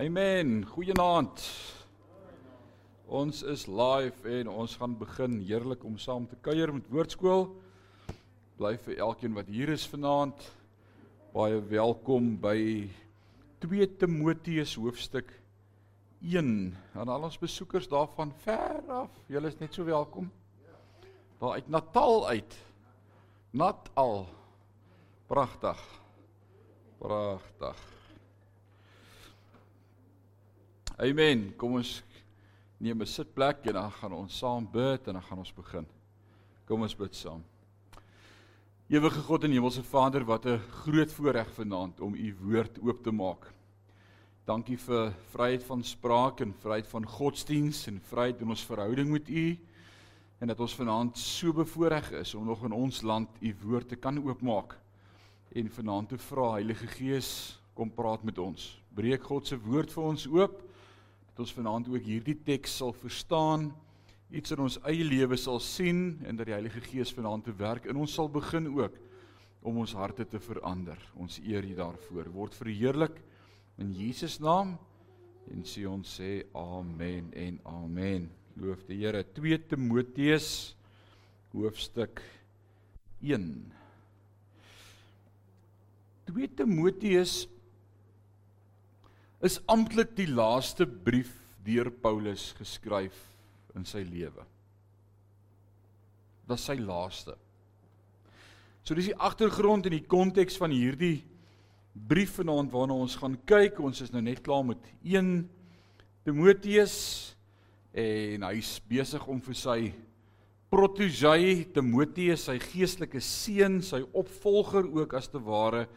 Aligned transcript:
Amen. 0.00 0.62
Goeienaand. 0.64 1.42
Ons 3.04 3.42
is 3.42 3.66
live 3.68 4.30
en 4.32 4.48
ons 4.48 4.76
gaan 4.80 4.94
begin 4.96 5.34
heerlik 5.44 5.82
om 5.84 5.98
saam 6.00 6.24
te 6.24 6.38
kuier 6.40 6.72
met 6.72 6.88
Woordskool. 6.88 7.44
Bly 8.56 8.78
vir 8.86 9.02
elkeen 9.04 9.36
wat 9.36 9.50
hier 9.52 9.74
is 9.74 9.84
vanaand 9.92 10.46
baie 11.34 11.60
welkom 11.74 12.32
by 12.40 12.88
2 13.66 13.90
Timoteus 14.00 14.72
hoofstuk 14.80 15.36
1. 16.24 16.50
Aan 16.96 17.12
al 17.12 17.28
ons 17.28 17.36
besoekers 17.44 17.92
daarvan 17.92 18.32
ver 18.46 18.80
af, 19.02 19.22
julle 19.28 19.52
is 19.52 19.60
net 19.60 19.76
so 19.76 19.84
welkom. 19.84 20.32
Daar 21.44 21.60
uit 21.60 21.68
Natal 21.68 22.28
uit. 22.32 22.60
Natal. 23.52 24.30
Pragtig. 25.28 25.88
Pragtig. 27.04 27.99
Amen. 31.00 31.46
Kom 31.56 31.78
ons 31.78 32.02
neem 32.76 33.00
'n 33.00 33.06
sitplek 33.06 33.64
en 33.64 33.72
dan 33.72 33.90
gaan 33.90 34.12
ons 34.12 34.38
saam 34.38 34.66
bid 34.70 35.06
en 35.08 35.14
dan 35.14 35.22
gaan 35.22 35.38
ons 35.38 35.52
begin. 35.52 35.86
Kom 36.66 36.82
ons 36.82 36.94
bid 36.94 37.14
saam. 37.14 37.42
Ewige 38.86 39.22
God 39.22 39.44
en 39.44 39.50
Hemelse 39.50 39.82
Vader, 39.82 40.24
wat 40.24 40.44
'n 40.44 40.58
groot 40.58 41.12
voorreg 41.12 41.48
vanaand 41.54 42.00
om 42.00 42.14
u 42.14 42.36
woord 42.42 42.78
oop 42.82 43.02
te 43.02 43.10
maak. 43.10 43.50
Dankie 44.44 44.76
vir 44.76 45.14
vryheid 45.32 45.64
van 45.64 45.82
spraak 45.82 46.40
en 46.40 46.52
vryheid 46.52 46.86
van 46.86 47.06
godsdiens 47.06 47.86
en 47.86 48.00
vryheid 48.00 48.40
in 48.40 48.48
ons 48.48 48.66
verhouding 48.66 49.10
met 49.10 49.28
u 49.28 49.58
en 50.38 50.48
dat 50.48 50.60
ons 50.60 50.74
vanaand 50.74 51.18
so 51.18 51.52
bevoorreg 51.52 52.12
is 52.12 52.34
om 52.34 52.44
nog 52.44 52.64
in 52.64 52.72
ons 52.72 53.02
land 53.02 53.28
u 53.40 53.54
woord 53.62 53.88
te 53.88 53.96
kan 53.96 54.18
oopmaak 54.18 54.76
en 55.54 55.70
vanaand 55.70 56.08
te 56.08 56.18
vra 56.18 56.52
Heilige 56.52 56.86
Gees 56.86 57.58
kom 57.74 57.90
praat 57.90 58.22
met 58.22 58.38
ons. 58.38 58.82
Breek 58.94 59.22
God 59.22 59.46
se 59.46 59.58
woord 59.58 59.92
vir 59.92 60.02
ons 60.02 60.26
oop 60.26 60.69
dat 61.30 61.44
ons 61.44 61.54
vanaand 61.54 61.88
ook 61.88 62.04
hierdie 62.04 62.36
teks 62.44 62.76
sal 62.80 62.92
verstaan, 62.92 63.70
iets 64.30 64.54
in 64.54 64.62
ons 64.62 64.78
eie 64.86 65.04
lewe 65.06 65.38
sal 65.38 65.58
sien 65.62 66.20
en 66.26 66.38
dat 66.38 66.48
die 66.50 66.54
Heilige 66.54 66.82
Gees 66.84 67.12
vanaand 67.14 67.48
te 67.48 67.54
werk 67.58 67.88
in 67.90 67.98
ons 67.98 68.14
sal 68.14 68.30
begin 68.30 68.68
ook 68.70 68.98
om 69.66 69.80
ons 69.82 69.94
harte 69.98 70.24
te 70.28 70.40
verander. 70.40 70.98
Ons 71.20 71.38
eer 71.42 71.66
U 71.66 71.74
daarvoor. 71.76 72.30
Word 72.32 72.54
verheerlik 72.56 73.18
in 73.80 73.92
Jesus 73.96 74.38
naam 74.40 74.76
en 75.50 75.64
sê 75.66 75.86
ons 75.88 76.16
sê 76.20 76.44
amen 76.56 77.32
en 77.36 77.58
amen. 77.68 78.28
Loof 78.60 78.84
die 78.88 79.00
Here. 79.02 79.22
2 79.24 79.58
Timoteus 79.70 80.76
hoofstuk 81.54 82.22
1. 83.20 83.46
2 86.30 86.50
Timoteus 86.56 87.44
is 89.44 89.60
amptelik 89.72 90.12
die 90.18 90.28
laaste 90.28 90.86
brief 90.86 91.32
deur 91.64 91.90
Paulus 92.02 92.50
geskryf 92.58 93.16
in 93.76 93.86
sy 93.88 94.02
lewe. 94.04 94.44
Dit 96.42 96.52
was 96.52 96.66
sy 96.66 96.76
laaste. 96.80 97.36
So 98.84 98.96
dis 98.96 99.10
die 99.10 99.20
agtergrond 99.20 99.86
en 99.86 99.94
die 99.94 100.06
konteks 100.08 100.58
van 100.60 100.72
hierdie 100.74 101.20
brief 101.94 102.38
vanaand 102.40 102.72
waarna 102.72 102.96
ons 102.96 103.16
gaan 103.20 103.36
kyk. 103.48 103.80
Ons 103.80 104.02
is 104.06 104.12
nou 104.12 104.22
net 104.24 104.42
klaar 104.44 104.64
met 104.66 104.92
1 105.04 105.34
Timoteus 106.26 106.96
en 107.96 108.46
hy's 108.46 108.76
besig 108.88 109.24
om 109.30 109.40
vir 109.42 109.58
sy 109.58 109.78
protégé 110.70 111.64
Timoteus, 111.74 112.44
sy 112.46 112.58
geestelike 112.62 113.22
seun, 113.24 113.80
sy 113.82 114.04
opvolger 114.14 114.86
ook 114.86 115.16
as 115.18 115.26
te 115.30 115.40
ware 115.42 115.88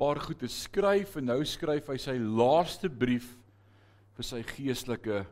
paar 0.00 0.20
goed 0.24 0.40
te 0.40 0.48
skryf 0.48 1.18
en 1.20 1.28
nou 1.30 1.40
skryf 1.44 1.90
hy 1.92 1.98
sy 2.00 2.16
laaste 2.18 2.88
brief 2.88 3.28
vir 4.16 4.26
sy 4.26 4.40
geestelike 4.54 5.22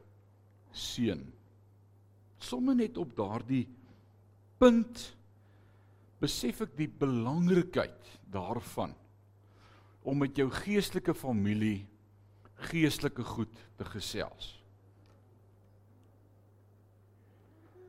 seun. 0.76 1.24
Somme 2.38 2.76
net 2.76 2.98
op 3.00 3.14
daardie 3.16 3.64
punt 4.60 5.06
besef 6.20 6.62
ek 6.66 6.76
die 6.78 6.90
belangrikheid 6.90 8.12
daarvan 8.30 8.94
om 10.08 10.20
met 10.22 10.38
jou 10.38 10.48
geestelike 10.52 11.14
familie 11.16 11.86
geestelike 12.68 13.24
goed 13.24 13.60
te 13.78 13.86
gesels. 13.86 14.54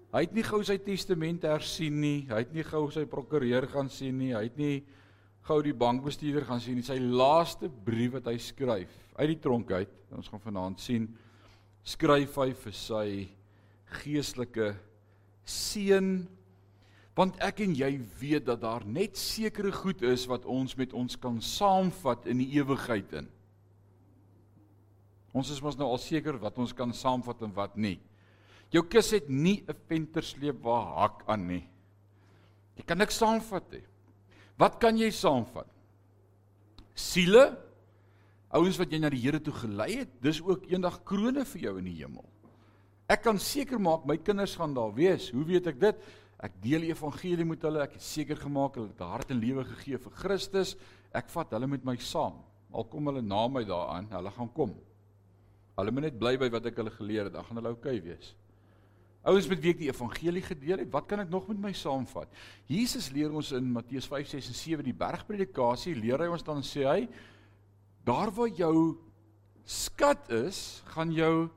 Hy 0.10 0.24
het 0.26 0.34
nie 0.34 0.46
gou 0.46 0.60
sy 0.66 0.80
testament 0.82 1.44
hersien 1.46 2.00
nie, 2.02 2.24
hy 2.32 2.42
het 2.42 2.54
nie 2.54 2.66
gou 2.66 2.88
sy 2.94 3.04
prokureur 3.10 3.68
gaan 3.70 3.92
sien 3.94 4.18
nie, 4.18 4.32
hy 4.34 4.48
het 4.48 4.58
nie 4.58 4.80
gou 5.48 5.62
die 5.66 5.74
bankbestuurder 5.74 6.46
gaan 6.46 6.62
sien, 6.62 6.82
sy 6.84 7.00
laaste 7.00 7.70
brief 7.70 8.14
wat 8.18 8.28
hy 8.30 8.38
skryf 8.38 8.92
uit 9.20 9.30
die 9.34 9.40
tronk 9.42 9.72
uit, 9.72 9.92
ons 10.16 10.30
gaan 10.32 10.44
vanaand 10.44 10.80
sien, 10.80 11.08
skryf 11.84 12.38
hy 12.38 12.52
vir 12.54 12.76
sy 12.76 13.08
geestelike 14.04 14.74
seun 15.50 16.28
want 17.18 17.36
ek 17.44 17.66
en 17.66 17.74
jy 17.76 17.90
weet 18.22 18.46
dat 18.48 18.62
daar 18.64 18.86
net 18.88 19.18
sekere 19.20 19.74
goed 19.76 20.06
is 20.08 20.24
wat 20.30 20.46
ons 20.48 20.78
met 20.80 20.94
ons 20.96 21.18
kan 21.20 21.42
saamvat 21.44 22.30
in 22.32 22.40
die 22.40 22.54
ewigheid 22.56 23.12
in. 23.20 23.28
Ons 25.36 25.52
is 25.52 25.60
mos 25.62 25.76
nou 25.76 25.90
al 25.92 26.00
seker 26.00 26.40
wat 26.40 26.56
ons 26.64 26.72
kan 26.74 26.94
saamvat 26.96 27.44
en 27.44 27.52
wat 27.58 27.76
nie. 27.76 27.98
Jou 28.72 28.86
kus 28.88 29.12
het 29.12 29.28
nie 29.28 29.64
'n 29.68 29.76
ventersleep 29.90 30.64
waar 30.64 30.86
hak 31.02 31.24
aan 31.28 31.48
nie. 31.48 31.66
Jy 32.78 32.84
kan 32.86 32.98
niks 32.98 33.18
saamvat 33.18 33.72
nie. 33.72 33.84
Wat 34.60 34.80
kan 34.82 34.98
jy 35.00 35.08
saamvat? 35.16 35.68
Siele, 37.00 37.46
ouens 38.52 38.80
wat 38.82 38.92
jy 38.92 39.00
na 39.00 39.12
die 39.14 39.22
Here 39.24 39.40
toe 39.40 39.54
gelei 39.56 40.02
het, 40.02 40.12
dis 40.24 40.42
ook 40.44 40.66
eendag 40.68 41.00
krones 41.08 41.48
vir 41.54 41.70
jou 41.70 41.78
in 41.80 41.88
die 41.88 41.96
hemel. 42.02 42.26
Ek 43.10 43.24
kan 43.26 43.40
seker 43.42 43.80
maak 43.82 44.04
my 44.06 44.20
kinders 44.22 44.58
gaan 44.60 44.76
daar 44.76 44.92
wees. 44.94 45.30
Hoe 45.34 45.46
weet 45.48 45.72
ek 45.72 45.80
dit? 45.82 46.04
Ek 46.44 46.60
deel 46.62 46.86
die 46.86 46.92
evangelie 46.92 47.48
met 47.48 47.64
hulle. 47.66 47.82
Ek 47.88 47.96
het 47.98 48.06
seker 48.06 48.38
gemaak 48.38 48.78
hulle 48.78 48.92
het 48.92 49.02
hart 49.02 49.32
en 49.34 49.42
lewe 49.42 49.64
gegee 49.72 49.98
vir 50.04 50.14
Christus. 50.20 50.76
Ek 51.16 51.32
vat 51.34 51.56
hulle 51.56 51.72
met 51.72 51.88
my 51.88 51.96
saam. 52.04 52.38
Al 52.70 52.86
kom 52.92 53.10
hulle 53.10 53.24
na 53.26 53.48
my 53.50 53.64
daaraan, 53.66 54.12
hulle 54.14 54.36
gaan 54.36 54.52
kom. 54.54 54.76
Hulle 55.80 55.96
moet 55.96 56.06
net 56.10 56.20
bly 56.22 56.36
by 56.38 56.52
wat 56.54 56.70
ek 56.70 56.78
hulle 56.84 56.94
geleer 56.94 57.28
het. 57.30 57.34
Dan 57.34 57.48
gaan 57.48 57.62
hulle 57.62 57.74
oukei 57.74 57.98
okay 57.98 58.06
wees. 58.12 58.36
Ouens 59.28 59.50
met 59.52 59.60
wie 59.60 59.74
ek 59.74 59.82
die 59.82 59.90
evangelie 59.90 60.44
gedeel 60.46 60.86
het, 60.86 60.92
wat 60.94 61.10
kan 61.10 61.20
ek 61.26 61.32
nog 61.32 61.50
met 61.52 61.60
my 61.60 61.74
saamvat? 61.76 62.32
Jesus 62.72 63.10
leer 63.12 63.34
ons 63.36 63.52
in 63.58 63.68
Matteus 63.76 64.08
5, 64.08 64.30
6 64.32 64.52
en 64.54 64.58
7 64.62 64.86
die 64.86 64.96
bergpredikasie, 64.96 65.98
leer 65.98 66.24
hy 66.24 66.30
ons 66.32 66.46
dan 66.48 66.64
sê 66.64 66.86
hy, 66.88 67.02
daar 68.08 68.32
waar 68.32 68.54
jou 68.56 68.96
skat 69.68 70.32
is, 70.34 70.80
gaan 70.96 71.12
jou 71.14 71.50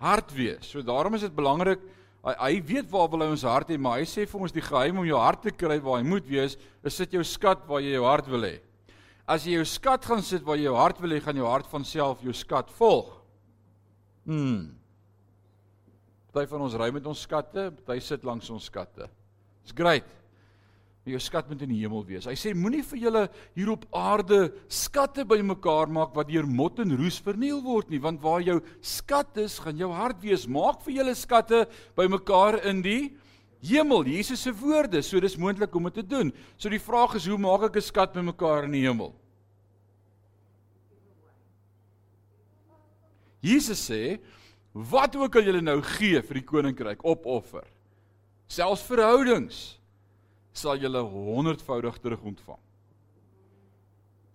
hart 0.00 0.34
wees. 0.36 0.68
So 0.68 0.84
daarom 0.84 1.16
is 1.16 1.24
dit 1.24 1.34
belangrik 1.34 1.80
hy, 2.24 2.34
hy 2.36 2.52
weet 2.68 2.90
waar 2.92 3.08
wil 3.12 3.24
hy 3.24 3.30
ons 3.32 3.46
hart 3.48 3.70
hê, 3.72 3.78
maar 3.80 4.00
hy 4.00 4.08
sê 4.08 4.26
vir 4.28 4.44
ons 4.44 4.54
die 4.54 4.64
geheim 4.64 5.00
om 5.00 5.08
jou 5.08 5.20
hart 5.20 5.44
te 5.46 5.54
kry 5.54 5.78
waar 5.80 6.00
hy 6.00 6.08
moet 6.08 6.26
wees, 6.28 6.58
is 6.84 6.98
sit 7.00 7.16
jou 7.16 7.24
skat 7.26 7.64
waar 7.68 7.80
jy 7.84 7.94
jou 7.96 8.04
hart 8.04 8.28
wil 8.30 8.44
hê. 8.44 8.58
As 9.30 9.46
jy 9.46 9.56
jou 9.56 9.66
skat 9.68 10.04
gaan 10.08 10.24
sit 10.26 10.44
waar 10.44 10.58
jy 10.58 10.68
jou 10.68 10.76
hart 10.76 11.00
wil 11.00 11.16
hê, 11.16 11.22
gaan 11.24 11.38
jou 11.38 11.48
hart 11.48 11.68
van 11.70 11.86
self 11.86 12.20
jou 12.26 12.34
skat 12.36 12.70
volg. 12.76 13.14
Hmm. 14.28 14.79
Party 16.30 16.46
van 16.52 16.62
ons 16.62 16.76
ry 16.78 16.90
met 16.94 17.06
ons 17.10 17.26
skatte, 17.26 17.70
party 17.86 18.00
sit 18.04 18.24
langs 18.24 18.50
ons 18.54 18.66
skatte. 18.70 19.08
Dis 19.64 19.74
great. 19.76 20.06
Maar 21.00 21.14
jou 21.14 21.20
skat 21.24 21.48
moet 21.48 21.62
in 21.64 21.72
die 21.72 21.80
hemel 21.80 22.04
wees. 22.04 22.26
Hy 22.28 22.36
sê 22.36 22.52
moenie 22.54 22.82
vir 22.84 23.00
julle 23.06 23.22
hier 23.56 23.70
op 23.72 23.86
aarde 23.96 24.50
skatte 24.68 25.24
bymekaar 25.26 25.88
maak 25.90 26.12
wat 26.14 26.28
deur 26.28 26.46
mot 26.46 26.76
en 26.82 26.92
roes 27.00 27.16
verniel 27.24 27.62
word 27.64 27.88
nie, 27.90 28.02
want 28.04 28.20
waar 28.22 28.44
jou 28.44 28.58
skat 28.84 29.40
is, 29.40 29.56
gaan 29.64 29.80
jou 29.80 29.88
hart 29.96 30.20
wees. 30.22 30.44
Maak 30.44 30.84
vir 30.84 31.00
julle 31.00 31.16
skatte 31.16 31.64
bymekaar 31.98 32.60
in 32.68 32.84
die 32.84 33.00
hemel. 33.64 34.04
Jesus 34.12 34.44
se 34.44 34.52
woorde, 34.52 35.00
so 35.02 35.20
dis 35.24 35.38
moontlik 35.40 35.74
om 35.74 35.88
dit 35.88 35.98
te 36.02 36.04
doen. 36.06 36.34
So 36.60 36.68
die 36.68 36.82
vraag 36.82 37.16
is, 37.16 37.26
hoe 37.26 37.40
maak 37.40 37.70
ek 37.70 37.76
'n 37.76 37.88
skat 37.90 38.12
bymekaar 38.12 38.64
in 38.68 38.72
die 38.72 38.84
hemel? 38.86 39.14
Jesus 43.40 43.80
sê, 43.80 44.20
wat 44.72 45.16
ook 45.16 45.36
al 45.36 45.48
julle 45.48 45.62
nou 45.62 45.80
gee 45.98 46.22
vir 46.22 46.40
die 46.40 46.46
koninkryk 46.46 47.04
opoffer 47.04 47.66
selfs 48.50 48.82
verhoudings 48.86 49.60
sal 50.52 50.78
julle 50.80 51.00
honderdvoudig 51.06 51.98
terug 52.02 52.22
ontvang. 52.32 52.58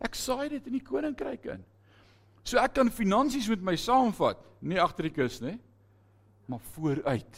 Ek 0.06 0.16
saai 0.16 0.48
dit 0.54 0.68
in 0.70 0.78
die 0.78 0.86
koninkryk 0.86 1.48
in. 1.52 1.64
So 2.46 2.60
ek 2.62 2.78
kan 2.78 2.92
finansies 2.94 3.50
met 3.52 3.64
my 3.66 3.76
saamvat 3.80 4.40
nie 4.66 4.80
agter 4.82 5.10
die 5.10 5.16
kus 5.16 5.42
nê 5.44 5.58
maar 6.48 6.62
vooruit. 6.76 7.38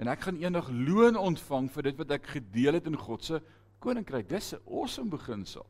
En 0.00 0.08
ek 0.08 0.24
gaan 0.24 0.38
eendag 0.40 0.70
loon 0.72 1.18
ontvang 1.20 1.68
vir 1.74 1.90
dit 1.90 1.98
wat 2.00 2.14
ek 2.16 2.30
gedeel 2.38 2.78
het 2.78 2.86
in 2.88 2.96
God 2.96 3.26
se 3.26 3.40
koninkryk. 3.84 4.28
Dis 4.28 4.54
'n 4.54 4.62
awesome 4.66 5.10
beginsel. 5.10 5.66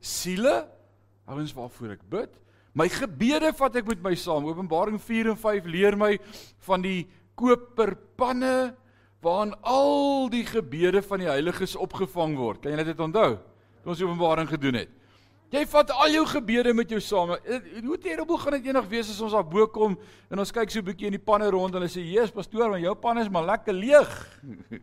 Siele 0.00 0.68
ouens 1.26 1.54
waarvoor 1.54 1.92
ek 1.92 2.02
bid 2.10 2.32
My 2.72 2.88
gebede 2.88 3.52
vat 3.56 3.76
ek 3.76 3.88
met 3.90 4.00
my 4.04 4.14
saam. 4.16 4.46
Openbaring 4.48 5.00
4 5.00 5.32
en 5.34 5.36
5 5.36 5.68
leer 5.68 5.96
my 5.98 6.14
van 6.68 6.84
die 6.84 7.04
koperpanne 7.36 8.72
waarin 9.22 9.52
al 9.68 10.28
die 10.32 10.44
gebede 10.48 11.02
van 11.04 11.22
die 11.22 11.28
heiliges 11.30 11.76
opgevang 11.76 12.34
word. 12.40 12.62
Kan 12.64 12.74
jy 12.74 12.88
dit 12.88 13.00
onthou? 13.00 13.36
Toe 13.82 13.92
ons 13.94 14.02
Openbaring 14.02 14.48
gedoen 14.50 14.80
het. 14.80 14.98
Jy 15.52 15.66
vat 15.68 15.90
al 15.92 16.14
jou 16.14 16.22
gebede 16.30 16.72
met 16.72 16.88
jou 16.88 17.00
saam. 17.04 17.34
Eh, 17.36 17.58
hoe 17.84 17.98
terrible 18.00 18.38
gaan 18.40 18.56
dit 18.56 18.70
eendag 18.70 18.88
wees 18.88 19.10
as 19.12 19.20
ons 19.20 19.34
daar 19.36 19.44
bo 19.44 19.66
kom 19.68 19.98
en 20.32 20.40
ons 20.40 20.52
kyk 20.52 20.70
so 20.72 20.80
'n 20.80 20.84
bietjie 20.86 21.06
in 21.12 21.18
die 21.18 21.20
panne 21.20 21.50
rond 21.52 21.74
en 21.74 21.82
hulle 21.82 21.92
sê: 21.92 22.00
"Jesus 22.00 22.32
pastoor, 22.32 22.70
maar 22.70 22.80
jou 22.80 22.94
pan 22.94 23.18
is 23.18 23.28
maar 23.28 23.44
lekker 23.44 23.74
leeg." 23.74 24.08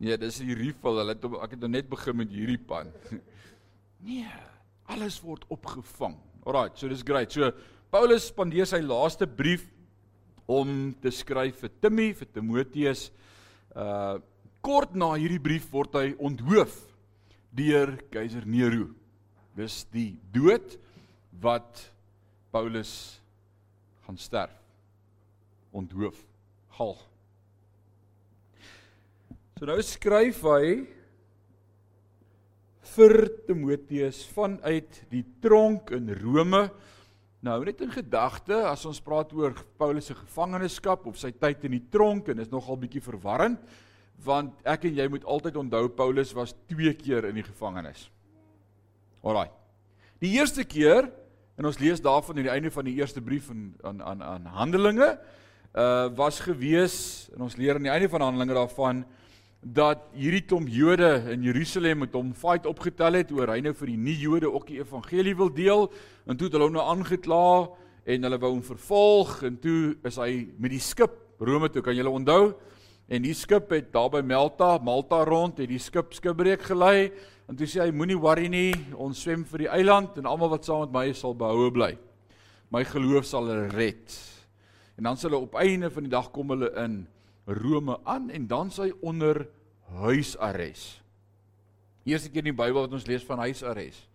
Nee, 0.00 0.16
dis 0.16 0.38
die 0.38 0.54
refill. 0.54 0.96
Hulle 0.96 1.12
ek 1.12 1.50
het 1.50 1.60
nou 1.60 1.68
net 1.68 1.88
begin 1.88 2.16
met 2.16 2.30
hierdie 2.32 2.58
pan. 2.58 2.88
Nee, 4.04 4.26
alles 4.88 5.20
word 5.22 5.44
opgevang. 5.52 6.16
Alraai, 6.46 6.70
so 6.74 6.88
dis 6.88 7.04
great. 7.04 7.32
So 7.32 7.50
Paulus 7.92 8.30
spandeer 8.30 8.68
sy 8.68 8.80
laaste 8.84 9.26
brief 9.28 9.66
om 10.50 10.92
te 11.02 11.12
skryf 11.14 11.60
vir 11.64 11.72
Timmy, 11.82 12.10
vir 12.16 12.30
Timoteus. 12.32 13.08
Uh 13.74 14.18
kort 14.60 14.92
na 14.92 15.14
hierdie 15.16 15.40
brief 15.40 15.70
word 15.72 15.94
hy 15.96 16.10
onthoof 16.20 16.74
deur 17.56 17.94
keiser 18.12 18.44
Nero. 18.44 18.90
Dis 19.56 19.82
die 19.92 20.18
dood 20.34 20.76
wat 21.40 21.80
Paulus 22.52 22.92
gaan 24.04 24.18
sterf. 24.20 24.52
Onthoof. 25.72 26.18
Galg. 26.76 27.00
So 29.56 29.68
nou 29.68 29.80
skryf 29.84 30.44
hy 30.44 30.64
vir 32.94 33.14
Timoteus 33.46 34.24
vanuit 34.34 35.02
die 35.12 35.22
tronk 35.42 35.92
in 35.94 36.10
Rome. 36.20 36.64
Nou 37.46 37.58
net 37.64 37.80
in 37.84 37.92
gedagte 37.94 38.56
as 38.68 38.82
ons 38.88 39.00
praat 39.04 39.32
oor 39.36 39.54
Paulus 39.80 40.10
se 40.10 40.16
gevangenskap 40.18 41.06
of 41.08 41.18
sy 41.20 41.30
tyd 41.32 41.64
in 41.68 41.78
die 41.78 41.86
tronk 41.92 42.28
en 42.32 42.42
is 42.42 42.50
nogal 42.52 42.80
bietjie 42.80 43.02
verwarrend 43.04 43.62
want 44.20 44.58
ek 44.68 44.84
en 44.84 44.98
jy 44.98 45.06
moet 45.08 45.24
altyd 45.24 45.56
onthou 45.56 45.86
Paulus 45.96 46.34
was 46.36 46.52
2 46.68 46.92
keer 47.00 47.30
in 47.30 47.38
die 47.38 47.46
gevangenis. 47.46 48.10
Alraai. 49.24 49.48
Die 50.20 50.34
eerste 50.36 50.66
keer 50.68 51.08
en 51.56 51.68
ons 51.68 51.80
lees 51.80 52.02
daarvan 52.04 52.36
aan 52.36 52.48
die 52.48 52.52
einde 52.52 52.72
van 52.74 52.84
die 52.88 52.98
eerste 53.00 53.22
brief 53.24 53.48
aan 53.52 53.70
aan 53.84 54.02
aan 54.02 54.22
aan 54.34 54.50
Handelinge 54.58 55.14
uh 55.70 56.10
was 56.18 56.42
gewees 56.42 57.30
en 57.34 57.46
ons 57.46 57.56
leer 57.56 57.78
aan 57.78 57.86
die 57.86 57.92
einde 57.92 58.10
van 58.12 58.26
Handelinge 58.26 58.58
daarvan 58.58 59.04
dat 59.60 60.06
hierdie 60.16 60.46
klomp 60.48 60.70
Jode 60.72 61.10
in 61.34 61.42
Jerusalem 61.44 62.00
met 62.06 62.14
hom 62.16 62.32
fight 62.32 62.64
opgetel 62.68 63.18
het 63.20 63.32
oor 63.36 63.50
hy 63.52 63.60
nou 63.60 63.74
vir 63.76 63.90
die 63.92 64.00
nie-Jode 64.00 64.48
ook 64.48 64.70
die 64.70 64.78
evangelie 64.80 65.34
wil 65.36 65.52
deel. 65.52 65.90
En 66.24 66.36
toe 66.36 66.48
het 66.48 66.56
hulle 66.56 66.70
hom 66.70 66.78
nou 66.78 66.86
aangekla 66.88 67.44
en 68.08 68.24
hulle 68.24 68.38
wou 68.40 68.54
hom 68.54 68.62
vervolg 68.64 69.42
en 69.44 69.58
toe 69.60 69.98
is 70.08 70.16
hy 70.16 70.30
met 70.56 70.72
die 70.72 70.80
skip 70.80 71.18
Rome 71.40 71.68
toe 71.72 71.84
kan 71.84 71.96
julle 71.96 72.12
onthou? 72.12 72.54
En 73.10 73.24
die 73.24 73.36
skip 73.36 73.72
het 73.74 73.92
daar 73.92 74.08
by 74.12 74.24
Malta 74.24 74.78
Malta 74.84 75.20
rond 75.28 75.60
het 75.60 75.68
die 75.68 75.82
skip 75.82 76.16
skipbreek 76.16 76.64
gelei 76.70 77.10
en 77.50 77.58
toe 77.58 77.68
sê 77.68 77.84
hy 77.84 77.92
moenie 77.92 78.18
worry 78.20 78.48
nie 78.48 78.72
ons 78.96 79.20
swem 79.20 79.44
vir 79.44 79.66
die 79.66 79.72
eiland 79.76 80.16
en 80.16 80.28
almal 80.30 80.54
wat 80.54 80.64
saam 80.64 80.86
met 80.86 80.96
my 80.96 81.06
sal 81.12 81.36
behoue 81.36 81.68
bly. 81.74 81.92
My 82.72 82.84
geloof 82.86 83.28
sal 83.28 83.50
hulle 83.50 83.68
red. 83.74 84.16
En 84.96 85.04
dan 85.10 85.20
sal 85.20 85.34
hulle 85.34 85.44
op 85.50 85.60
einde 85.60 85.90
van 85.92 86.06
die 86.06 86.12
dag 86.12 86.32
kom 86.32 86.54
hulle 86.54 86.72
in 86.80 87.02
Rome 87.50 87.98
aan 88.04 88.30
en 88.30 88.46
dan 88.46 88.70
sy 88.70 88.90
onder 89.00 89.48
huisarrest. 90.00 91.00
Eerste 92.06 92.30
keer 92.30 92.44
in 92.44 92.52
die 92.54 92.56
Bybel 92.56 92.86
wat 92.86 92.94
ons 92.96 93.06
lees 93.08 93.26
van 93.26 93.42
huisarrest. 93.44 94.08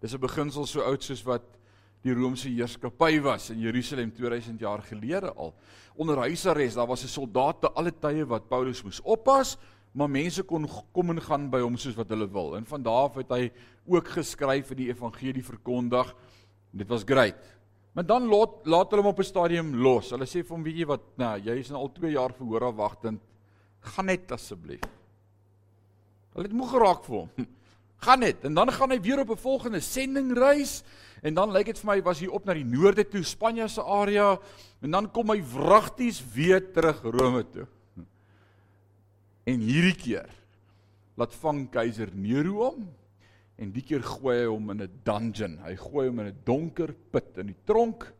Dis 0.00 0.14
'n 0.14 0.20
beginsel 0.20 0.66
so 0.66 0.80
oud 0.82 1.02
soos 1.02 1.22
wat 1.22 1.42
die 2.02 2.14
Romeinse 2.14 2.48
heerskappy 2.48 3.20
was 3.20 3.50
in 3.50 3.60
Jerusalem 3.60 4.12
2000 4.14 4.60
jaar 4.60 4.82
gelede 4.82 5.32
al. 5.34 5.54
Onder 5.96 6.16
huisarrest, 6.16 6.76
daar 6.76 6.86
was 6.86 7.04
'n 7.04 7.08
soldaat 7.08 7.60
te 7.60 7.70
alle 7.70 7.92
tye 7.92 8.26
wat 8.26 8.48
Paulus 8.48 8.82
moes 8.82 9.00
oppas, 9.00 9.56
maar 9.92 10.10
mense 10.10 10.42
kon 10.42 10.68
kom 10.92 11.10
en 11.10 11.20
gaan 11.20 11.50
by 11.50 11.60
hom 11.60 11.76
soos 11.76 11.94
wat 11.94 12.08
hulle 12.08 12.28
wil. 12.30 12.56
En 12.56 12.66
van 12.66 12.82
daardie 12.82 13.08
af 13.08 13.14
het 13.14 13.30
hy 13.30 13.52
ook 13.86 14.08
geskryf 14.08 14.70
en 14.70 14.76
die 14.76 14.88
evangelie 14.88 15.44
verkondig. 15.44 16.14
Dit 16.70 16.88
was 16.88 17.02
great. 17.02 17.34
Maar 17.92 18.06
dan 18.06 18.28
laat 18.30 18.66
laat 18.68 18.90
hulle 18.90 19.02
hom 19.02 19.12
op 19.12 19.18
'n 19.18 19.24
stadium 19.24 19.74
los. 19.74 20.10
Hulle 20.10 20.26
sê 20.26 20.44
vir 20.44 20.54
hom, 20.56 20.62
weet 20.62 20.76
jy 20.76 20.86
wat, 20.86 21.02
nou, 21.16 21.38
jy 21.38 21.58
is 21.58 21.70
nou 21.70 21.80
al 21.80 21.92
2 21.92 22.10
jaar 22.10 22.32
verhoor 22.32 22.64
afwagtend. 22.64 23.20
Gaan 23.80 24.06
net 24.06 24.32
asseblief. 24.32 24.82
Hulle 26.34 26.46
het 26.46 26.52
moeg 26.52 26.70
geraak 26.70 27.04
vir 27.04 27.16
hom. 27.16 27.30
Gaan 27.98 28.20
net 28.20 28.44
en 28.44 28.54
dan 28.54 28.70
gaan 28.70 28.90
hy 28.90 29.00
weer 29.00 29.18
op 29.18 29.30
'n 29.30 29.36
volgende 29.36 29.80
sendingreis 29.80 30.84
en 31.22 31.34
dan 31.34 31.50
lyk 31.50 31.66
dit 31.66 31.78
vir 31.78 31.86
my 31.86 32.02
was 32.02 32.20
hy 32.20 32.26
op 32.26 32.44
na 32.44 32.54
die 32.54 32.64
noorde 32.64 33.08
toe, 33.08 33.24
Spanje 33.24 33.68
se 33.68 33.82
area 33.82 34.38
en 34.80 34.90
dan 34.90 35.10
kom 35.10 35.30
hy 35.30 35.42
wragties 35.42 36.22
weer 36.34 36.72
terug 36.72 37.02
Rome 37.02 37.42
toe. 37.50 37.66
En 39.50 39.58
hierdie 39.58 39.96
keer 39.96 40.30
laat 41.16 41.34
vang 41.34 41.68
keiser 41.70 42.10
Nero 42.14 42.54
hom 42.62 42.97
en 43.58 43.72
die 43.74 43.82
keer 43.82 44.04
gooi 44.06 44.36
hy 44.38 44.46
hom 44.46 44.70
in 44.70 44.82
'n 44.82 45.00
dungeon. 45.04 45.58
Hy 45.58 45.74
gooi 45.76 46.06
hom 46.08 46.20
in 46.20 46.26
'n 46.26 46.42
donker 46.44 46.94
put 47.12 47.38
in 47.38 47.46
die 47.46 47.62
tronk 47.66 48.12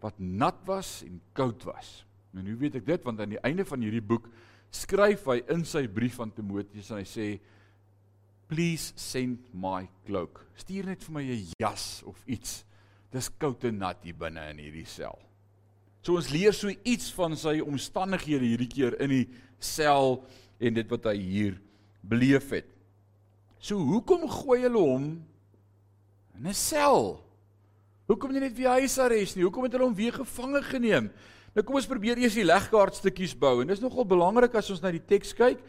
wat 0.00 0.18
nat 0.18 0.60
was 0.66 1.02
en 1.02 1.20
koud 1.32 1.64
was. 1.64 2.04
En 2.34 2.46
hoe 2.46 2.56
weet 2.56 2.76
ek 2.76 2.86
dit? 2.86 3.04
Want 3.04 3.20
aan 3.20 3.30
die 3.30 3.42
einde 3.42 3.64
van 3.64 3.80
hierdie 3.80 4.02
boek 4.02 4.28
skryf 4.70 5.26
hy 5.26 5.42
in 5.48 5.64
sy 5.64 5.86
brief 5.86 6.20
aan 6.20 6.32
Timoteus 6.34 6.90
en 6.90 6.98
hy 6.98 7.04
sê 7.04 7.40
please 8.50 8.92
send 8.96 9.46
my 9.54 9.88
cloak. 10.06 10.44
Stuur 10.54 10.86
net 10.86 11.02
vir 11.02 11.12
my 11.12 11.22
'n 11.22 11.46
jas 11.58 12.02
of 12.04 12.22
iets. 12.26 12.64
Dis 13.10 13.28
koud 13.38 13.64
en 13.64 13.78
nat 13.78 14.02
hier 14.02 14.14
binne 14.14 14.50
in 14.50 14.58
hierdie 14.58 14.86
sel. 14.86 15.18
So 16.02 16.16
ons 16.16 16.30
leer 16.30 16.52
so 16.52 16.68
iets 16.68 17.10
van 17.12 17.36
sy 17.36 17.60
omstandighede 17.60 18.44
hierdie 18.44 18.68
keer 18.68 19.00
in 19.00 19.10
die 19.10 19.28
sel 19.58 20.24
en 20.60 20.74
dit 20.74 20.90
wat 20.90 21.04
hy 21.04 21.16
hier 21.16 21.60
beleef 22.02 22.50
het. 22.50 22.73
So 23.64 23.80
hoekom 23.80 24.26
gooi 24.28 24.60
hulle 24.66 24.80
hom 24.80 25.04
in 26.36 26.46
'n 26.46 26.52
sel? 26.52 27.16
Hoekom 28.06 28.32
nie 28.32 28.40
net 28.40 28.52
via 28.52 28.76
huisarrest 28.76 29.36
nie? 29.36 29.44
Hoekom 29.44 29.64
het 29.64 29.72
hulle 29.72 29.86
hom 29.86 29.94
weer 29.94 30.12
gevange 30.12 30.60
geneem? 30.62 31.10
Nou 31.54 31.64
kom 31.64 31.76
ons 31.76 31.88
probeer 31.88 32.18
eers 32.18 32.34
die 32.34 32.44
legkaartstukkies 32.44 33.32
bou 33.38 33.62
en 33.62 33.68
dis 33.68 33.80
nogal 33.80 34.04
belangrik 34.04 34.54
as 34.54 34.68
ons 34.70 34.82
na 34.82 34.90
die 34.90 35.00
teks 35.00 35.32
kyk 35.32 35.62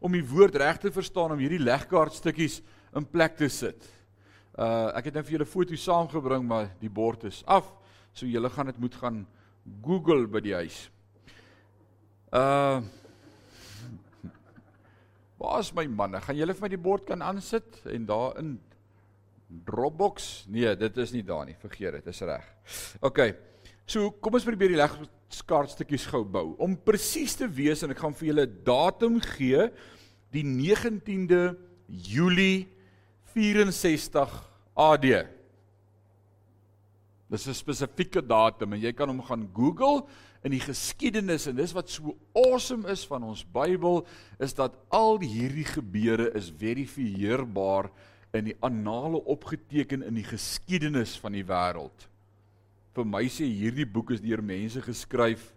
om 0.00 0.12
die 0.12 0.24
woord 0.24 0.56
reg 0.56 0.78
te 0.78 0.90
verstaan 0.90 1.32
om 1.32 1.38
hierdie 1.38 1.60
legkaartstukkies 1.60 2.62
in 2.96 3.04
plek 3.04 3.36
te 3.36 3.48
sit. 3.48 3.84
Uh 4.56 4.88
ek 4.96 5.10
het 5.10 5.14
nou 5.14 5.22
vir 5.22 5.36
julle 5.36 5.44
foto's 5.44 5.84
saamgebring 5.84 6.46
maar 6.48 6.70
die 6.80 6.88
bord 6.88 7.24
is 7.24 7.42
af. 7.44 7.68
So 8.14 8.24
julle 8.26 8.48
gaan 8.48 8.66
dit 8.66 8.78
moet 8.78 8.94
gaan 8.94 9.26
Google 9.84 10.26
by 10.26 10.40
die 10.40 10.54
huis. 10.54 10.88
Uh 12.32 12.80
Waar 15.42 15.58
is 15.58 15.72
my 15.74 15.88
manne? 15.90 16.20
Gaan 16.22 16.38
julle 16.38 16.54
vir 16.54 16.62
my 16.62 16.70
die 16.70 16.84
bord 16.84 17.08
kan 17.08 17.22
aansit 17.26 17.80
en 17.90 18.04
daarin 18.06 18.52
Dropbox? 19.66 20.46
Nee, 20.52 20.70
dit 20.78 21.00
is 21.02 21.12
nie 21.16 21.24
daar 21.26 21.48
nie. 21.48 21.56
Vergeet 21.58 21.98
dit, 21.98 22.10
is 22.12 22.22
reg. 22.28 22.44
OK. 23.02 23.24
So, 23.82 24.12
kom 24.22 24.38
ons 24.38 24.46
probeer 24.46 24.76
die 24.76 24.78
legkaartstukkies 24.78 26.06
gou 26.12 26.22
bou. 26.22 26.52
Om 26.62 26.78
presies 26.86 27.34
te 27.40 27.48
wees 27.50 27.82
en 27.82 27.90
ek 27.90 28.04
gaan 28.04 28.14
vir 28.16 28.30
julle 28.30 28.46
datum 28.68 29.18
gee, 29.34 29.66
die 30.32 30.44
19de 30.46 31.42
Julie 31.90 32.68
64 33.34 34.38
AD. 34.78 35.08
Dis 37.32 37.48
'n 37.48 37.56
spesifieke 37.56 38.20
datum 38.20 38.74
en 38.74 38.80
jy 38.80 38.92
kan 38.92 39.08
hom 39.08 39.22
gaan 39.24 39.48
Google 39.56 40.04
in 40.44 40.52
die 40.52 40.60
geskiedenis 40.60 41.46
en 41.48 41.56
dis 41.56 41.72
wat 41.72 41.88
so 41.88 42.12
awesome 42.36 42.84
is 42.92 43.06
van 43.08 43.22
ons 43.24 43.44
Bybel 43.44 44.02
is 44.38 44.52
dat 44.52 44.76
al 44.90 45.20
hierdie 45.22 45.64
gebeure 45.64 46.28
is 46.36 46.52
verifieerbaar 46.52 47.88
in 48.36 48.50
die 48.50 48.56
annale 48.60 49.22
opgeteken 49.24 50.02
in 50.02 50.18
die 50.18 50.26
geskiedenis 50.26 51.16
van 51.20 51.32
die 51.32 51.44
wêreld. 51.44 52.08
Vir 52.92 53.08
my 53.08 53.24
sê 53.32 53.48
hierdie 53.48 53.88
boek 53.88 54.12
is 54.12 54.20
deur 54.20 54.42
mense 54.44 54.82
geskryf. 54.84 55.54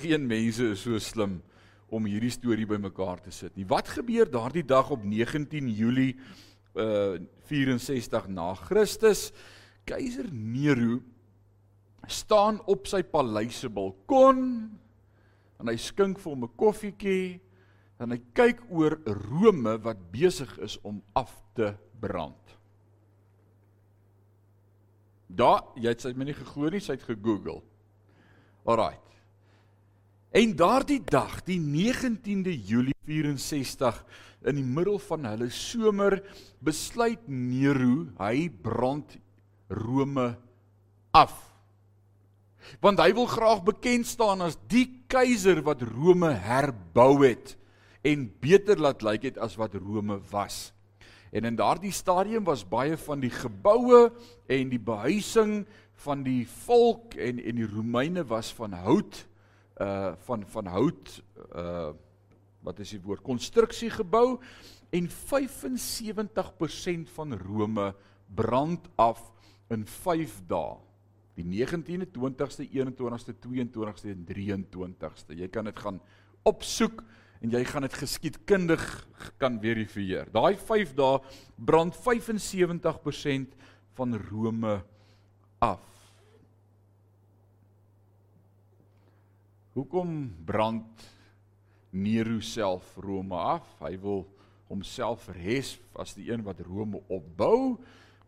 Geen 0.00 0.26
mense 0.26 0.72
is 0.72 0.82
so 0.82 0.98
slim 0.98 1.38
om 1.94 2.06
hierdie 2.10 2.32
storie 2.34 2.66
bymekaar 2.66 3.22
te 3.22 3.30
sit 3.30 3.54
nie. 3.56 3.66
Wat 3.68 3.88
gebeur 3.88 4.26
daardie 4.26 4.66
dag 4.66 4.90
op 4.90 5.04
19 5.06 5.70
Julie 5.70 6.16
uh 6.74 7.18
64 7.48 8.26
na 8.28 8.50
Christus? 8.54 9.30
Keiser 9.88 10.28
Nero 10.32 11.00
staan 12.08 12.60
op 12.68 12.86
sy 12.88 13.02
paleis 13.08 13.62
se 13.62 13.70
balkon 13.72 14.42
en 15.58 15.70
hy 15.70 15.76
skink 15.80 16.20
vir 16.22 16.32
hom 16.32 16.44
'n 16.44 16.56
koffietjie 16.60 17.40
en 17.98 18.12
hy 18.14 18.20
kyk 18.36 18.60
oor 18.70 18.98
Rome 19.06 19.78
wat 19.82 20.04
besig 20.12 20.52
is 20.62 20.78
om 20.86 21.02
af 21.16 21.32
te 21.54 21.74
brand. 22.00 22.56
Daar, 25.28 25.64
jy 25.76 25.92
het 25.92 26.00
sy 26.00 26.14
my 26.16 26.24
nie 26.24 26.36
geglo 26.36 26.70
nie, 26.70 26.80
sy 26.80 26.96
het 26.96 27.04
gegoogel. 27.04 27.60
Alraight. 28.64 29.04
En 30.32 30.54
daardie 30.56 31.00
dag, 31.04 31.42
die 31.44 31.58
19de 31.60 32.54
Julie 32.54 32.96
64, 33.04 34.04
in 34.48 34.60
die 34.60 34.64
middel 34.64 34.98
van 34.98 35.26
hulle 35.28 35.50
somer, 35.50 36.20
besluit 36.64 37.26
Nero, 37.28 38.06
hy 38.20 38.48
brand 38.48 39.18
Rome 39.68 40.32
af 41.16 41.36
want 42.84 43.00
hy 43.00 43.12
wil 43.16 43.28
graag 43.30 43.62
bekend 43.66 44.06
staan 44.08 44.42
as 44.44 44.58
die 44.70 44.86
keiser 45.10 45.62
wat 45.66 45.82
Rome 45.86 46.30
herbou 46.44 47.24
het 47.24 47.56
en 48.06 48.28
beter 48.42 48.80
laat 48.80 49.02
lyk 49.02 49.24
het 49.30 49.38
as 49.42 49.56
wat 49.58 49.74
Rome 49.74 50.20
was. 50.30 50.72
En 51.34 51.44
in 51.44 51.56
daardie 51.58 51.92
stadium 51.92 52.44
was 52.46 52.62
baie 52.64 52.96
van 52.96 53.20
die 53.20 53.32
geboue 53.32 54.08
en 54.48 54.70
die 54.72 54.80
behuising 54.80 55.66
van 56.04 56.22
die 56.24 56.46
volk 56.64 57.18
en 57.18 57.40
en 57.42 57.58
die 57.58 57.68
Romeine 57.68 58.24
was 58.28 58.52
van 58.54 58.72
hout 58.72 59.26
uh 59.82 60.12
van 60.26 60.46
van 60.46 60.66
hout 60.66 61.22
uh 61.54 61.90
wat 62.66 62.80
is 62.82 62.90
die 62.90 63.02
woord 63.02 63.22
konstruksie 63.22 63.90
gebou 63.90 64.40
en 64.90 65.08
75% 65.08 65.12
van 67.14 67.38
Rome 67.38 67.94
brand 68.34 68.88
af 68.96 69.20
in 69.74 69.86
5 69.86 70.40
dae. 70.48 70.76
Die 71.38 71.46
19de, 71.46 72.08
20ste, 72.10 72.66
21ste, 72.66 73.34
22ste 73.44 74.10
en 74.10 74.24
23ste. 74.26 75.36
Jy 75.38 75.48
kan 75.54 75.68
dit 75.70 75.78
gaan 75.78 76.00
opsoek 76.48 77.04
en 77.44 77.52
jy 77.54 77.60
gaan 77.68 77.86
dit 77.86 77.98
geskiedkundig 78.00 78.82
kan 79.38 79.60
verifieer. 79.62 80.30
Daai 80.34 80.56
5 80.58 80.96
dae 80.98 81.20
brand 81.56 81.94
75% 81.94 83.54
van 83.98 84.18
Rome 84.30 84.80
af. 85.62 85.84
Hoekom 89.78 90.34
brand 90.46 91.06
Nero 91.94 92.40
self 92.42 92.96
Rome 92.98 93.36
af? 93.38 93.68
Hy 93.78 93.94
wil 94.02 94.24
homself 94.68 95.28
verhes 95.28 95.76
as 95.98 96.16
die 96.18 96.28
een 96.32 96.42
wat 96.46 96.60
Rome 96.66 97.00
opbou, 97.06 97.78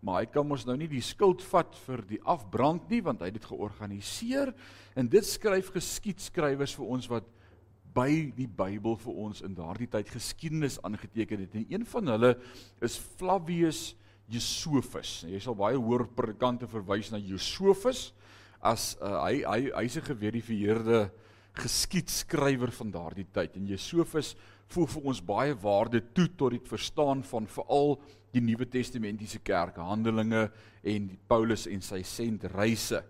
maar 0.00 0.22
hy 0.22 0.30
kan 0.32 0.46
mos 0.48 0.64
nou 0.66 0.76
nie 0.80 0.88
die 0.88 1.04
skuld 1.04 1.42
vat 1.50 1.74
vir 1.86 2.02
die 2.08 2.20
afbrand 2.24 2.88
nie 2.90 3.02
want 3.04 3.20
hy 3.20 3.28
het 3.28 3.36
dit 3.36 3.50
georganiseer 3.50 4.54
en 4.96 5.08
dit 5.12 5.26
skryf 5.26 5.72
geskiedskrywers 5.74 6.74
vir 6.78 6.86
ons 6.96 7.10
wat 7.10 7.28
by 7.94 8.30
die 8.36 8.46
Bybel 8.46 8.96
vir 9.02 9.16
ons 9.26 9.42
in 9.46 9.54
daardie 9.58 9.88
tyd 9.90 10.10
geskiedenis 10.12 10.78
aangeteken 10.86 11.42
het. 11.42 11.56
En 11.58 11.66
een 11.74 11.86
van 11.90 12.12
hulle 12.14 12.34
is 12.86 12.96
Flavius 13.18 13.94
Josephus. 14.30 15.24
Jy 15.26 15.40
sal 15.42 15.56
baie 15.58 15.78
hoor 15.78 16.06
predikante 16.14 16.68
verwys 16.70 17.10
na 17.10 17.18
Josephus 17.18 18.10
as 18.60 18.92
uh, 19.00 19.24
hy 19.24 19.40
hy 19.42 19.60
hy's 19.72 19.96
'n 19.98 20.06
geverifieerde 20.06 21.10
geskiedskrywer 21.58 22.70
van 22.70 22.90
daardie 22.94 23.26
tyd. 23.32 23.56
En 23.56 23.66
Josephus 23.66 24.36
voeg 24.70 24.90
vir 24.94 25.08
ons 25.10 25.22
baie 25.24 25.54
waarde 25.62 26.00
toe 26.14 26.28
tot 26.38 26.54
die 26.54 26.62
verstaan 26.62 27.24
van 27.26 27.48
veral 27.50 27.96
die 28.30 28.42
Nuwe 28.44 28.68
Testamentiese 28.70 29.40
kerk, 29.42 29.80
Handelinge 29.82 30.46
en 30.86 31.10
Paulus 31.30 31.66
en 31.66 31.82
sy 31.82 32.02
sendreise. 32.06 33.02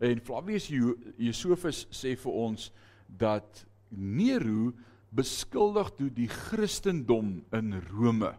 En 0.00 0.20
Flavius 0.24 0.68
Josephus 0.70 1.86
sê 1.92 2.14
vir 2.20 2.38
ons 2.44 2.68
dat 3.08 3.64
Nero 3.90 4.70
beskuldig 5.10 5.90
toe 5.98 6.10
die 6.14 6.28
Christendom 6.30 7.40
in 7.56 7.74
Rome 7.90 8.34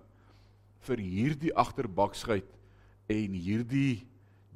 vir 0.88 1.02
hierdie 1.04 1.52
agterbaksheid 1.58 2.48
en 3.12 3.36
hierdie 3.36 4.06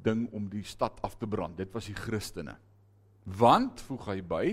ding 0.06 0.24
om 0.34 0.46
die 0.50 0.64
stad 0.66 0.98
af 1.06 1.18
te 1.18 1.28
brand. 1.28 1.58
Dit 1.58 1.74
was 1.74 1.90
die 1.90 1.98
Christene. 1.98 2.56
Want 3.26 3.82
voeg 3.88 4.06
hy 4.12 4.20
by, 4.22 4.44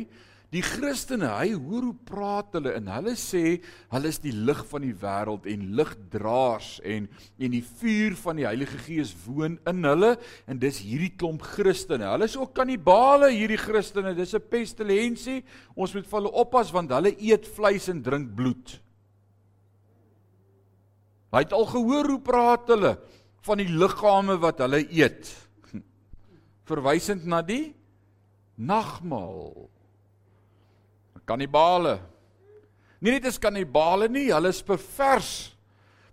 Die 0.54 0.62
Christene, 0.62 1.32
hy 1.34 1.56
hoor 1.58 1.88
hoe 1.88 1.96
praat 2.06 2.54
hulle 2.54 2.76
en 2.78 2.90
hulle 2.94 3.16
sê 3.18 3.56
hulle 3.90 4.10
is 4.12 4.20
die 4.22 4.34
lig 4.36 4.60
van 4.70 4.84
die 4.86 4.94
wêreld 5.02 5.48
en 5.50 5.64
ligdraers 5.80 6.76
en 6.86 7.08
en 7.42 7.56
die 7.56 7.64
vuur 7.80 8.14
van 8.22 8.38
die 8.38 8.46
Heilige 8.46 8.78
Gees 8.86 9.16
woon 9.26 9.56
in 9.70 9.90
hulle 9.90 10.12
en 10.46 10.62
dis 10.62 10.84
hierdie 10.86 11.10
klomp 11.18 11.42
Christene. 11.56 12.06
Hulle 12.12 12.30
is 12.30 12.38
ook 12.38 12.54
kannibale 12.60 13.32
hierdie 13.34 13.58
Christene. 13.58 14.14
Dis 14.14 14.36
'n 14.36 14.46
pestilensie. 14.46 15.42
Ons 15.76 15.96
moet 15.96 16.06
vir 16.06 16.20
hulle 16.20 16.38
oppas 16.46 16.72
want 16.72 16.92
hulle 16.92 17.16
eet 17.18 17.50
vleis 17.58 17.90
en 17.90 18.04
drink 18.04 18.36
bloed. 18.36 18.78
Hy 21.34 21.40
het 21.42 21.54
al 21.54 21.66
gehoor 21.66 22.14
hoe 22.14 22.22
praat 22.22 22.68
hulle 22.68 22.98
van 23.42 23.58
die 23.58 23.74
liggame 23.74 24.38
wat 24.38 24.60
hulle 24.60 24.86
eet. 24.86 25.34
Verwysend 26.70 27.26
na 27.26 27.42
die 27.42 27.74
nagmaal 28.56 29.73
kannibale. 31.26 32.00
Nie 33.04 33.16
net 33.16 33.26
is 33.28 33.40
kannibale 33.42 34.08
nie, 34.12 34.30
hulle 34.32 34.52
is 34.54 34.64
pervers. 34.64 35.52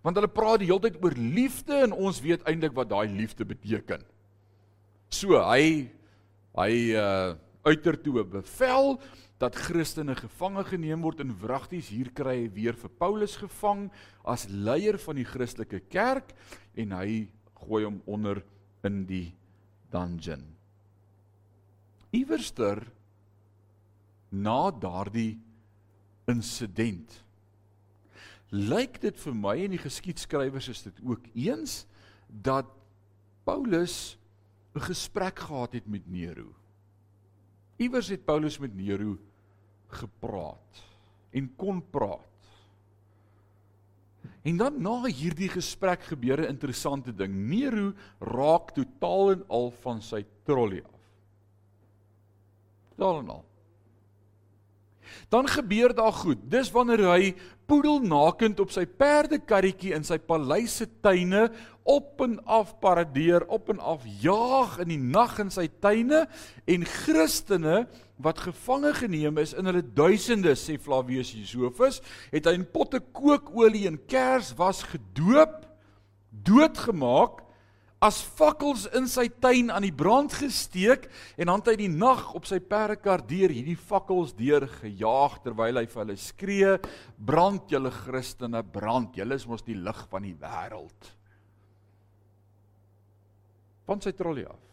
Want 0.02 0.16
hulle 0.16 0.30
praat 0.32 0.62
die 0.62 0.70
hele 0.70 0.82
tyd 0.86 0.98
oor 1.04 1.14
liefde 1.14 1.76
en 1.84 1.92
ons 1.92 2.22
weet 2.24 2.44
eintlik 2.48 2.74
wat 2.76 2.90
daai 2.90 3.08
liefde 3.12 3.44
beteken. 3.44 4.02
So 5.12 5.38
hy 5.44 5.90
hy 6.56 6.72
uh 6.96 7.36
uiter 7.60 7.96
toe 8.00 8.22
'n 8.22 8.30
bevel 8.30 8.96
dat 9.40 9.56
Christene 9.56 10.14
gevange 10.14 10.64
geneem 10.64 11.02
word 11.02 11.20
in 11.20 11.34
wragties. 11.40 11.88
Hier 11.88 12.10
kry 12.12 12.44
hy 12.44 12.48
weer 12.52 12.76
vir 12.76 12.90
Paulus 12.98 13.36
gevang 13.36 13.90
as 14.24 14.46
leier 14.48 14.98
van 14.98 15.16
die 15.16 15.24
Christelike 15.24 15.80
kerk 15.88 16.32
en 16.76 16.92
hy 16.92 17.28
gooi 17.54 17.84
hom 17.84 18.00
onder 18.06 18.42
in 18.84 19.04
die 19.08 19.32
dungeon. 19.92 20.44
Iewerster 22.12 22.80
na 24.30 24.70
daardie 24.70 25.38
insident. 26.30 27.18
Lyk 28.50 28.98
dit 29.02 29.18
vir 29.22 29.36
my 29.36 29.56
en 29.64 29.74
die 29.74 29.82
geskiedskrywers 29.82 30.70
is 30.72 30.82
dit 30.86 31.02
ook 31.06 31.26
eens 31.34 31.84
dat 32.26 32.66
Paulus 33.46 34.18
'n 34.74 34.80
gesprek 34.80 35.38
gehad 35.38 35.72
het 35.72 35.86
met 35.86 36.06
Nero. 36.06 36.54
Iewers 37.76 38.08
het 38.08 38.24
Paulus 38.24 38.58
met 38.58 38.74
Nero 38.74 39.18
gepraat 39.88 40.84
en 41.30 41.56
kon 41.56 41.82
praat. 41.90 42.28
En 44.42 44.56
dan 44.56 44.82
na 44.82 45.04
hierdie 45.04 45.48
gesprek 45.48 46.02
gebeur 46.02 46.40
'n 46.40 46.48
interessante 46.48 47.14
ding. 47.14 47.34
Nero 47.34 47.92
raak 48.18 48.70
totaal 48.70 49.30
en 49.30 49.44
al 49.48 49.70
van 49.70 50.02
sy 50.02 50.24
trollie 50.42 50.84
af. 50.84 51.00
Totaal 52.88 53.18
en 53.18 53.28
al 53.28 53.49
dan 55.28 55.48
gebeur 55.48 55.94
daar 55.94 56.12
goed. 56.12 56.38
Dis 56.50 56.70
wanneer 56.74 57.04
hy 57.10 57.34
poedelnakend 57.70 58.60
op 58.60 58.72
sy 58.74 58.84
perdekarretjie 58.84 59.94
in 59.94 60.06
sy 60.06 60.18
paleis 60.18 60.80
se 60.80 60.88
tuine 61.02 61.48
op 61.90 62.20
en 62.24 62.36
af 62.44 62.74
paradeer, 62.82 63.46
op 63.48 63.70
en 63.72 63.80
af 63.80 64.04
jaag 64.22 64.78
in 64.82 64.92
die 64.92 65.00
nag 65.00 65.38
in 65.42 65.50
sy 65.54 65.66
tuine 65.82 66.26
en 66.70 66.86
Christene 66.86 67.84
wat 68.20 68.42
gevange 68.44 68.92
geneem 68.98 69.38
is 69.40 69.54
in 69.56 69.70
hulle 69.70 69.82
duisende 69.82 70.52
sê 70.58 70.76
Flavius 70.80 71.32
Josephus, 71.32 72.00
het 72.34 72.46
hy 72.46 72.58
in 72.58 72.66
potte 72.68 73.00
kookolie 73.00 73.86
en 73.88 73.96
kers 74.10 74.52
was 74.58 74.82
gedoop, 74.90 75.62
doodgemaak 76.30 77.40
as 78.00 78.22
fakkels 78.24 78.86
in 78.96 79.04
sy 79.10 79.26
tuin 79.28 79.68
aan 79.68 79.84
die 79.84 79.92
brand 79.92 80.32
gesteek 80.32 81.04
en 81.36 81.50
dan 81.50 81.60
het 81.60 81.68
hy 81.74 81.76
die 81.82 81.92
nag 81.92 82.30
op 82.36 82.46
sy 82.48 82.56
perdekar 82.64 83.20
deur 83.28 83.52
hierdie 83.52 83.76
fakkels 83.76 84.32
deur 84.38 84.64
gejaag 84.78 85.36
terwyl 85.44 85.82
hy 85.82 85.84
vir 85.84 86.00
hulle 86.00 86.16
skree 86.20 86.70
brand 87.16 87.68
julle 87.68 87.92
Christene 87.92 88.62
brand. 88.64 89.18
Julle 89.20 89.36
is 89.36 89.44
mos 89.48 89.66
die 89.66 89.76
lig 89.76 90.00
van 90.08 90.24
die 90.24 90.32
wêreld. 90.40 91.10
Van 93.84 94.00
sy 94.00 94.14
trollie 94.16 94.48
af. 94.48 94.64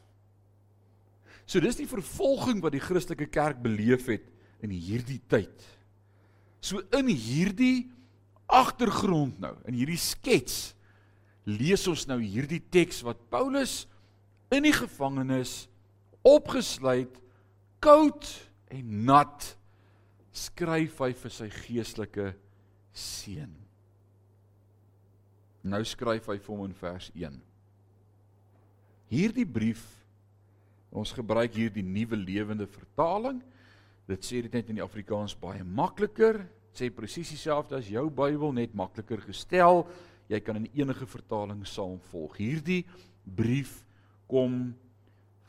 So 1.48 1.60
dis 1.64 1.80
die 1.80 1.90
vervolging 1.90 2.64
wat 2.64 2.76
die 2.76 2.84
Christelike 2.84 3.28
kerk 3.32 3.60
beleef 3.64 4.08
het 4.12 4.24
in 4.64 4.72
hierdie 4.72 5.20
tyd. 5.28 5.68
So 6.64 6.80
in 6.96 7.12
hierdie 7.12 7.90
agtergrond 8.48 9.42
nou 9.44 9.52
in 9.68 9.76
hierdie 9.76 10.00
skets 10.00 10.77
lees 11.48 11.86
ons 11.88 12.04
nou 12.10 12.20
hierdie 12.20 12.60
teks 12.60 13.00
wat 13.08 13.22
Paulus 13.32 13.86
in 14.52 14.68
die 14.68 14.76
gevangenis 14.76 15.66
opgesluit 16.28 17.14
koud 17.84 18.28
en 18.74 19.06
nat 19.08 19.54
skryf 20.36 21.00
hy 21.02 21.14
vir 21.18 21.34
sy 21.34 21.48
geestelike 21.64 22.32
seun. 22.98 23.54
Nou 25.68 25.82
skryf 25.88 26.28
hy 26.32 26.38
vir 26.40 26.54
hom 26.54 26.66
in 26.68 26.76
vers 26.78 27.08
1. 27.16 27.40
Hierdie 29.12 29.48
brief 29.48 29.86
ons 30.92 31.14
gebruik 31.16 31.56
hier 31.56 31.72
die 31.72 31.86
nuwe 31.86 32.20
lewende 32.20 32.68
vertaling. 32.68 33.40
Dit 34.08 34.24
sê 34.28 34.42
dit 34.44 34.54
net 34.54 34.70
in 34.72 34.80
die 34.80 34.86
Afrikaans 34.86 35.36
baie 35.40 35.64
makliker, 35.64 36.42
sê 36.76 36.90
presies 36.94 37.32
dieselfde 37.34 37.80
as 37.80 37.90
jou 37.92 38.06
Bybel 38.14 38.54
net 38.56 38.76
makliker 38.78 39.24
gestel 39.26 39.86
jy 40.28 40.40
kan 40.44 40.60
in 40.60 40.70
enige 40.76 41.08
vertaling 41.10 41.64
saam 41.68 42.00
volg. 42.12 42.38
Hierdie 42.40 42.84
brief 43.24 43.84
kom 44.28 44.76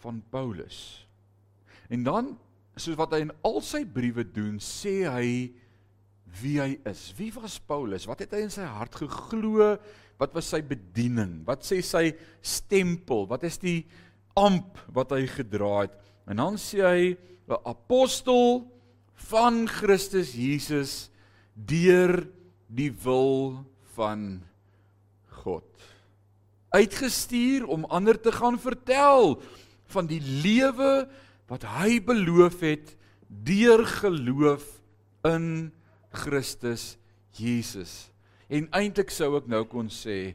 van 0.02 0.20
Paulus. 0.30 1.06
En 1.90 2.04
dan 2.06 2.35
soos 2.78 2.99
wat 2.99 3.16
hy 3.16 3.25
in 3.26 3.35
al 3.47 3.58
sy 3.64 3.82
briewe 3.85 4.23
doen, 4.23 4.61
sê 4.62 5.02
hy 5.11 5.30
wie 6.38 6.58
hy 6.61 6.76
is. 6.87 7.08
Wie 7.18 7.30
was 7.35 7.58
Paulus? 7.58 8.06
Wat 8.06 8.20
het 8.23 8.37
hy 8.37 8.44
in 8.47 8.52
sy 8.54 8.66
hart 8.68 8.99
geglo? 9.00 9.75
Wat 10.18 10.35
was 10.37 10.50
sy 10.52 10.61
bediening? 10.66 11.40
Wat 11.47 11.64
sê 11.66 11.80
sy 11.82 12.12
stempel? 12.42 13.26
Wat 13.30 13.47
is 13.49 13.58
die 13.62 13.80
amp 14.38 14.78
wat 14.94 15.14
hy 15.16 15.25
gedra 15.30 15.87
het? 15.87 15.97
En 16.28 16.38
dan 16.42 16.58
sê 16.61 16.82
hy 16.85 17.16
'n 17.49 17.58
apostel 17.64 18.68
van 19.30 19.66
Christus 19.66 20.35
Jesus 20.37 21.11
deur 21.54 22.28
die 22.68 22.92
wil 22.92 23.64
van 23.97 24.44
God. 25.45 25.64
Uitgestuur 26.75 27.66
om 27.66 27.87
ander 27.88 28.18
te 28.21 28.33
gaan 28.33 28.59
vertel 28.61 29.38
van 29.92 30.09
die 30.11 30.21
lewe 30.21 31.09
wat 31.49 31.64
hy 31.78 31.99
beloof 32.04 32.61
het 32.61 32.92
deur 33.28 33.87
geloof 33.87 34.66
in 35.28 35.71
Christus 36.12 36.97
Jesus. 37.37 38.11
En 38.49 38.68
eintlik 38.76 39.12
sou 39.12 39.35
ek 39.38 39.49
nou 39.49 39.64
kon 39.68 39.88
sê 39.92 40.35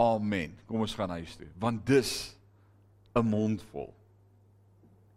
amen. 0.00 0.56
Kom 0.68 0.84
ons 0.84 0.96
gaan 0.96 1.12
huis 1.16 1.36
toe, 1.36 1.48
want 1.60 1.84
dis 1.86 2.36
'n 3.16 3.24
mondvol. 3.26 3.92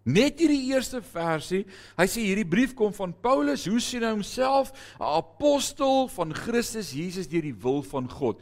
Net 0.04 0.42
hierdie 0.44 0.68
eerste 0.74 1.00
versie, 1.02 1.62
hy 1.96 2.06
sê 2.12 2.26
hierdie 2.26 2.48
brief 2.48 2.74
kom 2.76 2.92
van 2.92 3.14
Paulus, 3.24 3.64
hoe 3.66 3.80
sien 3.80 4.04
hy 4.04 4.12
homself? 4.12 4.74
'n 5.00 5.04
Apostel 5.04 6.10
van 6.12 6.34
Christus 6.34 6.92
Jesus 6.92 7.28
deur 7.28 7.42
die 7.42 7.56
wil 7.56 7.82
van 7.84 8.10
God. 8.10 8.42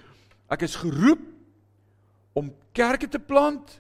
Ek 0.51 0.65
is 0.67 0.75
geroep 0.79 1.21
om 2.37 2.51
kerke 2.75 3.07
te 3.07 3.19
plant 3.19 3.79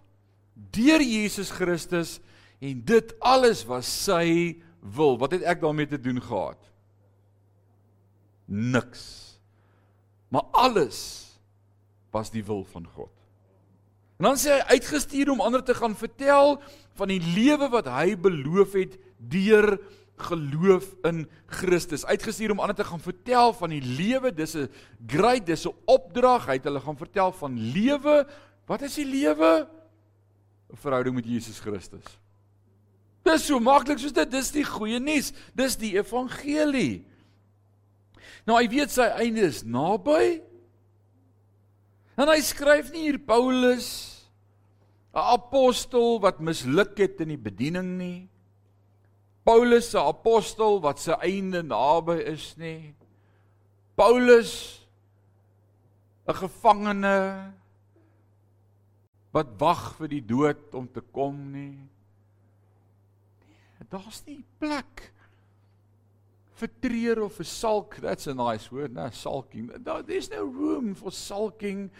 deur 0.71 1.01
Jesus 1.03 1.51
Christus 1.51 2.19
en 2.61 2.83
dit 2.87 3.13
alles 3.19 3.63
was 3.67 3.89
sy 4.05 4.61
wil. 4.79 5.17
Wat 5.19 5.35
het 5.35 5.43
ek 5.47 5.63
daarmee 5.63 5.89
te 5.89 5.99
doen 5.99 6.21
gehad? 6.21 6.59
Niks. 8.45 9.03
Maar 10.31 10.47
alles 10.51 10.99
was 12.11 12.31
die 12.31 12.43
wil 12.43 12.63
van 12.71 12.87
God. 12.95 13.11
En 14.21 14.29
dan 14.29 14.37
sê 14.37 14.53
hy 14.53 14.77
uitgestuur 14.77 15.31
om 15.33 15.41
ander 15.41 15.63
te 15.65 15.73
gaan 15.73 15.95
vertel 15.97 16.59
van 16.99 17.09
die 17.09 17.21
lewe 17.33 17.71
wat 17.73 17.87
hy 17.89 18.13
beloof 18.19 18.75
het 18.77 18.99
deur 19.17 19.79
geloof 20.21 20.87
in 21.07 21.25
Christus. 21.45 22.05
Uitgestuur 22.05 22.51
om 22.53 22.59
ander 22.59 22.75
te 22.75 22.87
gaan 22.87 23.01
vertel 23.01 23.53
van 23.57 23.73
die 23.73 23.81
lewe, 23.81 24.31
dis 24.33 24.55
'n 24.55 24.69
great, 25.07 25.45
dis 25.45 25.65
'n 25.67 25.75
opdrag. 25.85 26.45
Hy 26.45 26.53
het 26.59 26.63
hulle 26.63 26.79
gaan 26.79 26.97
vertel 26.97 27.31
van 27.31 27.59
lewe. 27.73 28.27
Wat 28.65 28.81
is 28.81 28.95
die 28.95 29.05
lewe? 29.05 29.67
'n 30.71 30.77
Verhouding 30.77 31.15
met 31.15 31.25
Jesus 31.25 31.59
Christus. 31.59 32.19
Dis 33.23 33.45
so 33.45 33.59
maklik 33.59 33.99
soos 33.99 34.13
dit, 34.13 34.31
dis 34.31 34.51
die 34.51 34.65
goeie 34.65 34.99
nuus. 34.99 35.31
Dis 35.53 35.75
die 35.77 35.93
evangelie. 35.97 37.05
Nou 38.45 38.57
hy 38.57 38.67
weet 38.67 38.89
sy 38.91 39.05
einde 39.21 39.41
is 39.41 39.63
naby. 39.63 40.41
En 42.17 42.27
hy 42.27 42.39
skryf 42.41 42.91
nie 42.91 43.09
hier 43.09 43.19
Paulus 43.19 44.21
'n 45.13 45.19
apostel 45.19 46.19
wat 46.23 46.39
misluk 46.39 46.97
het 46.97 47.19
in 47.19 47.35
die 47.35 47.37
bediening 47.37 47.97
nie. 47.97 48.30
Paulus 49.51 49.89
se 49.91 49.99
apostel 49.99 50.77
wat 50.79 51.01
sy 51.03 51.15
einde 51.27 51.59
naby 51.67 52.21
is 52.31 52.53
nie. 52.55 52.93
Paulus 53.99 54.79
'n 56.23 56.33
gevangene 56.33 57.51
wat 59.35 59.49
wag 59.59 59.97
vir 59.97 60.07
die 60.07 60.23
dood 60.23 60.75
om 60.75 60.87
te 60.87 61.01
kom 61.01 61.51
nie. 61.51 61.75
Nee, 63.43 63.87
daar's 63.89 64.23
nie 64.25 64.39
plek 64.59 65.11
vir 66.55 66.71
treur 66.79 67.23
of 67.25 67.35
vir 67.35 67.45
sulk. 67.45 67.99
That's 67.99 68.27
a 68.27 68.33
nice 68.33 68.71
word, 68.71 68.93
no 68.93 69.09
sulking. 69.09 69.67
There's 70.07 70.29
no 70.29 70.45
room 70.45 70.95
for 70.95 71.11
sulking. 71.11 71.91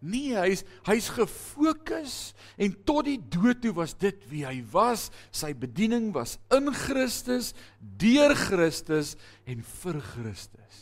Nee, 0.00 0.32
hy's 0.32 0.62
hy's 0.88 1.10
gefokus 1.12 2.32
en 2.56 2.72
tot 2.88 3.04
die 3.04 3.18
dood 3.20 3.60
toe 3.60 3.74
was 3.76 3.92
dit 4.00 4.22
wie 4.30 4.46
hy 4.48 4.62
was. 4.72 5.10
Sy 5.28 5.52
bediening 5.52 6.08
was 6.16 6.38
in 6.56 6.72
Christus, 6.72 7.52
deur 7.80 8.32
Christus 8.38 9.14
en 9.44 9.60
vir 9.82 10.00
Christus. 10.14 10.80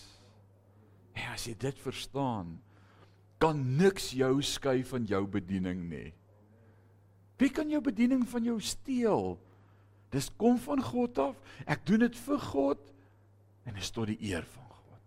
En 1.19 1.35
as 1.35 1.49
jy 1.49 1.57
dit 1.59 1.83
verstaan, 1.83 2.55
kan 3.43 3.59
niks 3.79 4.13
jou 4.19 4.37
skei 4.43 4.85
van 4.87 5.07
jou 5.07 5.25
bediening 5.31 5.83
nie. 5.91 6.13
Wie 7.39 7.51
kan 7.55 7.71
jou 7.71 7.83
bediening 7.83 8.25
van 8.27 8.47
jou 8.47 8.59
steel? 8.63 9.37
Dis 10.15 10.31
kom 10.39 10.59
van 10.63 10.83
God 10.83 11.19
af. 11.23 11.43
Ek 11.67 11.85
doen 11.87 12.07
dit 12.07 12.23
vir 12.27 12.41
God 12.51 12.83
en 13.69 13.79
is 13.79 13.91
tot 13.95 14.09
die 14.11 14.19
eer 14.31 14.47
van 14.47 14.67
God. 14.73 15.03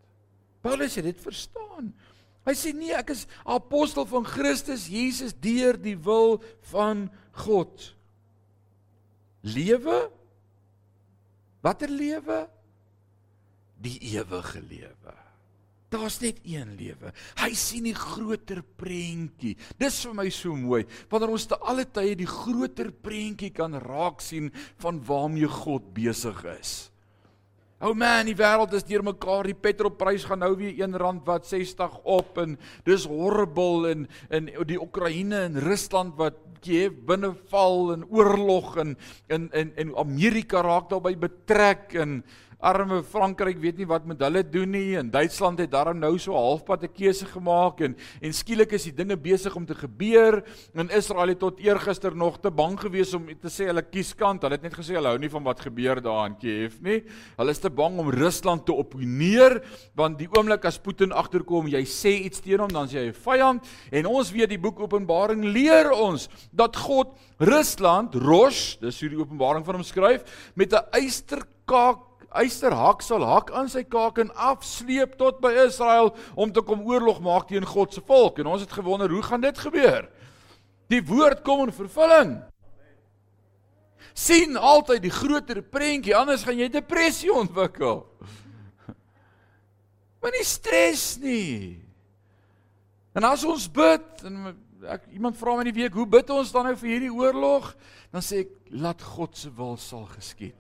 Paulus 0.62 0.96
het 1.00 1.08
dit 1.10 1.20
verstaan. 1.20 1.92
Hy 2.48 2.56
sê 2.58 2.74
nee, 2.74 2.94
ek 2.98 3.14
is 3.14 3.28
apostel 3.46 4.08
van 4.10 4.26
Christus 4.26 4.88
Jesus 4.90 5.36
deur 5.38 5.78
die 5.78 5.98
wil 5.98 6.40
van 6.72 7.06
God. 7.44 7.92
Lewe? 9.46 10.10
Watter 11.62 11.90
lewe? 11.90 12.46
Die 13.82 13.98
ewige 14.14 14.62
lewe. 14.62 15.18
Daar's 15.92 16.22
net 16.24 16.40
een 16.48 16.78
lewe. 16.80 17.12
Hy 17.42 17.50
sien 17.58 17.84
die 17.90 17.98
groter 17.98 18.62
prentjie. 18.64 19.58
Dis 19.82 20.00
vir 20.06 20.16
my 20.16 20.30
so 20.32 20.56
mooi 20.56 20.86
wanneer 21.12 21.34
ons 21.36 21.50
te 21.52 21.58
alle 21.60 21.84
tye 21.84 22.16
die 22.16 22.30
groter 22.30 22.94
prentjie 22.96 23.52
kan 23.54 23.76
raak 23.84 24.24
sien 24.24 24.50
van 24.82 25.02
waarmee 25.04 25.50
God 25.52 25.92
besig 25.94 26.40
is. 26.56 26.91
Ou 27.82 27.96
oh 27.96 27.98
man, 27.98 28.28
die 28.30 28.36
wêreld 28.38 28.76
is 28.78 28.84
deurmekaar. 28.86 29.48
Die 29.50 29.58
petrolprys 29.58 30.28
gaan 30.30 30.44
nou 30.44 30.52
weer 30.60 30.76
R1 30.86 31.24
wat 31.26 31.48
60 31.50 31.96
op 32.06 32.38
en 32.38 32.52
dis 32.86 33.08
horrible 33.10 33.90
en 33.90 34.04
in 34.30 34.52
die 34.70 34.78
Oekraïne 34.78 35.40
en 35.48 35.58
Rusland 35.66 36.14
wat 36.20 36.38
Kiev 36.62 36.94
binneval 37.10 37.96
en 37.96 38.04
oorlog 38.06 38.76
en 38.84 38.94
in 39.34 39.50
in 39.58 39.74
en 39.82 39.96
Amerika 39.98 40.62
raak 40.62 40.92
daarbey 40.92 41.18
betrek 41.18 41.98
en 41.98 42.20
arme 42.62 43.02
Frankryk 43.04 43.58
weet 43.62 43.80
nie 43.82 43.88
wat 43.90 44.06
met 44.06 44.22
hulle 44.22 44.44
doen 44.46 44.70
nie 44.76 44.96
en 45.00 45.10
Duitsland 45.12 45.60
het 45.60 45.72
daarom 45.74 45.98
nou 46.00 46.14
so 46.22 46.34
halfpad 46.38 46.84
'n 46.84 46.94
keuse 46.94 47.26
gemaak 47.26 47.82
en 47.82 47.96
en 48.22 48.34
skielik 48.34 48.72
is 48.74 48.84
die 48.84 48.94
dinge 48.94 49.18
besig 49.18 49.56
om 49.56 49.66
te 49.66 49.76
gebeur 49.76 50.44
en 50.76 50.90
Israel 50.90 51.28
het 51.28 51.40
tot 51.40 51.60
eergister 51.60 52.16
nog 52.16 52.40
te 52.40 52.52
bang 52.52 52.80
gewees 52.80 53.14
om 53.14 53.26
te 53.26 53.50
sê 53.50 53.66
hulle 53.66 53.82
kies 53.82 54.14
kant. 54.14 54.42
Hulle 54.42 54.56
het 54.56 54.64
net 54.64 54.74
gesê 54.74 54.94
hulle 54.96 55.08
hou 55.08 55.18
nie 55.18 55.30
van 55.30 55.44
wat 55.44 55.60
gebeur 55.60 56.02
daar 56.02 56.28
in 56.28 56.38
Kiev 56.38 56.80
nie. 56.82 57.04
Hulle 57.38 57.52
is 57.52 57.60
te 57.60 57.70
bang 57.70 57.98
om 58.00 58.10
Rusland 58.10 58.66
te 58.66 58.74
opponeer 58.74 59.62
want 59.96 60.20
die 60.20 60.30
oomblik 60.30 60.66
as 60.66 60.78
Putin 60.78 61.12
agterkom, 61.12 61.68
jy 61.68 61.84
sê 61.86 62.14
iets 62.26 62.42
teen 62.42 62.60
hom, 62.60 62.70
dan 62.70 62.88
sê 62.88 63.08
hy 63.08 63.12
vyand 63.12 63.66
en 63.92 64.06
ons 64.06 64.32
weet 64.32 64.50
die 64.50 64.62
boek 64.62 64.80
Openbaring 64.80 65.44
leer 65.44 65.92
ons 65.92 66.30
dat 66.52 66.76
God 66.76 67.18
Rusland, 67.40 68.16
Rosh, 68.16 68.78
dis 68.82 69.02
hoe 69.02 69.10
die 69.10 69.20
Openbaring 69.20 69.66
van 69.66 69.80
hom 69.80 69.84
skryf, 69.84 70.52
met 70.56 70.74
'n 70.74 70.86
eysterkaak 70.94 72.11
eysterhak 72.38 73.04
sal 73.04 73.26
hak 73.28 73.52
aan 73.56 73.70
sy 73.72 73.84
kaak 73.84 74.22
en 74.24 74.32
afsleep 74.36 75.18
tot 75.20 75.42
by 75.44 75.52
Israel 75.66 76.14
om 76.36 76.52
te 76.54 76.64
kom 76.66 76.86
oorlog 76.88 77.20
maak 77.24 77.50
teen 77.50 77.68
God 77.68 77.94
se 77.94 78.04
volk. 78.08 78.40
En 78.40 78.52
ons 78.54 78.64
het 78.64 78.72
gewonder, 78.72 79.12
hoe 79.12 79.26
gaan 79.26 79.44
dit 79.44 79.58
gebeur? 79.58 80.08
Die 80.92 81.04
woord 81.08 81.44
kom 81.48 81.68
in 81.68 81.76
vervulling. 81.76 82.40
sien 84.14 84.58
altyd 84.58 85.06
die 85.06 85.14
groter 85.14 85.62
prentjie, 85.64 86.16
anders 86.16 86.44
gaan 86.44 86.60
jy 86.60 86.68
depressie 86.70 87.32
ontwikkel. 87.32 88.04
Maar 90.22 90.36
nie 90.36 90.46
stres 90.46 91.16
nie. 91.18 91.80
En 93.16 93.26
as 93.26 93.46
ons 93.48 93.64
bid 93.72 94.26
en 94.28 94.52
ek 94.92 95.08
iemand 95.16 95.40
vra 95.40 95.56
my 95.56 95.64
in 95.64 95.72
die 95.72 95.80
week, 95.80 95.96
hoe 95.96 96.06
bid 96.06 96.30
ons 96.34 96.52
dan 96.54 96.68
nou 96.70 96.76
vir 96.78 96.92
hierdie 96.92 97.14
oorlog? 97.14 97.72
Dan 98.14 98.26
sê 98.26 98.44
ek, 98.44 98.52
laat 98.76 99.02
God 99.16 99.40
se 99.40 99.50
wil 99.56 99.80
sal 99.82 100.04
geskied. 100.12 100.60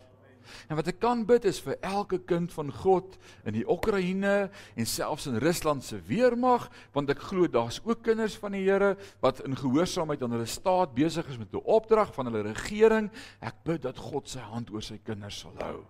En 0.69 0.75
wat 0.75 0.87
ek 0.87 0.99
kan 0.99 1.25
bid 1.25 1.45
is 1.45 1.61
vir 1.61 1.77
elke 1.81 2.19
kind 2.19 2.51
van 2.53 2.71
God 2.71 3.17
in 3.45 3.53
die 3.53 3.65
Oekraïne 3.67 4.49
en 4.75 4.85
selfs 4.85 5.27
in 5.27 5.39
Rusland 5.41 5.83
se 5.83 5.99
weermag, 6.07 6.69
want 6.93 7.09
ek 7.09 7.19
glo 7.19 7.47
daar's 7.47 7.81
ook 7.83 8.03
kinders 8.03 8.37
van 8.41 8.51
die 8.51 8.63
Here 8.65 8.95
wat 9.21 9.41
in 9.45 9.57
gehoorsaamheid 9.57 10.21
aan 10.21 10.31
hulle 10.37 10.49
staat 10.49 10.93
besig 10.93 11.27
is 11.29 11.37
met 11.37 11.53
'n 11.53 11.63
opdrag 11.63 12.13
van 12.13 12.25
hulle 12.25 12.41
regering. 12.53 13.11
Ek 13.41 13.63
bid 13.63 13.81
dat 13.81 13.97
God 13.97 14.29
sy 14.29 14.39
hand 14.39 14.71
oor 14.71 14.81
sy 14.81 14.99
kinders 15.03 15.39
sal 15.39 15.55
hou. 15.59 15.85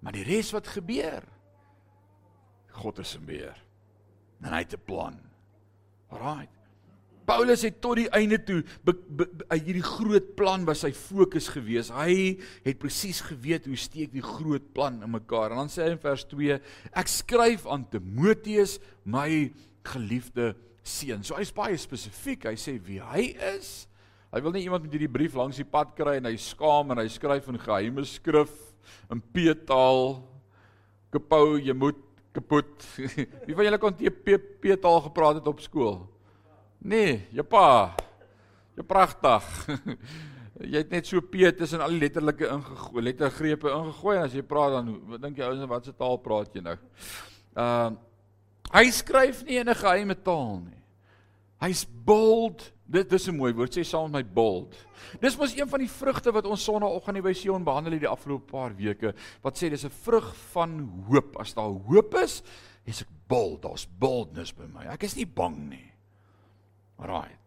Maar 0.00 0.12
die 0.12 0.24
res 0.24 0.52
wat 0.52 0.66
gebeur, 0.66 1.22
God 2.70 2.98
is 2.98 3.14
in 3.16 3.24
beheer. 3.24 3.56
En 4.42 4.52
hy 4.52 4.58
het 4.58 4.74
'n 4.74 4.84
plan. 4.84 5.20
Alraai. 6.08 6.55
Paulus 7.26 7.64
het 7.66 7.80
tot 7.82 7.98
die 7.98 8.08
einde 8.14 8.38
toe 8.46 8.60
uit 9.50 9.64
hierdie 9.66 9.84
groot 9.84 10.28
plan 10.38 10.66
was 10.68 10.84
sy 10.84 10.92
fokus 10.94 11.48
gewees. 11.50 11.90
Hy 11.90 12.36
het 12.66 12.78
presies 12.82 13.22
geweet 13.26 13.66
hoe 13.66 13.78
steek 13.80 14.12
die 14.14 14.24
groot 14.24 14.68
plan 14.76 15.00
in 15.02 15.10
mekaar. 15.10 15.50
En 15.52 15.64
dan 15.64 15.72
sê 15.72 15.84
hy 15.84 15.96
in 15.96 16.02
vers 16.02 16.26
2: 16.30 16.60
Ek 16.94 17.10
skryf 17.10 17.66
aan 17.66 17.88
Timoteus, 17.90 18.78
my 19.04 19.50
geliefde 19.86 20.54
seun. 20.86 21.26
So 21.26 21.38
hy's 21.38 21.54
baie 21.54 21.78
spesifiek. 21.80 22.46
Hy 22.46 22.56
sê 22.60 22.78
wie 22.86 23.02
hy 23.02 23.32
is. 23.56 23.88
Hy 24.34 24.42
wil 24.44 24.54
nie 24.54 24.66
iemand 24.66 24.86
met 24.86 24.94
hierdie 24.94 25.10
brief 25.10 25.36
langs 25.38 25.58
die 25.58 25.66
pad 25.66 25.94
kry 25.98 26.18
en 26.20 26.26
hy 26.28 26.34
skaam 26.40 26.90
en 26.92 27.00
hy 27.00 27.06
skryf 27.10 27.46
in 27.50 27.60
geheime 27.62 28.02
skrif 28.06 28.52
in 29.10 29.22
P-taal. 29.34 30.20
Kapou, 31.14 31.56
jy 31.58 31.74
moet 31.74 31.98
kapot. 32.36 32.84
Wie 33.46 33.54
van 33.56 33.66
julle 33.66 33.80
kon 33.80 33.96
P-taal 33.96 35.00
gepraat 35.08 35.40
het 35.40 35.48
op 35.50 35.62
skool? 35.64 36.04
Nee, 36.86 37.26
jou 37.34 37.42
pa. 37.42 37.96
Jou 38.78 38.84
pragtig. 38.86 39.46
jy 40.72 40.80
het 40.80 40.92
net 40.94 41.08
so 41.08 41.20
P 41.20 41.50
tussen 41.58 41.82
al 41.82 41.96
die 41.96 42.04
letterlike 42.04 42.46
ingegooi, 42.46 43.02
lettergrepe 43.08 43.72
ingegooi 43.74 44.14
en 44.16 44.26
as 44.28 44.36
jy 44.36 44.44
praat 44.46 44.76
dan 44.78 44.92
wat 45.10 45.24
dink 45.24 45.40
jy 45.40 45.48
ouens 45.48 45.66
wat 45.70 45.88
se 45.88 45.94
taal 45.98 46.20
praat 46.22 46.54
jy 46.54 46.62
nou? 46.64 46.76
Ehm 47.56 47.96
uh, 47.96 48.02
hy 48.74 48.88
skryf 48.90 49.44
nie 49.46 49.60
in 49.60 49.68
'n 49.70 49.78
geheime 49.78 50.16
taal 50.26 50.58
nie. 50.58 50.80
Hy's 51.62 51.84
bold. 51.86 52.72
Dit 52.86 53.10
dis 53.10 53.28
'n 53.28 53.36
mooi 53.36 53.52
woord. 53.54 53.74
Sê 53.74 53.82
saam 53.82 54.10
met 54.10 54.26
my 54.26 54.34
bold. 54.34 54.74
Dis 55.20 55.36
mos 55.38 55.54
een 55.56 55.68
van 55.68 55.80
die 55.80 55.90
vrugte 55.90 56.32
wat 56.32 56.46
ons 56.46 56.64
sonnaandoggend 56.64 57.22
by 57.22 57.32
Sion 57.32 57.64
behandel 57.64 57.92
het 57.92 58.02
die 58.02 58.10
afgelope 58.10 58.50
paar 58.50 58.74
weke. 58.76 59.14
Wat 59.42 59.58
sê 59.58 59.70
dis 59.70 59.84
'n 59.84 59.90
vrug 59.90 60.34
van 60.52 60.78
hoop. 61.08 61.36
As 61.38 61.54
daar 61.54 61.70
hoop 61.70 62.14
is, 62.14 62.42
is 62.84 63.02
ek 63.02 63.08
bold. 63.28 63.62
Daar's 63.62 63.86
boldness 63.86 64.52
by 64.52 64.66
my. 64.66 64.86
Ek 64.92 65.02
is 65.02 65.16
nie 65.16 65.26
bang 65.26 65.70
nie. 65.70 65.95
Right. 66.98 67.38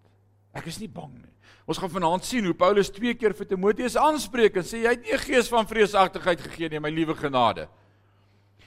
Ek 0.53 0.65
is 0.65 0.79
nie 0.79 0.89
bang 0.89 1.13
nie. 1.13 1.33
Ons 1.69 1.77
gaan 1.77 1.91
vanaand 1.91 2.25
sien 2.25 2.45
hoe 2.45 2.55
Paulus 2.57 2.89
twee 2.89 3.13
keer 3.13 3.35
vir 3.37 3.45
Timoteus 3.45 3.97
aanspreek 3.99 4.57
en 4.57 4.65
sê 4.65 4.83
jy 4.83 4.93
het 4.95 5.03
nie 5.05 5.13
'n 5.13 5.25
gees 5.25 5.49
van 5.49 5.67
vreesagtigheid 5.67 6.41
gegee 6.41 6.69
nie, 6.69 6.79
my 6.79 6.89
liewe 6.89 7.15
genade. 7.15 7.67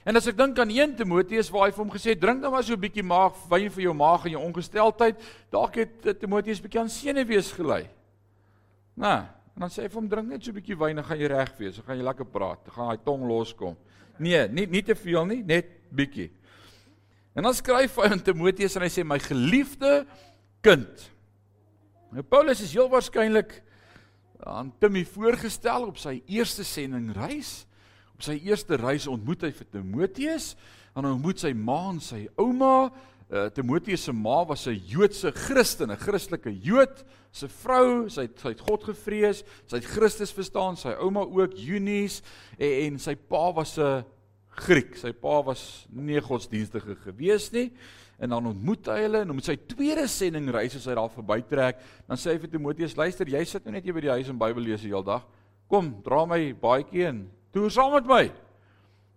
En 0.05 0.15
as 0.15 0.27
ek 0.27 0.37
dink 0.37 0.59
aan 0.59 0.69
1 0.69 0.95
Timoteus 0.95 1.49
waar 1.49 1.67
hy 1.67 1.71
vir 1.71 1.83
hom 1.83 1.91
gesê 1.91 2.15
drink 2.19 2.41
nou 2.41 2.51
maar 2.51 2.63
so 2.63 2.73
'n 2.73 2.79
bietjie 2.79 3.03
maag 3.03 3.33
wyn 3.49 3.69
vir 3.69 3.83
jou 3.83 3.93
maag 3.93 4.25
en 4.25 4.31
jou 4.31 4.43
ongesteldheid, 4.43 5.15
dalk 5.51 5.75
het 5.75 6.19
Timoteus 6.19 6.61
bietjie 6.61 6.79
aan 6.79 6.89
senuwees 6.89 7.51
gelei. 7.51 7.89
Nou, 8.95 9.19
en 9.55 9.59
dan 9.59 9.69
sê 9.69 9.83
hy 9.83 9.87
vir 9.87 10.01
hom 10.01 10.09
drink 10.09 10.27
net 10.27 10.43
so 10.43 10.51
'n 10.51 10.55
bietjie 10.55 10.77
wyn 10.77 10.97
en 10.97 11.03
gaan 11.03 11.19
jy 11.19 11.27
reg 11.27 11.57
wees, 11.57 11.75
dan 11.75 11.85
gaan 11.85 11.97
jy 11.97 12.03
lekker 12.03 12.25
praat, 12.25 12.65
dan 12.65 12.73
gaan 12.73 12.89
hy 12.89 12.97
tong 12.97 13.27
loskom. 13.27 13.77
Nee, 14.19 14.47
nie 14.47 14.65
nie 14.65 14.81
te 14.81 14.95
veel 14.95 15.25
nie, 15.25 15.43
net 15.43 15.65
bietjie. 15.93 16.31
En 17.35 17.43
dan 17.43 17.53
skryf 17.53 17.95
hy 17.95 18.11
aan 18.11 18.21
Timoteus 18.21 18.75
en 18.75 18.81
hy 18.81 18.89
sê 18.89 19.03
my 19.03 19.19
geliefde 19.19 20.05
kind. 20.63 21.11
Nou 22.13 22.23
Paulus 22.23 22.61
is 22.63 22.73
heel 22.73 22.89
waarskynlik 22.91 23.57
aan 24.43 24.73
Timmy 24.79 25.03
voorgestel 25.05 25.87
op 25.87 25.97
sy 25.99 26.21
eerste 26.31 26.63
sendingreis. 26.67 27.63
Op 28.13 28.23
sy 28.23 28.37
eerste 28.45 28.77
reis 28.79 29.07
ontmoet 29.09 29.43
hy 29.47 29.51
vir 29.55 29.69
Timoteus 29.73 30.53
hy 30.93 31.09
ontmoet 31.09 31.41
sy 31.41 31.53
ma 31.57 31.79
en 31.89 31.99
sy 32.03 32.27
ouma. 32.37 32.91
Uh, 33.33 33.47
Timoteus 33.55 34.03
se 34.05 34.13
ma 34.13 34.43
was 34.45 34.67
'n 34.67 34.77
Joodse 34.77 35.31
Christen, 35.31 35.89
'n 35.89 35.97
Christelike 35.97 36.51
Jood, 36.51 37.03
sy 37.31 37.47
vrou, 37.47 38.09
sy 38.09 38.21
het, 38.21 38.39
sy 38.39 38.49
het 38.49 38.61
God 38.61 38.83
gevrees, 38.83 39.43
sy 39.65 39.77
het 39.77 39.85
Christus 39.85 40.31
verstaan, 40.31 40.77
sy 40.77 40.93
ouma 41.01 41.21
ook 41.21 41.57
Eunice 41.57 42.21
en, 42.59 42.93
en 42.93 42.99
sy 42.99 43.15
pa 43.15 43.51
was 43.51 43.79
'n 43.79 44.05
Griek. 44.53 44.95
Sy 44.95 45.11
pa 45.11 45.41
was 45.41 45.87
nie 45.89 46.21
godsdienstige 46.21 46.95
gewees 46.95 47.51
nie. 47.51 47.71
En 48.19 48.29
dan 48.29 48.45
ontmoet 48.45 48.87
hy 48.87 48.99
hulle 49.01 49.21
en 49.21 49.31
om 49.31 49.39
sy 49.39 49.55
tweede 49.55 50.07
sendingreis 50.07 50.75
as 50.75 50.85
hy 50.85 50.95
daar 50.95 51.09
verbytrek, 51.09 51.79
dan 52.07 52.17
sê 52.17 52.33
hy 52.33 52.37
vir 52.37 52.49
Timoteus: 52.49 52.97
"Luister, 52.97 53.27
jy 53.27 53.43
sit 53.43 53.65
nou 53.65 53.73
net 53.73 53.83
hier 53.83 53.93
by 53.93 54.01
die 54.01 54.09
huis 54.09 54.29
en 54.29 54.37
Bybel 54.37 54.63
lees 54.63 54.81
die 54.81 54.89
hele 54.89 55.03
dag. 55.03 55.25
Kom, 55.67 56.01
dra 56.03 56.25
my 56.25 56.53
baadjie 56.53 57.07
in 57.07 57.29
Toe 57.53 57.69
saam 57.69 57.93
met 57.93 58.09
my. 58.09 58.23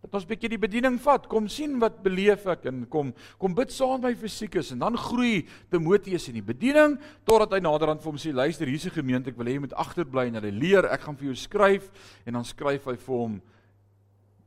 Dat 0.04 0.14
ons 0.14 0.24
'n 0.24 0.28
bietjie 0.28 0.50
die 0.52 0.60
bediening 0.60 1.00
vat. 1.00 1.26
Kom 1.26 1.48
sien 1.48 1.78
wat 1.80 2.02
beleef 2.02 2.46
ek 2.46 2.66
en 2.66 2.86
kom 2.86 3.14
kom 3.38 3.54
bid 3.54 3.72
saam 3.72 4.00
met 4.00 4.02
my 4.02 4.14
fisikus 4.14 4.70
en 4.72 4.78
dan 4.78 4.96
groei 4.96 5.48
Timoteus 5.70 6.28
in 6.28 6.34
die 6.34 6.42
bediening 6.42 6.98
totdat 7.24 7.52
hy 7.52 7.60
naderhand 7.60 8.02
vir 8.02 8.12
hom 8.12 8.18
sê 8.18 8.32
luister 8.32 8.66
hier's 8.68 8.86
'n 8.86 8.90
gemeente 8.90 9.30
ek 9.30 9.36
wil 9.36 9.46
hê 9.46 9.54
jy 9.54 9.60
moet 9.60 9.72
agterbly 9.72 10.26
en 10.28 10.34
hulle 10.34 10.52
leer 10.52 10.84
ek 10.84 11.00
gaan 11.00 11.16
vir 11.16 11.32
jou 11.32 11.34
skryf 11.34 11.90
en 12.26 12.34
dan 12.34 12.44
skryf 12.44 12.84
hy 12.84 12.96
vir 12.96 13.16
hom 13.16 13.42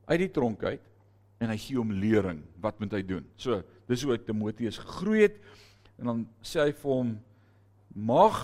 uit 0.07 0.19
die 0.19 0.31
tronk 0.31 0.63
uit 0.63 0.81
en 1.41 1.49
hy 1.49 1.57
gee 1.57 1.77
hom 1.77 1.91
lering 1.91 2.43
wat 2.61 2.79
moet 2.79 2.93
hy 2.93 3.01
doen. 3.01 3.25
So 3.35 3.63
dis 3.89 4.05
hoe 4.05 4.17
Timoteus 4.21 4.79
gegroei 4.83 5.25
het 5.25 5.39
en 5.99 6.11
dan 6.11 6.23
sê 6.45 6.67
hy 6.67 6.73
vir 6.77 6.91
hom 6.93 7.13
mag 7.89 8.39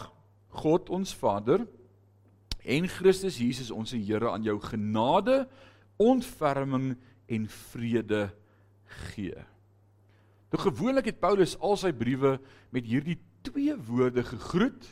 God 0.55 0.89
ons 0.93 1.13
Vader 1.15 1.63
en 2.65 2.87
Christus 2.89 3.37
Jesus 3.39 3.69
ons 3.71 3.93
Here 3.93 4.31
aan 4.31 4.45
jou 4.45 4.57
genade, 4.63 5.43
ontferming 6.01 6.95
en 7.29 7.45
vrede 7.71 8.27
gee. 9.11 9.37
Toe 10.49 10.59
gewoonlik 10.67 11.11
het 11.11 11.21
Paulus 11.21 11.55
al 11.61 11.77
sy 11.79 11.91
briewe 11.95 12.37
met 12.73 12.87
hierdie 12.89 13.19
twee 13.45 13.75
woorde 13.87 14.23
gegroet: 14.25 14.87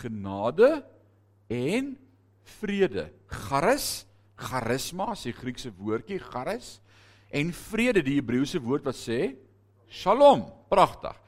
genade 0.00 0.80
en 1.50 1.94
vrede. 2.58 3.10
Charis, 3.30 4.04
charisma, 4.40 5.12
is 5.14 5.26
die 5.28 5.36
Griekse 5.36 5.72
woordjie 5.78 6.18
charis 6.22 6.78
en 7.30 7.52
vrede 7.54 8.02
die 8.02 8.16
Hebreëse 8.18 8.58
woord 8.62 8.88
wat 8.88 8.98
sê 8.98 9.20
shalom. 9.90 10.46
Pragtig. 10.70 11.18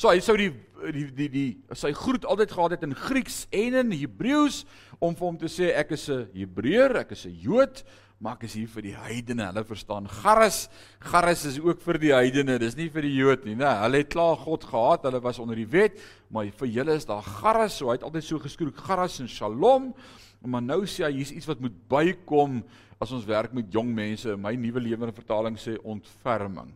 So 0.00 0.08
hy 0.08 0.20
sou 0.24 0.36
die 0.38 0.52
die 0.94 1.08
die 1.12 1.28
die 1.28 1.48
sy 1.76 1.90
groet 1.92 2.24
altyd 2.24 2.52
gehad 2.54 2.74
het 2.76 2.84
in 2.86 2.94
Grieks 2.96 3.42
en 3.52 3.74
in 3.82 3.90
Hebreëus 3.92 4.62
om 4.96 5.12
vir 5.16 5.26
hom 5.26 5.40
te 5.40 5.48
sê 5.52 5.74
ek 5.76 5.92
is 5.92 6.08
'n 6.08 6.28
Hebreër, 6.32 6.96
ek 7.04 7.12
is 7.12 7.26
'n 7.26 7.36
Jood, 7.36 7.84
maar 8.18 8.36
ek 8.36 8.44
is 8.44 8.54
hier 8.54 8.68
vir 8.68 8.82
die 8.82 8.96
heidene. 8.96 9.46
Hulle 9.52 9.64
verstaan 9.64 10.08
Garis. 10.08 10.68
Garis 11.00 11.44
is 11.44 11.60
ook 11.60 11.80
vir 11.80 11.98
die 11.98 12.12
heidene. 12.12 12.58
Dis 12.58 12.76
nie 12.76 12.88
vir 12.88 13.02
die 13.02 13.14
Jood 13.14 13.44
nie, 13.44 13.54
né? 13.54 13.68
Hulle 13.82 13.98
het 13.98 14.08
klaar 14.08 14.36
God 14.36 14.64
gehad. 14.64 15.02
Hulle 15.02 15.20
was 15.20 15.38
onder 15.38 15.56
die 15.56 15.68
wet, 15.68 16.00
maar 16.30 16.44
vir 16.44 16.68
julle 16.68 16.94
is 16.94 17.04
daar 17.04 17.22
Garis. 17.22 17.76
So 17.76 17.88
hy 17.88 17.92
het 17.92 18.02
altyd 18.02 18.24
so 18.24 18.38
geskroek 18.38 18.76
Garis 18.76 19.20
en 19.20 19.28
Shalom. 19.28 19.94
Maar 20.42 20.62
nou 20.62 20.86
sê 20.86 21.04
hy 21.04 21.12
hier's 21.12 21.32
iets 21.32 21.46
wat 21.46 21.60
moet 21.60 21.88
bykom 21.88 22.64
as 23.00 23.12
ons 23.12 23.24
werk 23.24 23.52
met 23.52 23.72
jong 23.72 23.94
mense. 23.94 24.36
My 24.36 24.54
nuwe 24.54 24.80
lewende 24.80 25.12
vertaling 25.12 25.56
sê 25.56 25.76
ontferming. 25.84 26.72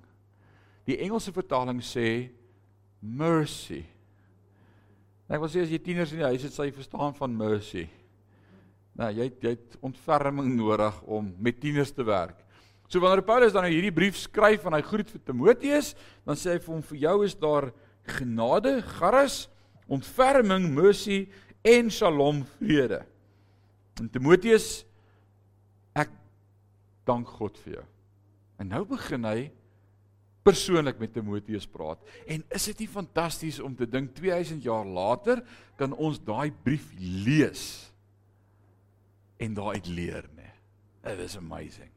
Die 0.88 0.98
Engelse 1.00 1.32
vertaling 1.32 1.80
sê 1.84 2.30
mercy. 3.00 3.82
Ek 5.28 5.40
wil 5.40 5.48
sê 5.48 5.64
as 5.64 5.72
jy 5.72 5.80
tieners 5.80 6.12
in 6.12 6.20
die 6.20 6.28
huis 6.28 6.44
het, 6.44 6.52
sal 6.52 6.68
jy 6.68 6.74
verstaan 6.76 7.14
van 7.16 7.36
mercy. 7.36 7.86
Nou, 8.94 9.08
jy 9.10 9.28
het, 9.30 9.38
jy 9.42 9.54
het 9.56 9.78
ontferming 9.82 10.52
nodig 10.54 10.98
om 11.10 11.32
met 11.42 11.56
tieners 11.62 11.90
te 11.94 12.04
werk. 12.06 12.44
So 12.86 13.00
wanneer 13.02 13.24
Paulus 13.26 13.54
dan 13.54 13.64
nou 13.64 13.72
hierdie 13.72 13.94
brief 13.94 14.18
skryf 14.20 14.66
en 14.68 14.76
hy 14.76 14.82
groet 14.84 15.08
vir 15.10 15.22
Timoteus, 15.24 15.94
dan 16.28 16.38
sê 16.38 16.54
hy 16.54 16.60
vir 16.62 16.74
hom 16.76 16.84
vir 16.92 17.00
jou 17.06 17.16
is 17.26 17.34
daar 17.40 17.70
genade, 18.18 18.76
charis, 18.98 19.46
ontferming, 19.90 20.68
mercy 20.76 21.24
en 21.64 21.88
shalom 21.92 22.44
vrede. 22.58 23.00
En 23.98 24.10
Timoteus 24.12 24.84
ek 25.96 26.12
dank 27.08 27.32
God 27.40 27.58
vir 27.64 27.78
jou. 27.78 27.86
En 28.60 28.70
nou 28.70 28.84
begin 28.92 29.26
hy 29.26 29.38
persoonlik 30.44 31.00
met 31.00 31.14
Timoteus 31.14 31.66
praat. 31.66 32.02
En 32.28 32.44
is 32.54 32.68
dit 32.70 32.84
nie 32.84 32.90
fantasties 32.90 33.60
om 33.64 33.74
te 33.76 33.88
dink 33.88 34.12
2000 34.18 34.62
jaar 34.64 34.86
later 34.86 35.42
kan 35.80 35.94
ons 35.96 36.20
daai 36.20 36.52
brief 36.64 36.90
lees 37.00 37.64
en 39.40 39.56
daaruit 39.56 39.88
leer, 39.90 40.28
né? 40.36 40.52
It 41.04 41.20
is 41.20 41.36
amazing. 41.36 41.90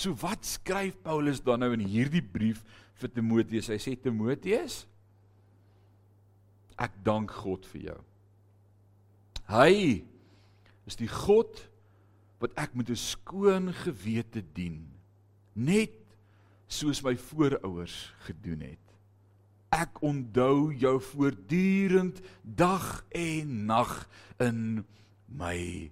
So 0.00 0.16
wat 0.22 0.46
skryf 0.48 0.96
Paulus 1.04 1.42
dan 1.44 1.60
nou 1.60 1.72
in 1.76 1.84
hierdie 1.84 2.24
brief 2.24 2.62
vir 3.00 3.12
Timoteus? 3.12 3.68
Hy 3.68 3.76
sê 3.80 3.94
Timoteus, 4.00 4.82
ek 6.80 6.96
dank 7.04 7.32
God 7.42 7.68
vir 7.74 7.90
jou. 7.90 7.98
Hy 9.50 9.72
is 10.88 10.96
die 10.96 11.10
God 11.10 11.66
wat 12.40 12.56
ek 12.56 12.72
met 12.74 12.88
'n 12.88 12.96
skoon 12.96 13.72
gewete 13.84 14.40
dien. 14.40 14.88
Net 15.54 15.99
soos 16.70 17.02
my 17.02 17.16
voorouers 17.18 17.96
gedoen 18.26 18.62
het. 18.70 18.86
Ek 19.74 20.00
onthou 20.06 20.72
jou 20.74 20.96
voortdurend 21.12 22.18
dag 22.42 23.04
en 23.14 23.54
nag 23.70 23.94
in 24.42 24.84
my 25.30 25.90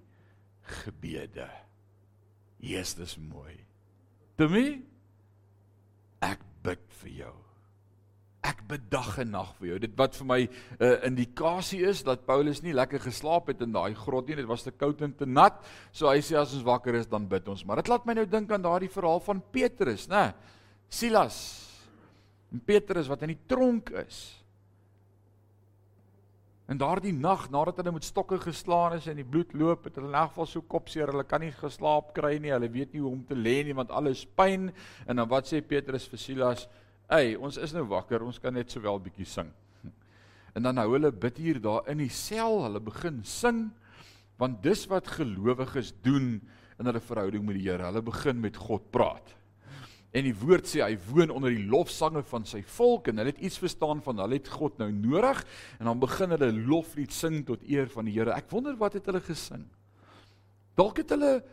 gebede. 0.83 1.47
Jesus, 2.59 2.97
dis 2.99 3.17
mooi. 3.23 3.55
Temmie 4.39 4.81
ek 6.23 6.43
bid 6.63 6.83
vir 7.01 7.13
jou. 7.23 7.35
Ek 8.43 8.61
bid 8.67 8.85
dag 8.91 9.17
en 9.19 9.33
nag 9.35 9.49
vir 9.59 9.73
jou. 9.73 9.79
Dit 9.83 9.95
wat 9.99 10.15
vir 10.15 10.27
my 10.27 10.41
'n 10.43 10.49
uh, 10.79 10.95
indikasie 11.07 11.83
is 11.87 12.03
dat 12.03 12.25
Paulus 12.25 12.61
nie 12.63 12.73
lekker 12.73 12.99
geslaap 12.99 13.47
het 13.47 13.61
in 13.61 13.71
daai 13.71 13.93
grot 13.95 14.27
nie. 14.27 14.35
Dit 14.35 14.47
was 14.47 14.63
te 14.63 14.71
koud 14.71 15.01
en 15.01 15.15
te 15.15 15.25
nat. 15.25 15.59
So 15.91 16.07
hy 16.07 16.19
sê 16.19 16.35
as 16.39 16.53
ons 16.53 16.63
wakker 16.63 16.95
is, 16.95 17.07
dan 17.07 17.27
bid 17.27 17.47
ons. 17.47 17.65
Maar 17.65 17.77
dit 17.83 17.87
laat 17.87 18.05
my 18.05 18.13
nou 18.13 18.25
dink 18.25 18.51
aan 18.51 18.61
daardie 18.61 18.91
verhaal 18.91 19.19
van 19.19 19.43
Petrus, 19.51 20.07
né? 20.07 20.33
Silas 20.89 21.39
en 22.49 22.61
Petrus 22.65 23.09
wat 23.09 23.23
in 23.25 23.35
die 23.35 23.43
tronk 23.49 23.91
is. 24.01 24.39
En 26.69 26.77
daardie 26.77 27.13
nag 27.15 27.47
nadat 27.49 27.79
hulle 27.81 27.95
met 27.95 28.05
stokke 28.05 28.37
geslaan 28.41 28.93
is 28.99 29.07
en 29.09 29.17
die 29.17 29.25
bloed 29.25 29.55
loop, 29.57 29.87
het 29.87 29.95
hulle 29.97 30.11
in 30.11 30.17
elk 30.19 30.35
geval 30.35 30.49
so 30.49 30.65
kopseer, 30.69 31.09
hulle 31.09 31.25
kan 31.25 31.41
nie 31.41 31.53
geslaap 31.55 32.11
kry 32.13 32.35
nie. 32.37 32.53
Hulle 32.53 32.69
weet 32.69 32.93
nie 32.93 33.01
hoe 33.01 33.13
om 33.15 33.23
te 33.25 33.37
lê 33.37 33.63
nie 33.65 33.73
want 33.77 33.89
alles 33.89 34.21
pyn. 34.37 34.69
En 35.09 35.17
dan 35.17 35.29
wat 35.31 35.49
sê 35.49 35.63
Petrus 35.65 36.05
vir 36.11 36.21
Silas? 36.21 36.67
"Ey, 37.09 37.33
ons 37.35 37.57
is 37.57 37.73
nou 37.73 37.87
wakker, 37.89 38.21
ons 38.21 38.37
kan 38.37 38.53
net 38.53 38.69
sowel 38.69 38.99
bietjie 38.99 39.25
sing." 39.25 39.49
En 40.55 40.63
dan 40.63 40.77
hou 40.77 40.93
hulle 40.93 41.11
bid 41.11 41.37
hier 41.37 41.59
daar 41.61 41.87
in 41.87 41.97
die 41.97 42.09
sel, 42.09 42.63
hulle 42.63 42.79
begin 42.79 43.23
sing 43.23 43.69
want 44.39 44.63
dis 44.63 44.85
wat 44.87 45.07
gelowiges 45.07 45.91
doen 46.01 46.41
in 46.79 46.85
hulle 46.85 46.99
verhouding 46.99 47.43
met 47.45 47.57
die 47.57 47.67
Here. 47.67 47.83
Hulle 47.83 48.01
begin 48.01 48.39
met 48.39 48.55
God 48.57 48.91
praat. 48.91 49.35
En 50.09 50.25
die 50.25 50.33
woord 50.33 50.65
sê 50.65 50.81
hy 50.81 50.95
woon 51.11 51.29
onder 51.29 51.53
die 51.53 51.67
lofsange 51.69 52.23
van 52.31 52.45
sy 52.49 52.63
volk 52.77 53.11
en 53.11 53.21
hulle 53.21 53.29
het 53.29 53.41
iets 53.45 53.59
verstaan 53.61 54.01
van 54.01 54.17
hulle 54.23 54.39
het 54.39 54.49
God 54.49 54.79
nou 54.81 54.89
nodig 54.91 55.43
en 55.77 55.85
dan 55.85 56.01
begin 56.01 56.33
hulle 56.33 56.49
loflied 56.57 57.13
sing 57.13 57.43
tot 57.45 57.61
eer 57.69 57.91
van 57.93 58.09
die 58.09 58.15
Here. 58.17 58.33
Ek 58.33 58.49
wonder 58.49 58.77
wat 58.79 58.97
het 58.97 59.05
hulle 59.05 59.21
gesing? 59.21 59.67
Dalk 60.79 61.03
het 61.03 61.13
hulle 61.13 61.43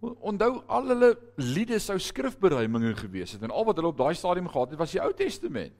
onthou 0.00 0.62
al 0.70 0.88
hulle 0.92 1.10
liede 1.42 1.80
sou 1.82 1.98
skrifberuiminge 2.00 2.94
gewees 3.02 3.34
het 3.34 3.44
en 3.44 3.52
al 3.52 3.66
wat 3.68 3.76
hulle 3.80 3.90
op 3.92 4.00
daai 4.00 4.14
stadium 4.16 4.48
gehad 4.48 4.72
het 4.72 4.80
was 4.80 4.94
die 4.94 5.02
Ou 5.02 5.12
Testament. 5.12 5.76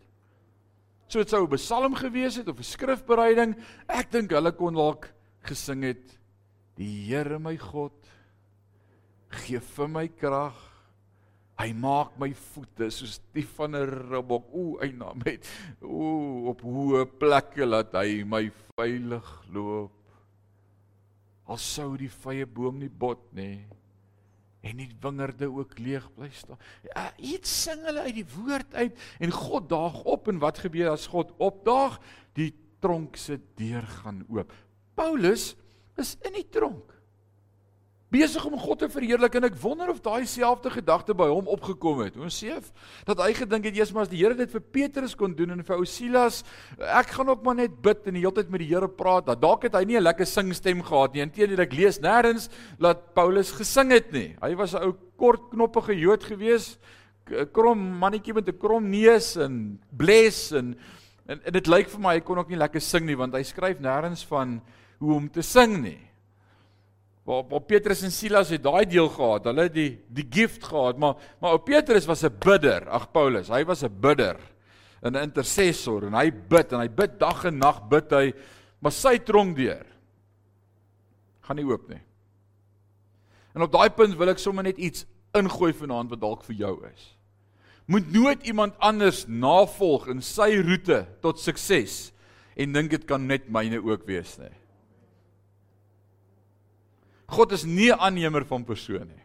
So 1.08 1.22
dit 1.22 1.30
sou 1.30 1.46
'n 1.46 1.56
psalm 1.56 1.94
gewees 1.94 2.36
het 2.36 2.48
of 2.48 2.58
'n 2.58 2.62
skrifbereiding. 2.62 3.56
Ek 3.88 4.10
dink 4.10 4.30
hulle 4.30 4.52
kon 4.52 4.74
dalk 4.74 5.14
gesing 5.40 5.82
het: 5.82 6.18
Die 6.76 7.08
Here 7.08 7.38
my 7.38 7.56
God 7.56 7.92
gee 9.28 9.60
vir 9.60 9.88
my 9.88 10.08
krag. 10.08 10.67
Hy 11.58 11.72
maak 11.74 12.14
my 12.22 12.30
voete 12.38 12.86
soos 12.94 13.16
die 13.34 13.46
van 13.56 13.74
'n 13.74 13.90
ribbok. 14.12 14.46
Ooh, 14.54 14.78
eina 14.82 15.10
met 15.24 15.46
ooh 15.82 16.46
op 16.52 16.62
hoë 16.62 17.04
plekke 17.18 17.66
laat 17.66 17.92
hy 17.98 18.22
my 18.24 18.44
veilig 18.76 19.28
loop. 19.50 19.92
Al 21.48 21.58
sou 21.58 21.96
die 21.96 22.12
vrye 22.12 22.46
boom 22.46 22.78
nie 22.78 22.92
bot 22.92 23.32
nê 23.34 23.64
en 24.68 24.80
die 24.82 24.90
wingerde 25.00 25.48
ook 25.50 25.78
leeg 25.78 26.06
bly 26.14 26.28
staan. 26.34 26.58
Ja, 26.82 27.08
iets 27.16 27.50
sing 27.62 27.84
hulle 27.86 28.04
uit 28.06 28.18
die 28.18 28.30
woord 28.36 28.74
uit 28.74 28.98
en 29.18 29.34
God 29.34 29.68
daag 29.70 30.02
op 30.04 30.28
en 30.28 30.38
wat 30.42 30.58
gebeur 30.58 30.90
as 30.92 31.06
God 31.06 31.32
opdaag? 31.38 31.98
Die 32.34 32.52
tronk 32.82 33.16
se 33.16 33.38
deur 33.58 33.86
gaan 34.02 34.24
oop. 34.28 34.52
Paulus 34.94 35.54
is 35.98 36.16
in 36.26 36.38
die 36.38 36.46
tronk 36.50 36.97
besig 38.08 38.44
om 38.48 38.56
God 38.56 38.80
te 38.80 38.88
verheerlik 38.88 39.34
en 39.36 39.46
ek 39.50 39.56
wonder 39.60 39.90
of 39.92 40.00
daai 40.04 40.24
selfde 40.28 40.70
gedagte 40.72 41.12
by 41.16 41.26
hom 41.28 41.48
opgekom 41.52 42.00
het. 42.06 42.16
Ons 42.16 42.38
sê 42.40 42.54
dat 43.04 43.20
hy 43.20 43.34
gedink 43.36 43.68
het 43.68 43.76
eers 43.76 43.92
maar 43.92 44.06
as 44.06 44.12
die 44.12 44.22
Here 44.22 44.36
dit 44.36 44.50
vir 44.50 44.64
Petrus 44.64 45.14
kon 45.18 45.34
doen 45.36 45.52
en 45.52 45.64
vir 45.64 45.76
ou 45.76 45.84
Silas, 45.84 46.40
ek 46.78 47.12
gaan 47.18 47.28
ook 47.28 47.44
maar 47.44 47.58
net 47.60 47.76
bid 47.84 48.08
en 48.08 48.16
die 48.16 48.24
hele 48.24 48.32
tyd 48.38 48.48
met 48.52 48.64
die 48.64 48.70
Here 48.70 48.88
praat. 48.88 49.28
Dat 49.28 49.42
dalk 49.42 49.68
het 49.68 49.76
hy 49.76 49.84
nie 49.84 49.98
'n 49.98 50.08
lekker 50.08 50.26
singstem 50.26 50.82
gehad 50.82 51.12
nie. 51.12 51.22
Inteendeel 51.22 51.60
ek 51.60 51.76
lees 51.76 52.00
nêrens 52.00 52.48
dat 52.80 53.14
Paulus 53.14 53.52
gesing 53.52 53.92
het 53.92 54.12
nie. 54.12 54.36
Hy 54.40 54.54
was 54.54 54.74
'n 54.74 54.82
ou 54.82 54.96
kort 55.16 55.50
knoppige 55.50 55.92
Jood 55.98 56.24
gewees, 56.24 56.78
krom 57.52 57.78
mannetjie 57.98 58.34
met 58.34 58.48
'n 58.48 58.58
krom 58.58 58.88
neus 58.88 59.36
en 59.36 59.78
bles 59.90 60.52
en, 60.52 60.76
en 61.26 61.52
dit 61.52 61.66
lyk 61.66 61.88
vir 61.88 62.00
my 62.00 62.14
hy 62.14 62.20
kon 62.20 62.38
ook 62.38 62.48
nie 62.48 62.56
lekker 62.56 62.80
sing 62.80 63.04
nie 63.04 63.16
want 63.16 63.34
hy 63.34 63.42
skryf 63.42 63.78
nêrens 63.80 64.24
van 64.24 64.62
hoe 64.98 65.14
om 65.14 65.28
te 65.28 65.42
sing 65.42 65.82
nie 65.82 66.08
waar, 67.28 67.44
waar 67.48 67.64
Petrus 67.68 68.02
en 68.06 68.12
Silas 68.12 68.52
het 68.54 68.62
daai 68.64 68.86
deel 68.88 69.08
gehad. 69.12 69.48
Hulle 69.50 69.66
het 69.68 69.74
die 69.74 69.90
die 70.08 70.26
gift 70.32 70.64
gehad, 70.64 70.96
maar 71.00 71.18
maar 71.42 71.56
ou 71.56 71.60
Petrus 71.60 72.08
was 72.08 72.24
'n 72.24 72.32
bidder. 72.38 72.88
Ag 72.88 73.10
Paulus, 73.12 73.48
hy 73.48 73.64
was 73.64 73.84
'n 73.84 74.00
bidder. 74.00 74.38
'n 75.02 75.14
intercessor 75.14 76.06
en 76.06 76.14
hy 76.14 76.30
bid 76.30 76.72
en 76.72 76.80
hy 76.80 76.88
bid 76.88 77.18
dag 77.20 77.44
en 77.44 77.58
nag 77.58 77.82
bid 77.88 78.10
hy, 78.10 78.32
maar 78.82 78.92
sy 78.92 79.18
tronk 79.18 79.56
deur. 79.56 79.86
Gaan 81.46 81.56
nie 81.56 81.66
oop 81.68 81.88
nie. 81.88 82.02
En 83.54 83.62
op 83.62 83.72
daai 83.72 83.90
punt 83.90 84.16
wil 84.18 84.28
ek 84.28 84.38
sommer 84.38 84.64
net 84.64 84.78
iets 84.78 85.06
ingooi 85.38 85.72
vanaand 85.72 86.10
wat 86.10 86.20
dalk 86.20 86.44
vir 86.44 86.56
jou 86.56 86.74
is. 86.92 87.14
Moet 87.86 88.12
nooit 88.12 88.42
iemand 88.46 88.74
anders 88.78 89.26
navolg 89.26 90.08
in 90.08 90.20
sy 90.20 90.58
roete 90.60 91.06
tot 91.22 91.38
sukses 91.38 92.12
en 92.56 92.72
dink 92.72 92.90
dit 92.90 93.04
kan 93.06 93.26
net 93.26 93.48
myne 93.48 93.80
ook 93.80 94.04
wees 94.06 94.36
nie. 94.38 94.52
God 97.28 97.52
is 97.52 97.64
nie 97.68 97.92
aannemer 97.92 98.46
van 98.48 98.64
persone 98.64 99.04
nie. 99.04 99.24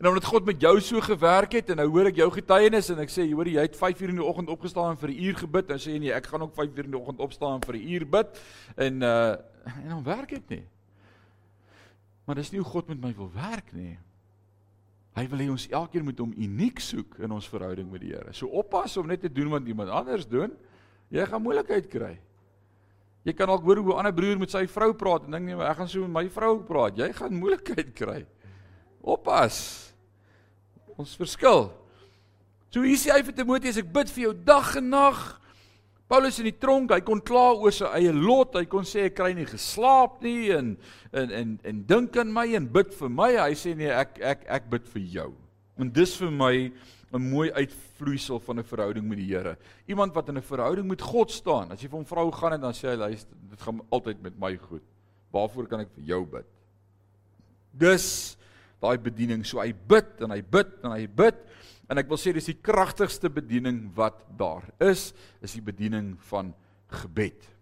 En 0.00 0.08
omdat 0.10 0.24
God 0.24 0.44
met 0.44 0.60
jou 0.60 0.74
so 0.82 1.00
gewerk 1.00 1.52
het 1.54 1.70
en 1.70 1.78
nou 1.78 1.86
hoor 1.90 2.10
ek 2.10 2.18
jou 2.18 2.26
getuienis 2.34 2.90
en 2.90 3.02
ek 3.04 3.12
sê 3.14 3.26
hoor 3.30 3.48
jy 3.50 3.62
het 3.62 3.76
5 3.78 4.02
uur 4.02 4.12
in 4.14 4.18
die 4.18 4.26
oggend 4.26 4.50
opgestaan 4.50 4.94
en 4.94 4.98
vir 4.98 5.10
'n 5.10 5.22
uur 5.26 5.36
gebid 5.42 5.70
en 5.70 5.78
sê 5.78 5.94
jy 5.94 5.98
nee 5.98 6.12
ek 6.12 6.26
gaan 6.26 6.42
ook 6.42 6.54
5 6.54 6.70
uur 6.76 6.84
in 6.84 6.90
die 6.90 7.00
oggend 7.00 7.20
opstaan 7.20 7.54
en 7.54 7.66
vir 7.66 7.76
'n 7.76 7.88
uur 7.94 8.06
bid 8.06 8.40
en 8.76 9.02
uh 9.02 9.36
en 9.64 9.88
dan 9.88 10.02
werk 10.04 10.28
dit 10.28 10.48
nie. 10.48 10.66
Maar 12.26 12.36
dis 12.36 12.50
nie 12.50 12.60
hoe 12.60 12.70
God 12.70 12.88
met 12.88 13.00
my 13.00 13.14
wil 13.14 13.30
werk 13.32 13.72
nie. 13.72 13.98
Hy 15.14 15.28
wil 15.28 15.38
hê 15.38 15.50
ons 15.50 15.68
elkeen 15.70 16.04
moet 16.04 16.18
hom 16.18 16.32
uniek 16.36 16.80
soek 16.80 17.18
in 17.18 17.30
ons 17.30 17.48
verhouding 17.48 17.90
met 17.90 18.00
die 18.00 18.10
Here. 18.10 18.32
So 18.32 18.46
oppas 18.46 18.96
om 18.96 19.06
net 19.06 19.20
te 19.20 19.32
doen 19.32 19.48
wat 19.48 19.66
iemand 19.66 19.90
anders 19.90 20.26
doen. 20.26 20.52
Jy 21.08 21.26
gaan 21.26 21.42
moeilikheid 21.42 21.86
kry. 21.88 22.18
Jy 23.24 23.32
kan 23.32 23.48
dalk 23.48 23.64
hoor 23.64 23.80
hoe 23.80 23.94
'n 23.94 23.98
ander 23.98 24.12
broer 24.12 24.38
met 24.38 24.50
sy 24.50 24.66
vrou 24.66 24.92
praat 24.92 25.24
en 25.24 25.32
dink 25.32 25.46
nee, 25.46 25.56
ek 25.56 25.76
gaan 25.76 25.88
so 25.88 26.00
met 26.06 26.24
my 26.24 26.28
vrou 26.28 26.60
praat. 26.60 26.98
Jy 26.98 27.12
gaan 27.12 27.32
moeilikheid 27.32 27.94
kry. 28.00 28.26
Oppas. 29.00 29.92
Ons 30.96 31.16
verskil. 31.16 31.72
So 32.70 32.82
hier 32.82 32.98
sê 32.98 33.12
hy 33.14 33.22
vir 33.22 33.34
Timoteus, 33.34 33.78
ek 33.78 33.92
bid 33.92 34.10
vir 34.10 34.22
jou 34.28 34.34
dag 34.34 34.76
en 34.76 34.90
nag. 34.90 35.40
Paulus 36.10 36.36
in 36.38 36.50
die 36.50 36.58
tronk, 36.60 36.92
hy 36.92 37.00
kon 37.00 37.20
kla 37.24 37.54
oor 37.56 37.72
sy 37.72 37.88
eie 37.96 38.12
lot. 38.12 38.58
Hy 38.58 38.66
kon 38.68 38.84
sê 38.84 39.06
ek 39.08 39.16
kry 39.16 39.32
nie 39.32 39.46
geslaap 39.48 40.20
nie 40.22 40.52
en 40.52 40.74
en 41.16 41.30
en 41.32 41.54
en 41.64 41.80
dink 41.88 42.16
aan 42.20 42.32
my 42.34 42.44
en 42.58 42.66
bid 42.68 42.92
vir 42.98 43.08
my. 43.08 43.30
Hy 43.40 43.54
sê 43.56 43.72
nee, 43.78 43.88
ek 43.88 44.20
ek 44.20 44.44
ek 44.58 44.68
bid 44.74 44.90
vir 44.92 45.06
jou. 45.16 45.30
En 45.80 45.88
dis 45.90 46.12
vir 46.20 46.30
my 46.30 46.52
'n 47.14 47.30
mooi 47.30 47.52
uitvloeisel 47.52 48.40
van 48.40 48.58
'n 48.58 48.64
verhouding 48.64 49.06
met 49.08 49.18
die 49.18 49.34
Here. 49.34 49.56
Iemand 49.86 50.14
wat 50.14 50.28
in 50.28 50.36
'n 50.36 50.42
verhouding 50.42 50.88
met 50.88 51.00
God 51.00 51.30
staan. 51.30 51.70
As 51.70 51.80
jy 51.80 51.88
vir 51.88 51.98
hom 51.98 52.06
vrou 52.06 52.30
gaan 52.32 52.52
en 52.52 52.60
dan 52.60 52.72
sê 52.72 52.88
hy 52.88 52.96
luister, 52.96 53.36
dit 53.50 53.62
gaan 53.62 53.80
altyd 53.90 54.22
met 54.22 54.38
my 54.38 54.56
goed. 54.56 54.82
Waarvoor 55.30 55.66
kan 55.66 55.80
ek 55.80 55.90
vir 55.94 56.04
jou 56.04 56.26
bid? 56.26 56.46
Dis 57.72 58.36
daai 58.80 58.98
bediening. 58.98 59.44
So 59.44 59.60
hy 59.60 59.72
bid 59.72 60.20
en 60.20 60.30
hy 60.30 60.42
bid 60.42 60.66
en 60.84 60.90
hy 60.90 61.06
bid 61.06 61.34
en 61.88 61.98
ek 61.98 62.08
wil 62.08 62.16
sê 62.16 62.32
dis 62.32 62.46
die 62.46 62.60
kragtigste 62.62 63.30
bediening 63.30 63.90
wat 63.94 64.24
daar 64.36 64.64
is, 64.80 65.12
is 65.42 65.52
die 65.52 65.62
bediening 65.62 66.16
van 66.18 66.54
gebed. 66.88 67.53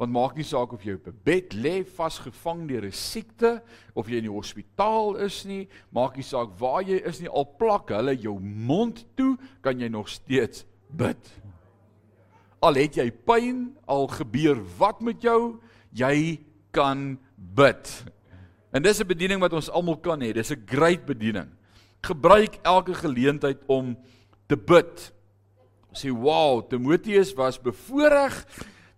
Want 0.00 0.14
maak 0.16 0.38
nie 0.38 0.46
saak 0.48 0.72
of 0.72 0.84
jy 0.84 0.94
op 0.96 1.08
'n 1.08 1.20
bed 1.24 1.52
lê 1.52 1.84
vasgevang 1.84 2.66
deur 2.68 2.86
'n 2.86 2.92
siekte 2.92 3.62
of 3.94 4.08
jy 4.08 4.16
in 4.16 4.28
die 4.28 4.32
hospitaal 4.32 5.16
is 5.16 5.44
nie, 5.44 5.68
maak 5.92 6.16
nie 6.16 6.24
saak 6.24 6.58
waar 6.58 6.82
jy 6.82 7.02
is 7.04 7.20
nie, 7.20 7.28
al 7.28 7.44
plak 7.44 7.90
hulle 7.90 8.16
jou 8.16 8.40
mond 8.40 9.04
toe, 9.14 9.36
kan 9.60 9.78
jy 9.78 9.88
nog 9.88 10.08
steeds 10.08 10.64
bid. 10.88 11.20
Al 12.62 12.74
het 12.74 12.96
jy 12.96 13.10
pyn, 13.10 13.76
al 13.86 14.06
gebeur 14.06 14.56
wat 14.78 15.00
met 15.02 15.20
jou, 15.22 15.60
jy 15.92 16.40
kan 16.72 17.18
bid. 17.36 18.04
En 18.72 18.82
dis 18.82 19.00
'n 19.00 19.06
bediening 19.06 19.40
wat 19.40 19.52
ons 19.52 19.70
almal 19.70 19.96
kan 19.96 20.20
hê. 20.20 20.32
Dis 20.32 20.50
'n 20.50 20.64
great 20.66 21.04
bediening. 21.04 21.50
Gebruik 22.02 22.58
elke 22.62 22.94
geleentheid 22.94 23.58
om 23.66 23.98
te 24.46 24.56
bid. 24.56 25.12
Sê 25.92 26.08
wow, 26.08 26.62
Timoteus 26.68 27.34
was 27.34 27.58
bevoorreg 27.58 28.46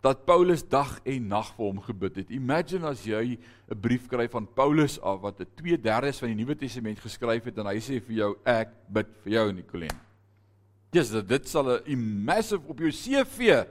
dat 0.03 0.25
Paulus 0.27 0.65
dag 0.67 0.97
en 1.07 1.29
nag 1.31 1.53
vir 1.55 1.65
hom 1.65 1.79
gebid 1.81 2.17
het. 2.19 2.31
Imagine 2.35 2.89
as 2.91 3.05
jy 3.07 3.39
'n 3.71 3.81
brief 3.81 4.09
kry 4.09 4.29
van 4.29 4.47
Paulus 4.47 5.01
af 5.01 5.21
wat 5.21 5.41
'n 5.41 5.47
2/3 5.55 6.19
van 6.19 6.29
die 6.29 6.35
Nuwe 6.35 6.57
Testament 6.57 6.99
geskryf 6.99 7.45
het 7.45 7.59
en 7.59 7.67
hy 7.67 7.79
sê 7.79 8.03
vir 8.03 8.17
jou 8.17 8.37
ek 8.45 8.69
bid 8.89 9.07
vir 9.25 9.33
jou 9.33 9.53
Nicolien. 9.53 9.99
Dis 10.91 11.11
dat 11.11 11.29
dit 11.29 11.49
sal 11.49 11.81
'n 11.87 12.25
massive 12.25 12.69
op 12.69 12.79
jou 12.79 12.91
CV. 12.91 13.65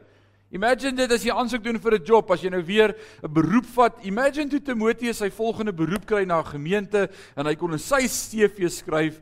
Imagine 0.51 0.95
dit 0.95 1.11
as 1.11 1.23
jy 1.23 1.31
aansoek 1.31 1.63
doen 1.63 1.79
vir 1.79 1.93
'n 1.95 2.05
job, 2.05 2.31
as 2.31 2.41
jy 2.41 2.49
nou 2.49 2.63
weer 2.63 2.95
'n 3.23 3.33
beroep 3.33 3.65
vat. 3.65 4.05
Imagine 4.05 4.49
toe 4.49 4.61
Timoteus 4.61 5.17
sy 5.17 5.29
volgende 5.29 5.73
beroep 5.73 6.05
kry 6.05 6.23
na 6.23 6.39
'n 6.39 6.45
gemeente 6.45 7.09
en 7.35 7.45
hy 7.45 7.55
kon 7.55 7.73
in 7.73 7.79
sy 7.79 8.07
CV 8.07 8.69
skryf, 8.69 9.21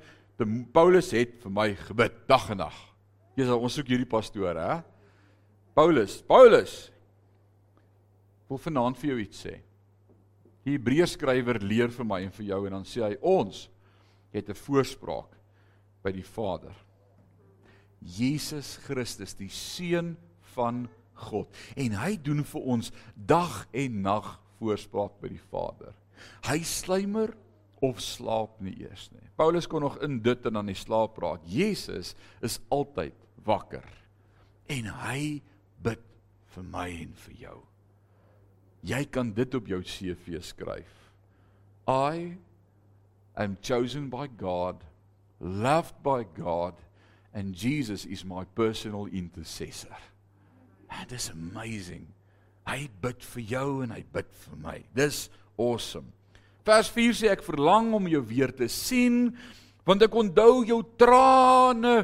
Paulus 0.72 1.12
het 1.12 1.42
vir 1.42 1.52
my 1.52 1.76
gebid 1.76 2.28
dag 2.28 2.50
en 2.52 2.58
nag. 2.58 2.76
Jy 3.36 3.46
sal 3.46 3.60
ons 3.60 3.74
soek 3.74 3.88
hierdie 3.88 4.06
pastoor, 4.06 4.56
hè? 4.56 4.84
Paulus, 5.76 6.22
Paulus, 6.22 6.92
wil 8.50 8.62
vanaand 8.62 8.98
vir 8.98 9.12
jou 9.14 9.20
iets 9.24 9.44
sê. 9.46 9.56
Die 10.66 10.76
Hebreërskrywer 10.76 11.62
leer 11.64 11.94
vir 11.94 12.08
my 12.08 12.24
en 12.26 12.34
vir 12.36 12.50
jou 12.52 12.60
en 12.66 12.80
dan 12.80 12.88
sê 12.88 13.04
hy 13.06 13.16
ons 13.22 13.70
het 14.34 14.50
'n 14.50 14.62
voorspraak 14.66 15.38
by 16.04 16.12
die 16.12 16.26
Vader. 16.26 16.74
Jesus 18.00 18.78
Christus, 18.78 19.34
die 19.34 19.50
seun 19.50 20.18
van 20.56 20.88
God. 21.14 21.50
En 21.76 21.92
hy 21.92 22.16
doen 22.18 22.44
vir 22.44 22.62
ons 22.62 22.92
dag 23.16 23.68
en 23.76 24.02
nag 24.02 24.40
voorspraak 24.60 25.20
by 25.22 25.28
die 25.28 25.46
Vader. 25.52 25.94
Hy 26.48 26.60
slymer 26.64 27.36
of 27.82 28.00
slaap 28.04 28.60
nie 28.62 28.76
eers 28.84 29.10
nie. 29.12 29.30
Paulus 29.40 29.68
kon 29.68 29.82
nog 29.82 30.00
in 30.04 30.20
dit 30.24 30.46
en 30.46 30.54
dan 30.54 30.66
die 30.66 30.76
slaap 30.76 31.16
praat. 31.16 31.44
Jesus 31.48 32.16
is 32.42 32.60
altyd 32.70 33.16
wakker. 33.46 33.86
En 34.68 34.86
hy 34.86 35.42
bid 35.82 36.04
vir 36.56 36.64
my 36.64 36.88
en 36.90 37.14
vir 37.14 37.36
jou. 37.48 37.69
Jy 38.88 39.04
kan 39.12 39.34
dit 39.36 39.56
op 39.56 39.68
jou 39.68 39.82
CV 39.84 40.40
skryf. 40.44 40.92
I 41.90 42.38
am 43.36 43.58
chosen 43.62 44.10
by 44.10 44.28
God, 44.40 44.84
loved 45.40 46.00
by 46.04 46.24
God 46.38 46.80
and 47.34 47.56
Jesus 47.56 48.06
is 48.06 48.26
my 48.26 48.44
personal 48.56 49.06
intercessor. 49.06 49.96
That 50.90 51.12
is 51.12 51.30
amazing. 51.30 52.08
Hy 52.68 52.90
bid 53.02 53.24
vir 53.34 53.44
jou 53.54 53.68
en 53.86 53.94
hy 53.94 54.04
bid 54.14 54.30
vir 54.46 54.58
my. 54.62 54.78
Dis 54.98 55.28
awesome. 55.58 56.10
Vers 56.66 56.90
4 56.94 57.16
sê 57.18 57.32
ek 57.34 57.46
verlang 57.46 57.94
om 57.98 58.10
jou 58.10 58.22
weer 58.26 58.54
te 58.54 58.70
sien 58.70 59.30
want 59.88 60.04
ek 60.06 60.14
onthou 60.14 60.62
jou 60.68 60.84
trane 61.02 62.04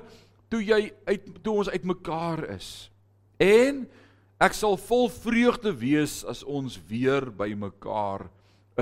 toe 0.50 0.62
jy 0.64 0.88
uit 1.06 1.28
toe 1.46 1.60
ons 1.62 1.70
uitmekaar 1.70 2.48
is. 2.56 2.70
En 3.42 3.84
Ek 4.42 4.54
sal 4.54 4.76
vol 4.76 5.08
vreugde 5.08 5.72
wees 5.80 6.24
as 6.28 6.44
ons 6.44 6.76
weer 6.90 7.30
by 7.32 7.54
mekaar 7.56 8.28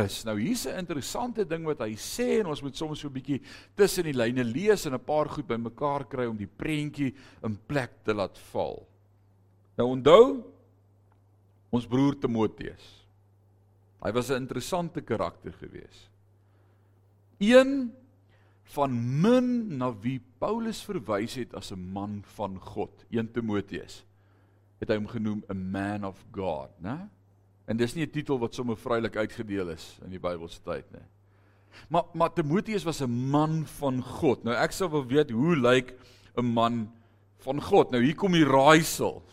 is. 0.01 0.23
Nou 0.25 0.39
hier's 0.39 0.65
'n 0.65 0.79
interessante 0.79 1.45
ding 1.45 1.65
wat 1.65 1.79
hy 1.79 1.93
sê 1.93 2.39
en 2.39 2.47
ons 2.47 2.61
moet 2.61 2.75
soms 2.75 2.99
so 2.99 3.07
'n 3.07 3.13
bietjie 3.13 3.41
tussen 3.75 4.03
die 4.03 4.17
lyne 4.17 4.43
lees 4.43 4.85
en 4.85 4.93
'n 4.93 4.99
paar 4.99 5.29
goed 5.29 5.47
bymekaar 5.47 6.09
kry 6.09 6.25
om 6.25 6.37
die 6.37 6.47
prentjie 6.47 7.13
in 7.43 7.57
plek 7.67 8.03
te 8.03 8.13
laat 8.13 8.37
val. 8.51 8.87
Nou 9.77 9.87
onthou 9.89 10.43
ons 11.71 11.85
broer 11.85 12.15
Timoteus. 12.19 13.05
Hy 14.03 14.11
was 14.11 14.29
'n 14.29 14.41
interessante 14.41 15.01
karakter 15.01 15.53
gewees. 15.53 16.09
Een 17.39 17.93
van 18.63 19.21
min 19.21 19.77
na 19.77 19.91
wie 19.91 20.19
Paulus 20.39 20.81
verwys 20.81 21.35
het 21.35 21.53
as 21.53 21.71
'n 21.71 21.91
man 21.93 22.23
van 22.35 22.59
God, 22.59 23.05
1 23.11 23.31
Timoteus. 23.31 24.03
Het 24.83 24.91
hy 24.91 24.99
hom 24.99 25.07
genoem 25.07 25.43
'n 25.47 25.71
man 25.71 26.03
of 26.03 26.19
God, 26.31 26.69
né? 26.83 27.07
En 27.65 27.77
dis 27.77 27.93
nie 27.95 28.05
'n 28.05 28.11
titel 28.11 28.39
wat 28.39 28.53
sommer 28.53 28.77
vrylik 28.77 29.15
uitgedeel 29.15 29.69
is 29.69 29.99
in 30.03 30.09
die 30.11 30.19
Bybelse 30.19 30.59
tyd 30.61 30.91
nie. 30.91 31.07
Maar 31.89 32.03
maar 32.13 32.33
Timoteus 32.33 32.83
was 32.83 33.01
'n 33.01 33.29
man 33.29 33.65
van 33.79 34.01
God. 34.01 34.43
Nou 34.43 34.55
ek 34.55 34.71
sou 34.71 34.89
wil 34.89 35.05
weet 35.05 35.31
hoe 35.31 35.55
lyk 35.55 35.95
'n 36.35 36.45
man 36.45 36.91
van 37.37 37.61
God? 37.61 37.91
Nou 37.91 38.03
hier 38.03 38.15
kom 38.15 38.31
die 38.31 38.45
raaisel. 38.45 39.23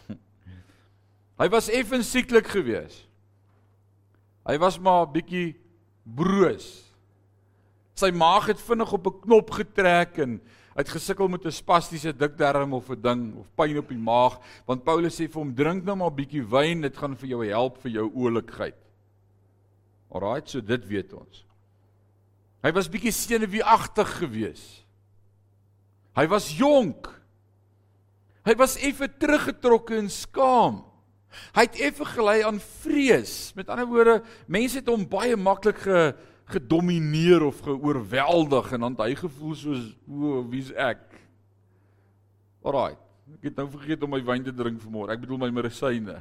Hy 1.40 1.48
was 1.48 1.68
effens 1.68 2.10
sieklik 2.10 2.46
geweest. 2.46 3.08
Hy 4.46 4.58
was 4.58 4.78
maar 4.78 5.06
'n 5.06 5.12
bietjie 5.12 5.56
broos. 6.04 6.94
Sy 7.94 8.10
maag 8.10 8.46
het 8.46 8.60
vinnig 8.60 8.92
op 8.92 9.06
'n 9.06 9.20
knop 9.20 9.50
getrek 9.50 10.18
en 10.18 10.40
hy 10.74 10.84
het 10.84 10.88
gesukkel 10.88 11.28
met 11.28 11.44
'n 11.44 11.52
spastiese 11.52 12.12
dikdarm 12.12 12.72
of 12.74 12.90
'n 12.90 13.00
ding 13.02 13.36
of 13.36 13.46
pyn 13.54 13.78
op 13.78 13.88
die 13.88 13.98
maag, 13.98 14.38
want 14.66 14.84
Paulus 14.84 15.20
sê 15.20 15.28
vir 15.28 15.42
hom 15.42 15.54
drink 15.54 15.84
nou 15.84 15.96
maar 15.96 16.10
'n 16.10 16.16
bietjie 16.16 16.44
wyn, 16.44 16.80
dit 16.82 16.96
gaan 16.96 17.16
vir 17.16 17.28
jou 17.28 17.46
help 17.46 17.78
vir 17.82 17.92
jou 17.92 18.10
oulikheid. 18.14 18.76
Alraai, 20.10 20.42
so 20.44 20.60
dit 20.60 20.86
weet 20.86 21.12
ons. 21.12 21.44
Hy 22.62 22.72
was 22.72 22.88
bietjie 22.88 23.12
senuweeagtig 23.12 24.18
geweest. 24.18 24.84
Hy 26.16 26.26
was 26.26 26.50
jonk. 26.58 27.08
Hy 28.44 28.54
was 28.54 28.76
effe 28.76 29.08
teruggetrokke 29.20 29.96
en 29.96 30.10
skaam. 30.10 30.84
Hy 31.54 31.64
het 31.68 31.78
effe 31.80 32.04
gelei 32.04 32.40
aan 32.42 32.58
vrees. 32.82 33.52
Met 33.54 33.70
ander 33.70 33.86
woorde, 33.86 34.18
mense 34.50 34.80
het 34.80 34.90
hom 34.90 35.06
baie 35.08 35.36
maklik 35.38 35.78
ge, 35.84 36.00
gedomeineer 36.54 37.42
of 37.46 37.60
geoorweldig 37.64 38.72
en 38.76 38.86
dan 38.86 38.96
hy 39.02 39.14
gevoel 39.18 39.54
soos 39.54 39.86
o, 40.08 40.42
wie's 40.50 40.72
ek? 40.72 41.02
Alraai. 42.64 42.96
Ek 43.38 43.50
het 43.50 43.56
nou 43.60 43.68
vergeet 43.70 44.02
om 44.02 44.10
my 44.10 44.20
wyn 44.26 44.44
te 44.44 44.54
drink 44.54 44.80
vanmôre. 44.82 45.14
Ek 45.14 45.22
bedoel 45.22 45.44
my 45.44 45.50
medisyne. 45.54 46.18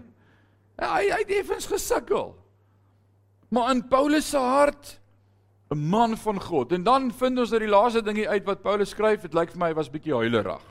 Ja, 0.80 0.94
hy 0.96 1.10
hy 1.10 1.22
het 1.24 1.36
effens 1.42 1.68
gesukkel. 1.68 2.32
Maar 3.50 3.72
in 3.74 3.82
Paulus 3.90 4.30
se 4.30 4.38
hart 4.38 5.00
'n 5.70 5.78
man 5.90 6.18
van 6.18 6.42
God. 6.42 6.72
En 6.72 6.84
dan 6.84 7.12
vind 7.12 7.40
ons 7.40 7.50
dat 7.50 7.60
die 7.60 7.70
laaste 7.70 8.02
ding 8.02 8.28
uit 8.28 8.46
wat 8.46 8.62
Paulus 8.62 8.90
skryf, 8.90 9.22
dit 9.22 9.34
lyk 9.34 9.52
vir 9.52 9.60
my 9.60 9.68
hy 9.68 9.74
was 9.78 9.90
bietjie 9.90 10.16
huilerig. 10.16 10.64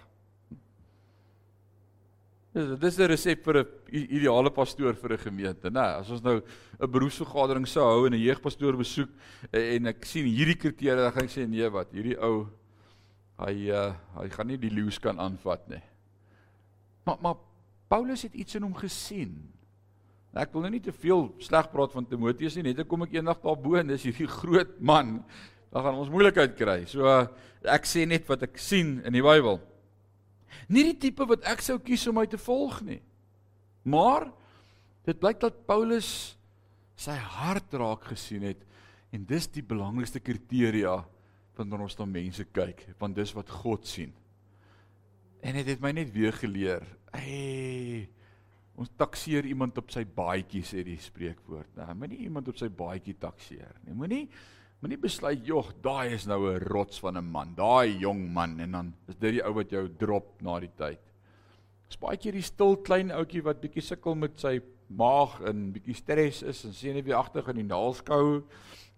Dis 2.58 2.98
'n 2.98 3.06
resep 3.06 3.44
vir 3.44 3.62
'n 3.62 3.66
ideale 4.10 4.50
pastoor 4.50 4.94
vir 4.94 5.12
'n 5.12 5.18
gemeente, 5.18 5.70
né? 5.70 6.00
As 6.00 6.10
ons 6.10 6.22
nou 6.22 6.42
'n 6.80 6.90
beroepsvergadering 6.90 7.66
sou 7.66 7.82
hou 7.82 8.06
en 8.06 8.14
'n 8.14 8.18
jeugpastoor 8.18 8.76
besoek 8.76 9.10
en 9.52 9.86
ek 9.86 10.04
sien 10.04 10.24
hierdie 10.24 10.58
kriteria, 10.58 10.96
dan 10.96 11.12
gaan 11.12 11.24
ek 11.24 11.30
sê 11.30 11.46
nee, 11.48 11.68
wat? 11.70 11.92
Hierdie 11.92 12.18
ou 12.18 12.48
hy 13.38 13.70
uh, 13.70 13.94
hy 14.18 14.28
gaan 14.28 14.48
nie 14.48 14.58
die 14.58 14.70
leeu's 14.70 14.98
kan 14.98 15.18
aanvat 15.18 15.68
nie. 15.68 15.82
Maar 17.04 17.18
maar 17.22 17.36
Paulus 17.88 18.22
het 18.22 18.34
iets 18.34 18.54
in 18.54 18.62
hom 18.62 18.74
gesien. 18.74 19.52
Ek 20.34 20.52
wil 20.52 20.62
nou 20.62 20.70
nie 20.70 20.80
te 20.80 20.92
veel 20.92 21.32
sleg 21.38 21.70
praat 21.70 21.92
van 21.92 22.06
Timoteus 22.06 22.56
nie, 22.56 22.74
net 22.74 22.88
kom 22.88 23.02
ek 23.02 23.14
eendag 23.14 23.40
daarbo 23.40 23.76
en 23.76 23.86
dis 23.86 24.02
hierdie 24.02 24.26
groot 24.26 24.80
man. 24.80 25.24
Dan 25.70 25.82
gaan 25.82 25.94
ons 25.94 26.10
moeilikheid 26.10 26.56
kry. 26.56 26.84
So 26.86 27.06
uh, 27.06 27.28
ek 27.62 27.86
sê 27.86 28.06
net 28.06 28.26
wat 28.28 28.42
ek 28.42 28.58
sien 28.58 29.00
in 29.04 29.12
die 29.12 29.22
Bybel. 29.22 29.60
Nie 30.68 30.84
die 30.90 30.98
tipe 31.08 31.26
wat 31.28 31.46
ek 31.48 31.62
sou 31.64 31.78
kies 31.82 32.06
om 32.10 32.18
my 32.18 32.26
te 32.30 32.40
volg 32.40 32.80
nie. 32.86 33.00
Maar 33.88 34.28
dit 35.08 35.18
blyk 35.18 35.40
dat 35.40 35.64
Paulus 35.68 36.36
sy 36.98 37.14
hart 37.14 37.74
raak 37.78 38.10
gesien 38.10 38.44
het 38.48 38.64
en 39.14 39.24
dis 39.28 39.46
die 39.54 39.64
belangrikste 39.64 40.20
kriteria 40.20 40.98
wanneer 41.58 41.82
ons 41.88 41.96
na 41.98 42.06
mense 42.06 42.44
kyk, 42.54 42.84
want 43.00 43.16
dis 43.18 43.32
wat 43.34 43.50
God 43.50 43.86
sien. 43.88 44.12
En 45.42 45.56
dit 45.58 45.66
het 45.66 45.80
my 45.82 45.90
net 45.94 46.10
weer 46.14 46.34
geleer. 46.34 46.84
Hey, 47.10 48.06
ons 48.78 48.90
takseer 48.98 49.46
iemand 49.50 49.78
op 49.80 49.90
sy 49.90 50.04
baadjie 50.04 50.62
sê 50.66 50.84
die 50.86 50.98
spreekwoord. 51.02 51.72
Nou, 51.78 51.88
moenie 51.98 52.20
iemand 52.26 52.50
op 52.50 52.58
sy 52.60 52.68
baadjie 52.70 53.16
takseer 53.18 53.74
nie. 53.86 53.96
Moenie 53.98 54.24
Moenie 54.78 54.98
besluit, 55.02 55.40
"Jog, 55.42 55.72
daai 55.82 56.14
is 56.14 56.26
nou 56.26 56.54
'n 56.54 56.62
rots 56.70 57.00
van 57.00 57.16
'n 57.16 57.24
man, 57.24 57.54
daai 57.54 57.98
jong 57.98 58.32
man" 58.32 58.60
en 58.60 58.70
dan 58.70 58.94
is 59.08 59.16
dit 59.16 59.32
die 59.32 59.42
ou 59.42 59.52
wat 59.54 59.70
jou 59.70 59.88
drop 59.88 60.40
na 60.40 60.60
die 60.60 60.70
tyd. 60.76 61.00
Dis 61.88 61.98
baie 61.98 62.16
keer 62.16 62.32
die 62.32 62.42
stil 62.42 62.76
klein 62.76 63.10
ouetjie 63.10 63.42
wat 63.42 63.60
bietjie 63.60 63.82
sukkel 63.82 64.14
met 64.14 64.38
sy 64.38 64.60
maag 64.88 65.40
en 65.40 65.72
bietjie 65.72 65.94
stres 65.94 66.42
is 66.42 66.84
en 66.84 67.12
agter 67.12 67.48
in 67.48 67.56
die 67.56 67.74
naalskou 67.74 68.44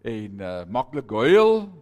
en 0.05 0.41
uh 0.41 0.65
maklik 0.67 1.11
huil. 1.11 1.73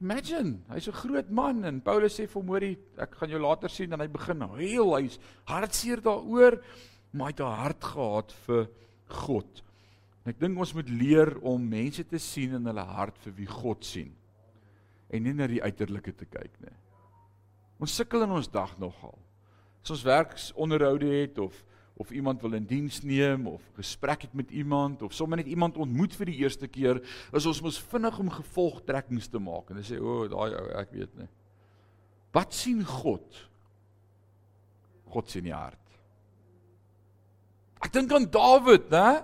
Imagine, 0.00 0.62
hy's 0.70 0.88
'n 0.88 0.92
groot 0.92 1.30
man 1.30 1.64
en 1.64 1.82
Paulus 1.82 2.18
sê 2.18 2.26
vir 2.26 2.40
hom, 2.40 2.48
"Hoorie, 2.48 2.78
ek 2.96 3.14
gaan 3.14 3.28
jou 3.28 3.40
later 3.40 3.68
sien" 3.68 3.92
en 3.92 4.00
hy 4.00 4.06
begin 4.06 4.40
huil. 4.40 4.96
Hy's 4.96 5.18
hartseer 5.46 6.00
daaroor, 6.00 6.62
maar 7.12 7.26
hy 7.26 7.32
het 7.32 7.40
'n 7.40 7.62
hart 7.62 7.84
gehad 7.84 8.32
vir 8.46 8.68
God. 9.06 9.62
En 10.22 10.30
ek 10.30 10.38
dink 10.38 10.58
ons 10.58 10.74
moet 10.76 10.90
leer 10.90 11.34
om 11.46 11.62
mense 11.68 12.04
te 12.06 12.18
sien 12.22 12.54
in 12.58 12.68
hulle 12.70 12.84
hart 12.94 13.18
vir 13.24 13.34
wie 13.40 13.48
God 13.50 13.86
sien 13.86 14.12
en 15.12 15.26
nie 15.26 15.34
na 15.36 15.44
die 15.50 15.60
uiterlike 15.60 16.14
te 16.16 16.24
kyk 16.24 16.54
nie. 16.62 16.72
Ons 17.82 17.98
sukkel 17.98 18.24
in 18.24 18.32
ons 18.32 18.48
dag 18.48 18.72
nogal. 18.80 19.16
As 19.82 19.92
ons 19.92 20.06
werksonderhoude 20.06 21.10
het 21.10 21.42
of 21.42 21.58
of 22.00 22.10
iemand 22.10 22.40
wil 22.40 22.56
in 22.56 22.64
diens 22.66 23.02
neem 23.04 23.44
of 23.46 23.62
gesprek 23.76 24.24
het 24.24 24.32
met 24.34 24.50
iemand 24.50 25.02
of 25.02 25.12
sommer 25.12 25.36
net 25.38 25.46
iemand 25.46 25.76
ontmoet 25.76 26.14
vir 26.16 26.30
die 26.32 26.38
eerste 26.40 26.66
keer, 26.66 26.98
is 27.36 27.46
ons 27.46 27.60
mos 27.62 27.78
vinnig 27.92 28.16
om 28.18 28.30
gevolgtrekkings 28.32 29.28
te 29.30 29.38
maak 29.38 29.70
en 29.70 29.82
sê 29.84 30.00
o, 30.00 30.22
oh, 30.24 30.24
daai 30.32 30.56
ou, 30.56 30.64
ek 30.80 30.94
weet 30.96 31.12
nie. 31.20 31.28
Wat 32.32 32.56
sien 32.56 32.80
God? 32.88 33.38
God 35.12 35.30
sien 35.30 35.46
die 35.46 35.54
hart. 35.54 35.78
Ek 37.84 37.92
dink 37.92 38.16
aan 38.16 38.26
Dawid, 38.32 38.88
né? 38.90 39.22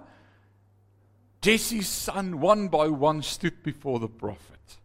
Jesse's 1.41 1.89
son 1.89 2.41
one 2.41 2.69
by 2.69 2.89
one 2.89 3.23
stood 3.23 3.63
before 3.63 4.01
the 4.01 4.09
prophet. 4.09 4.79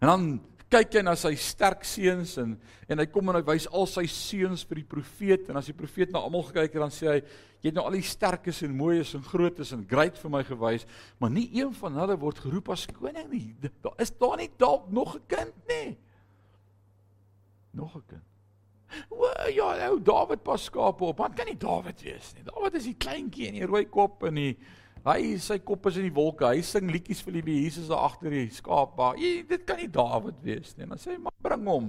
En 0.00 0.08
dan 0.08 0.24
kyk 0.70 1.00
hy 1.00 1.02
na 1.02 1.16
sy 1.18 1.32
sterk 1.34 1.82
seuns 1.88 2.36
en 2.38 2.54
en 2.90 2.98
hy 2.98 3.06
kom 3.10 3.30
en 3.30 3.38
hy 3.38 3.42
wys 3.46 3.66
al 3.74 3.86
sy 3.90 4.04
seuns 4.10 4.62
vir 4.66 4.80
die 4.80 4.90
profeet 4.90 5.48
en 5.50 5.58
as 5.58 5.70
die 5.70 5.76
profeet 5.76 6.12
na 6.14 6.22
almal 6.22 6.44
gekyk 6.48 6.74
het 6.74 6.82
dan 6.82 6.94
sê 6.94 7.08
hy 7.10 7.18
jy 7.60 7.68
het 7.68 7.76
nou 7.76 7.84
al 7.86 7.96
die 7.98 8.06
sterkes 8.06 8.62
en 8.66 8.76
mooies 8.76 9.12
en 9.18 9.24
grootes 9.26 9.74
en 9.76 9.82
great 9.88 10.16
vir 10.18 10.32
my 10.32 10.40
gewys, 10.48 10.86
maar 11.20 11.32
nie 11.34 11.48
een 11.58 11.74
van 11.76 11.98
hulle 12.00 12.16
word 12.22 12.40
geroep 12.40 12.70
as 12.72 12.86
koning 12.88 13.28
nie. 13.28 13.44
Daar 13.84 13.98
is 14.00 14.14
daar 14.16 14.38
nie 14.40 14.48
dalk 14.58 14.88
nog 14.90 15.16
'n 15.16 15.26
kind 15.28 15.68
nie. 15.68 15.98
Nog 17.74 17.96
'n 17.96 18.04
kind. 18.08 18.26
O 19.10 19.28
ja, 19.54 19.88
ou 19.88 20.00
Dawid 20.00 20.42
pas 20.42 20.64
skape 20.64 21.04
op. 21.04 21.18
Wat 21.18 21.34
kan 21.34 21.46
nie 21.46 21.58
Dawid 21.58 22.02
wees 22.02 22.34
nie? 22.34 22.42
Dawid 22.42 22.74
is 22.74 22.84
die 22.84 22.96
kleintjie 22.98 23.48
en 23.48 23.54
die 23.54 23.66
rooi 23.66 23.84
kop 23.88 24.22
en 24.22 24.34
die 24.34 24.56
Hy 25.00 25.38
sy 25.40 25.56
kop 25.64 25.86
is 25.88 25.96
in 25.96 26.04
die 26.08 26.14
wolke. 26.14 26.44
Hy 26.44 26.60
sing 26.66 26.90
liedjies 26.92 27.22
vir 27.24 27.38
die 27.38 27.56
Jesus 27.62 27.88
daar 27.88 28.04
agter 28.10 28.34
die 28.34 28.48
skaapba. 28.52 29.14
Dit 29.48 29.64
kan 29.68 29.80
nie 29.80 29.88
Dawid 29.88 30.42
wees 30.44 30.74
nie. 30.76 30.88
Dan 30.88 31.00
sê 31.00 31.14
hy 31.14 31.20
maar 31.24 31.36
bring 31.40 31.64
hom. 31.70 31.88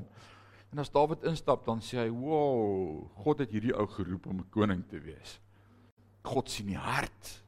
En 0.71 0.79
as 0.79 0.91
Dawid 0.93 1.25
instap 1.27 1.65
dan 1.67 1.81
sê 1.83 2.05
hy, 2.05 2.09
"Wow, 2.09 3.11
God 3.23 3.39
het 3.39 3.51
hierdie 3.51 3.75
ou 3.75 3.85
geroep 3.87 4.27
om 4.27 4.39
'n 4.39 4.49
koning 4.49 4.83
te 4.87 4.99
wees." 4.99 5.39
God 6.23 6.49
sien 6.49 6.67
die 6.67 6.77
hart. 6.77 7.41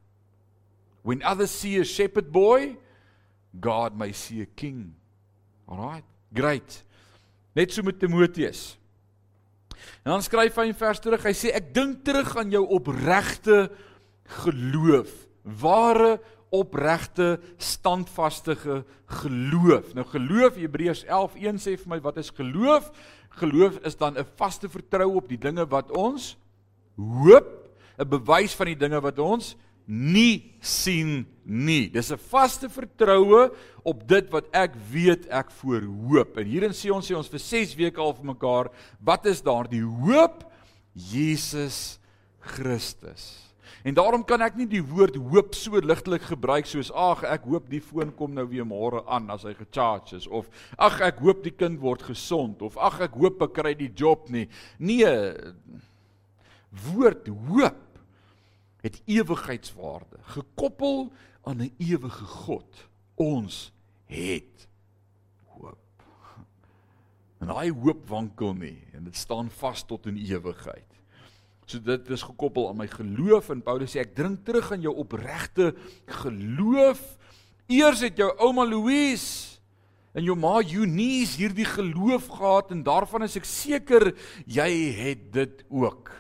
When 1.04 1.24
others 1.24 1.52
see 1.52 1.80
a 1.80 1.86
shepherd 1.86 2.32
boy, 2.32 2.78
God 3.60 3.96
may 3.96 4.12
see 4.12 4.42
a 4.42 4.46
king. 4.46 4.96
Alright. 5.68 6.06
Great. 6.34 6.84
Net 7.56 7.72
so 7.72 7.84
met 7.84 8.00
Timoteus. 8.00 8.78
En 10.04 10.12
dan 10.12 10.22
skryf 10.22 10.56
hy 10.56 10.68
in 10.68 10.74
vers 10.74 11.00
terug. 11.00 11.24
Hy 11.24 11.34
sê 11.34 11.54
ek 11.54 11.74
dink 11.74 12.04
terug 12.04 12.36
aan 12.36 12.52
jou 12.52 12.68
opregte 12.68 13.72
geloof 14.44 15.23
ware 15.44 16.20
opregte 16.54 17.40
standvaste 17.58 18.56
geloof. 19.06 19.94
Nou 19.94 20.06
geloof 20.06 20.56
Hebreërs 20.56 21.04
11:1 21.06 21.60
sê 21.60 21.76
vir 21.78 21.90
my 21.90 22.00
wat 22.02 22.18
is 22.18 22.30
geloof? 22.30 22.92
Geloof 23.42 23.80
is 23.84 23.98
dan 23.98 24.18
'n 24.18 24.26
vaste 24.36 24.70
vertroue 24.70 25.16
op 25.16 25.28
die 25.28 25.38
dinge 25.38 25.66
wat 25.66 25.92
ons 25.92 26.38
hoop, 26.96 27.70
'n 27.98 28.08
bewys 28.08 28.54
van 28.54 28.66
die 28.66 28.78
dinge 28.78 29.02
wat 29.02 29.20
ons 29.20 29.56
nie 29.86 30.56
sien 30.62 31.26
nie. 31.44 31.90
Dis 31.90 32.12
'n 32.12 32.18
vaste 32.18 32.70
vertroue 32.70 33.52
op 33.84 34.08
dit 34.08 34.30
wat 34.32 34.46
ek 34.54 34.76
weet 34.92 35.28
ek 35.28 35.52
voor 35.52 35.82
hoop. 35.82 36.38
En 36.38 36.46
hierin 36.46 36.72
sê 36.72 36.92
ons 36.92 37.12
sê 37.12 37.16
ons 37.16 37.28
vir 37.28 37.40
6 37.40 37.76
weke 37.76 38.00
al 38.00 38.14
vir 38.14 38.26
mekaar, 38.26 38.70
wat 39.00 39.26
is 39.26 39.42
daardie 39.42 39.84
hoop? 39.84 40.52
Jesus 40.94 42.00
Christus. 42.40 43.53
En 43.84 43.94
daarom 43.94 44.24
kan 44.24 44.42
ek 44.42 44.56
nie 44.56 44.68
die 44.72 44.84
woord 44.84 45.18
hoop 45.20 45.56
so 45.60 45.80
ligtelik 45.84 46.24
gebruik 46.30 46.68
soos 46.70 46.92
ag 46.96 47.26
ek 47.28 47.48
hoop 47.52 47.68
die 47.72 47.82
foon 47.84 48.14
kom 48.16 48.32
nou 48.36 48.46
weer 48.48 48.68
môre 48.68 49.02
aan 49.12 49.28
as 49.34 49.44
hy 49.44 49.52
gecharge 49.58 50.16
is 50.16 50.28
of 50.28 50.48
ag 50.80 51.02
ek 51.04 51.20
hoop 51.20 51.44
die 51.44 51.52
kind 51.52 51.82
word 51.84 52.06
gesond 52.08 52.64
of 52.64 52.78
ag 52.80 53.02
ek 53.10 53.18
hoop 53.20 53.44
ek 53.44 53.58
kry 53.60 53.74
die 53.76 53.92
job 53.92 54.30
nie. 54.32 54.48
Nee. 54.80 55.12
woord 56.94 57.28
hoop 57.28 57.82
het 58.84 58.98
ewigheidswaarde, 59.08 60.20
gekoppel 60.36 61.12
aan 61.44 61.62
'n 61.62 61.76
ewige 61.78 62.26
God. 62.26 62.88
Ons 63.16 63.72
het 64.06 64.68
hoop. 65.46 66.04
En 67.40 67.48
daai 67.48 67.72
hoop 67.72 68.08
wankel 68.08 68.54
nie 68.54 68.84
en 68.94 69.04
dit 69.04 69.16
staan 69.16 69.50
vas 69.50 69.84
tot 69.86 70.06
in 70.06 70.18
ewigheid. 70.18 70.93
So 71.66 71.80
dit 71.80 72.10
is 72.12 72.26
gekoppel 72.26 72.68
aan 72.70 72.82
my 72.82 72.88
geloof 72.92 73.50
en 73.54 73.64
Paulus 73.64 73.94
sê 73.96 74.04
ek 74.04 74.16
drink 74.18 74.44
terug 74.48 74.72
aan 74.74 74.84
jou 74.84 74.94
opregte 75.04 75.72
geloof. 76.22 77.02
Eers 77.72 78.04
het 78.04 78.20
jou 78.20 78.30
ouma 78.44 78.66
Louise 78.68 79.60
en 80.14 80.26
jou 80.28 80.36
ma 80.38 80.60
Eunice 80.62 81.40
hierdie 81.40 81.68
geloof 81.68 82.28
gehad 82.36 82.74
en 82.76 82.84
daarvan 82.86 83.26
is 83.26 83.38
ek 83.40 83.48
seker 83.50 84.12
jy 84.46 84.70
het 85.00 85.30
dit 85.34 85.64
ook. 85.72 86.12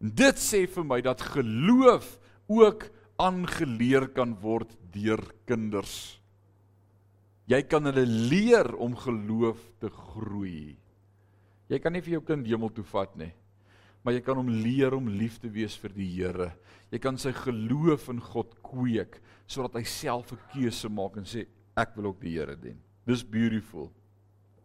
En 0.00 0.12
dit 0.14 0.40
sê 0.40 0.64
vir 0.70 0.86
my 0.86 1.00
dat 1.04 1.24
geloof 1.34 2.16
ook 2.46 2.88
aangeleer 3.20 4.08
kan 4.14 4.36
word 4.40 4.70
deur 4.94 5.22
kinders. 5.48 6.16
Jy 7.46 7.62
kan 7.70 7.86
hulle 7.88 8.04
leer 8.06 8.72
om 8.82 8.96
geloof 8.98 9.60
te 9.80 9.90
groei. 9.90 10.76
Jy 11.70 11.78
kan 11.82 11.94
nie 11.94 12.02
vir 12.02 12.18
jou 12.18 12.24
kind 12.26 12.46
hemel 12.46 12.72
toe 12.74 12.84
vat 12.86 13.12
nie. 13.18 13.32
Maar 14.06 14.14
jy 14.14 14.22
kan 14.22 14.38
hom 14.38 14.50
leer 14.62 14.94
om 14.94 15.08
lief 15.10 15.40
te 15.42 15.48
wees 15.50 15.74
vir 15.82 15.90
die 15.90 16.06
Here. 16.06 16.52
Jy 16.94 17.00
kan 17.02 17.16
sy 17.18 17.32
geloof 17.34 18.04
in 18.12 18.20
God 18.22 18.52
kweek 18.62 19.18
sodat 19.50 19.80
hy 19.80 19.82
self 19.82 20.30
'n 20.32 20.38
keuse 20.52 20.88
maak 20.88 21.16
en 21.18 21.26
sê 21.26 21.46
ek 21.76 21.96
wil 21.96 22.14
ook 22.14 22.20
die 22.20 22.38
Here 22.38 22.54
dien. 22.54 22.78
Dis 23.04 23.24
beautiful. 23.24 23.90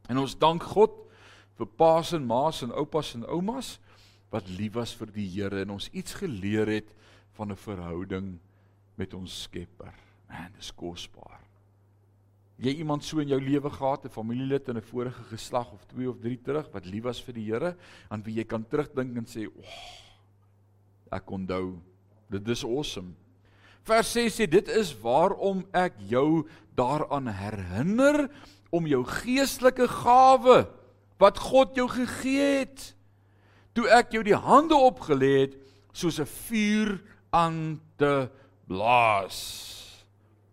En 0.07 0.17
ons 0.17 0.37
dank 0.37 0.61
God 0.61 0.93
vir 1.57 1.65
paas 1.65 2.13
en 2.13 2.25
maas 2.25 2.61
en 2.61 2.71
oupas 2.71 3.15
en 3.15 3.25
oumas 3.25 3.79
wat 4.29 4.47
lief 4.47 4.75
was 4.75 4.93
vir 4.93 5.09
die 5.11 5.27
Here 5.27 5.61
en 5.61 5.71
ons 5.71 5.89
iets 5.89 6.13
geleer 6.13 6.67
het 6.67 6.93
van 7.33 7.51
'n 7.51 7.55
verhouding 7.55 8.39
met 8.95 9.13
ons 9.13 9.41
Skepper. 9.41 9.93
Man, 10.29 10.51
dis 10.55 10.71
kosbaar. 10.71 11.40
Jy 12.61 12.75
iemand 12.77 13.01
so 13.01 13.17
in 13.17 13.31
jou 13.31 13.39
lewe 13.41 13.69
gehad, 13.73 14.05
'n 14.05 14.09
familielid 14.09 14.67
in 14.69 14.77
'n 14.77 14.81
vorige 14.81 15.23
geslag 15.33 15.71
of 15.71 15.85
2 15.85 16.09
of 16.09 16.19
3 16.19 16.37
terug 16.37 16.71
wat 16.71 16.85
lief 16.85 17.03
was 17.03 17.19
vir 17.19 17.33
die 17.33 17.45
Here, 17.45 17.75
aan 18.09 18.23
wie 18.23 18.35
jy 18.35 18.43
kan 18.43 18.63
terugdink 18.63 19.17
en 19.17 19.25
sê, 19.25 19.47
"Ag, 19.47 19.57
oh, 19.57 21.17
ek 21.17 21.31
onthou. 21.31 21.81
Dit 22.29 22.47
is 22.47 22.63
awesome." 22.63 23.15
Vers 23.83 24.11
6 24.11 24.35
sê 24.39 24.47
dit 24.49 24.67
is 24.67 24.93
waarom 25.01 25.65
ek 25.73 25.93
jou 26.07 26.47
daaraan 26.75 27.27
herinner 27.27 28.29
om 28.69 28.85
jou 28.87 29.03
geestelike 29.03 29.87
gawe 29.87 30.67
wat 31.17 31.37
God 31.37 31.75
jou 31.75 31.87
gegee 31.87 32.59
het 32.59 32.95
toe 33.73 33.87
ek 33.89 34.11
jou 34.11 34.23
die 34.23 34.35
hande 34.35 34.75
opgelê 34.75 35.41
het 35.47 35.57
soos 35.93 36.19
'n 36.19 36.25
vuur 36.25 37.01
aan 37.31 37.81
te 37.97 38.29
blaas. 38.67 39.80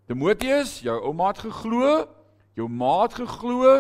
Timoteus, 0.09 0.79
jou 0.81 0.95
ouma 1.05 1.27
het 1.35 1.43
geglo, 1.45 2.07
jou 2.57 2.65
ma 2.73 3.03
het 3.03 3.19
geglo, 3.19 3.75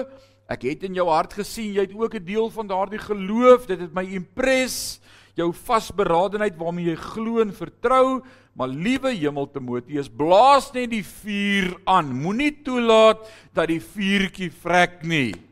ek 0.53 0.67
het 0.69 0.83
in 0.85 0.99
jou 0.99 1.07
hart 1.09 1.33
gesien 1.39 1.73
jy 1.73 1.87
het 1.87 1.95
ook 1.97 2.15
'n 2.15 2.25
deel 2.25 2.51
van 2.53 2.69
daardie 2.69 3.01
geloof, 3.01 3.65
dit 3.65 3.81
het 3.81 3.95
my 3.95 4.05
impress 4.05 5.01
jou 5.35 5.53
vasberadenheid 5.53 6.59
waarmee 6.59 6.91
jy 6.91 6.97
glo 6.97 7.41
en 7.41 7.55
vertrou, 7.55 8.21
maar 8.53 8.69
liewe 8.69 9.15
Hemel 9.15 9.51
Timoteus, 9.51 10.09
blaas 10.11 10.73
net 10.75 10.91
die 10.91 11.05
vuur 11.05 11.79
aan. 11.87 12.13
Moenie 12.13 12.63
toelaat 12.63 13.25
dat 13.55 13.69
die 13.69 13.81
vuurtjie 13.81 14.51
vrek 14.51 15.03
nie. 15.03 15.48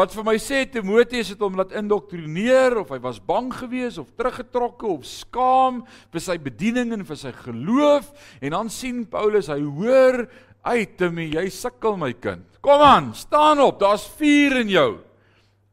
Wat 0.00 0.14
vir 0.16 0.24
my 0.24 0.38
sê 0.40 0.62
Timoteus 0.64 1.28
het 1.34 1.42
hom 1.44 1.58
laat 1.58 1.74
indoktrineer 1.76 2.78
of 2.80 2.88
hy 2.94 2.96
was 3.04 3.18
bang 3.20 3.50
geweest 3.52 4.00
of 4.00 4.08
teruggetrokke 4.16 4.86
of 4.88 5.02
skaam 5.04 5.82
vir 6.14 6.22
sy 6.24 6.38
bediening 6.40 6.94
en 6.96 7.02
vir 7.04 7.18
sy 7.20 7.32
geloof 7.36 8.08
en 8.40 8.56
dan 8.56 8.70
sien 8.72 9.02
Paulus 9.12 9.50
hy 9.52 9.58
hoor 9.60 10.22
uit 10.70 10.94
Timoteus 10.96 11.36
jy 11.36 11.44
sukkel 11.52 12.00
my 12.00 12.14
kind. 12.16 12.46
Kom 12.64 12.80
aan, 12.80 13.10
staan 13.12 13.60
op, 13.60 13.76
daar's 13.82 14.06
vuur 14.16 14.62
in 14.62 14.72
jou. 14.72 14.88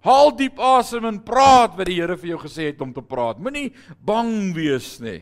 Haal 0.03 0.33
diep 0.35 0.59
asem 0.59 1.07
en 1.07 1.23
praat 1.23 1.79
wat 1.79 1.87
die 1.87 1.95
Here 2.01 2.19
vir 2.19 2.33
jou 2.33 2.41
gesê 2.43 2.67
het 2.73 2.83
om 2.83 2.91
te 2.91 3.05
praat. 3.07 3.39
Moenie 3.39 3.69
bang 4.03 4.51
wees 4.55 4.97
nie. 4.99 5.21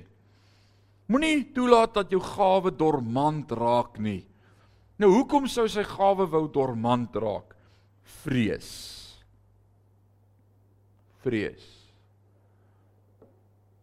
Moenie 1.14 1.52
toelaat 1.54 1.94
dat 2.02 2.10
jou 2.10 2.24
gawe 2.26 2.74
dormant 2.74 3.54
raak 3.54 4.02
nie. 4.02 4.24
Nou 4.98 5.14
hoekom 5.14 5.46
sou 5.46 5.70
sy 5.70 5.86
gawe 5.94 6.26
wou 6.26 6.48
dormant 6.50 7.22
raak? 7.22 7.54
Vrees. 8.26 8.95
Vrees. 11.26 11.66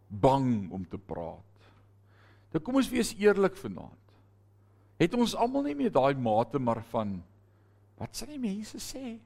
Bang 0.06 0.70
om 0.70 0.84
te 0.86 1.00
praat. 1.00 1.66
Nou 2.52 2.60
kom 2.62 2.78
ons 2.78 2.90
wees 2.92 3.14
eerlik 3.18 3.56
vanaand. 3.58 3.98
Het 5.00 5.14
ons 5.18 5.34
almal 5.34 5.66
nie 5.66 5.76
meer 5.78 5.92
daai 5.92 6.14
mate 6.14 6.60
maar 6.62 6.82
van 6.92 7.16
wat 7.98 8.14
sal 8.14 8.30
die 8.30 8.40
mense 8.42 8.78
sê? 8.82 9.16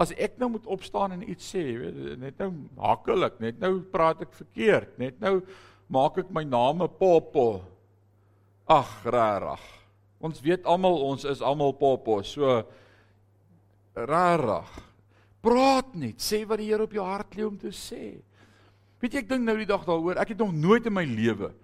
As 0.00 0.14
ek 0.16 0.38
nou 0.40 0.54
moet 0.54 0.68
opstaan 0.70 1.12
en 1.16 1.24
iets 1.28 1.50
sê, 1.52 1.62
weet 1.76 2.20
net 2.20 2.38
nou 2.40 2.50
hakkelik, 2.80 3.36
net 3.42 3.58
nou 3.60 3.80
praat 3.92 4.22
ek 4.24 4.32
verkeerd, 4.36 4.94
net 5.00 5.18
nou 5.20 5.40
maak 5.92 6.16
ek 6.22 6.30
my 6.32 6.44
naam 6.44 6.82
'n 6.82 6.88
popo. 6.88 7.60
Ag, 8.68 9.04
rarig. 9.04 9.64
Ons 10.20 10.40
weet 10.40 10.64
almal 10.64 10.96
ons 11.02 11.24
is 11.24 11.42
almal 11.42 11.72
popo, 11.72 12.22
so 12.22 12.62
rarig. 13.94 14.89
Praat 15.44 15.94
net, 15.96 16.20
sê 16.20 16.42
wat 16.48 16.60
die 16.60 16.68
Here 16.68 16.84
op 16.84 16.92
jou 16.94 17.04
hart 17.04 17.36
lê 17.38 17.46
om 17.46 17.56
te 17.58 17.72
sê. 17.72 18.18
Weet 19.00 19.16
jy 19.16 19.22
ek 19.22 19.30
dink 19.30 19.46
nou 19.46 19.56
die 19.56 19.68
dag 19.68 19.86
daaroor, 19.86 20.20
ek 20.20 20.34
het 20.34 20.42
nog 20.42 20.52
nooit 20.52 20.86
in 20.86 20.94
my 20.94 21.06
lewe 21.08 21.54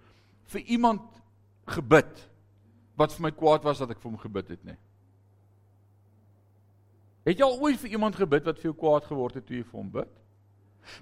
vir 0.52 0.62
iemand 0.72 1.04
gebid 1.68 2.22
wat 2.96 3.12
vir 3.12 3.26
my 3.26 3.32
kwaad 3.36 3.66
was 3.66 3.82
dat 3.82 3.92
ek 3.92 4.00
vir 4.00 4.08
hom 4.08 4.20
gebid 4.22 4.54
het 4.54 4.62
nie. 4.64 4.76
Het 7.26 7.42
jy 7.42 7.48
al 7.48 7.58
ooit 7.60 7.80
vir 7.82 7.96
iemand 7.98 8.16
gebid 8.16 8.46
wat 8.46 8.60
vir 8.62 8.70
jou 8.70 8.76
kwaad 8.78 9.08
geword 9.10 9.36
het 9.36 9.46
toe 9.48 9.58
jy 9.58 9.66
vir 9.66 9.80
hom 9.80 9.90
bid? 9.98 10.12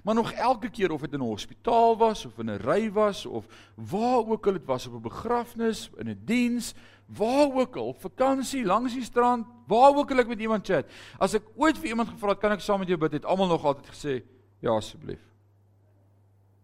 Maar 0.03 0.15
nog 0.15 0.31
elke 0.31 0.69
keer 0.69 0.91
of 0.91 1.01
dit 1.01 1.13
in 1.13 1.19
'n 1.19 1.27
hospitaal 1.27 1.97
was 1.97 2.25
of 2.25 2.37
in 2.39 2.49
'n 2.49 2.57
ry 2.57 2.91
was 2.91 3.25
of 3.25 3.45
waar 3.75 4.27
ook 4.27 4.47
al 4.47 4.53
dit 4.53 4.65
was 4.65 4.87
op 4.87 4.93
'n 4.93 5.01
begrafnis, 5.01 5.89
in 5.97 6.09
'n 6.09 6.21
diens, 6.23 6.73
waar 7.05 7.53
ook 7.53 7.75
al, 7.75 7.87
op 7.87 8.01
vakansie, 8.01 8.65
langs 8.65 8.93
die 8.93 9.03
strand, 9.03 9.47
waar 9.67 9.95
ook 9.95 10.11
al 10.11 10.19
ek 10.19 10.27
met 10.27 10.39
iemand 10.39 10.67
chat. 10.67 10.85
As 11.17 11.33
ek 11.33 11.43
ooit 11.55 11.77
vir 11.77 11.87
iemand 11.87 12.09
gevra 12.09 12.29
het, 12.29 12.39
kan 12.39 12.51
ek 12.51 12.59
saam 12.59 12.79
met 12.79 12.87
jou 12.87 12.97
bid, 12.97 13.11
het 13.11 13.25
almal 13.25 13.47
nog 13.47 13.65
altyd 13.65 13.87
gesê, 13.87 14.23
ja 14.59 14.71
asseblief. 14.75 15.21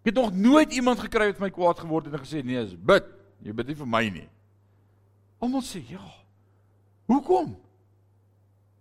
Ek 0.02 0.06
het 0.06 0.16
nog 0.16 0.34
nooit 0.34 0.74
iemand 0.74 1.00
gekry 1.00 1.28
wat 1.30 1.40
my 1.40 1.50
kwaad 1.50 1.80
geword 1.80 2.06
het 2.06 2.14
en 2.14 2.20
gesê 2.26 2.44
nee, 2.44 2.58
is 2.58 2.74
bid. 2.74 3.06
Jy 3.46 3.54
bid 3.54 3.68
nie 3.68 3.76
vir 3.76 3.88
my 3.88 4.10
nie. 4.10 4.30
Almal 5.42 5.62
sê 5.62 5.82
ja. 5.90 6.02
Hoekom? 7.06 7.56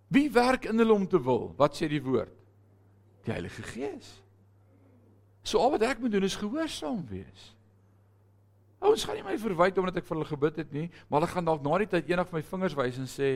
Wie 0.08 0.30
werk 0.32 0.64
in 0.64 0.78
hulle 0.78 0.92
om 0.92 1.06
te 1.08 1.20
wil? 1.22 1.52
Wat 1.56 1.76
sê 1.76 1.88
die 1.88 2.02
woord? 2.02 2.32
Die 3.24 3.32
Heilige 3.32 3.62
Gees. 3.62 4.19
So 5.42 5.62
al 5.62 5.74
wat 5.76 5.86
ek 5.88 6.02
moet 6.02 6.12
doen 6.12 6.26
is 6.26 6.38
gehoorsaam 6.38 7.02
wees. 7.08 7.48
Ouens 8.80 9.04
gaan 9.04 9.18
nie 9.18 9.26
my 9.26 9.36
verwyd 9.40 9.78
omdat 9.80 10.00
ek 10.00 10.06
vir 10.08 10.16
hulle 10.16 10.28
gebid 10.28 10.62
het 10.62 10.70
nie, 10.72 10.86
maar 11.08 11.20
hulle 11.20 11.32
gaan 11.34 11.48
dalk 11.48 11.64
na 11.64 11.80
die 11.82 11.90
tyd 11.92 12.08
eendag 12.08 12.30
my 12.32 12.40
vingers 12.48 12.76
wys 12.78 13.00
en 13.00 13.10
sê 13.10 13.34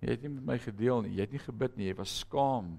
jy 0.00 0.12
het 0.14 0.22
nie 0.22 0.30
met 0.36 0.46
my 0.52 0.58
gedeel 0.62 1.02
nie, 1.04 1.16
jy 1.18 1.26
het 1.26 1.34
nie 1.34 1.42
gebid 1.42 1.74
nie, 1.76 1.88
jy 1.90 1.96
was 1.98 2.14
skaam. 2.22 2.76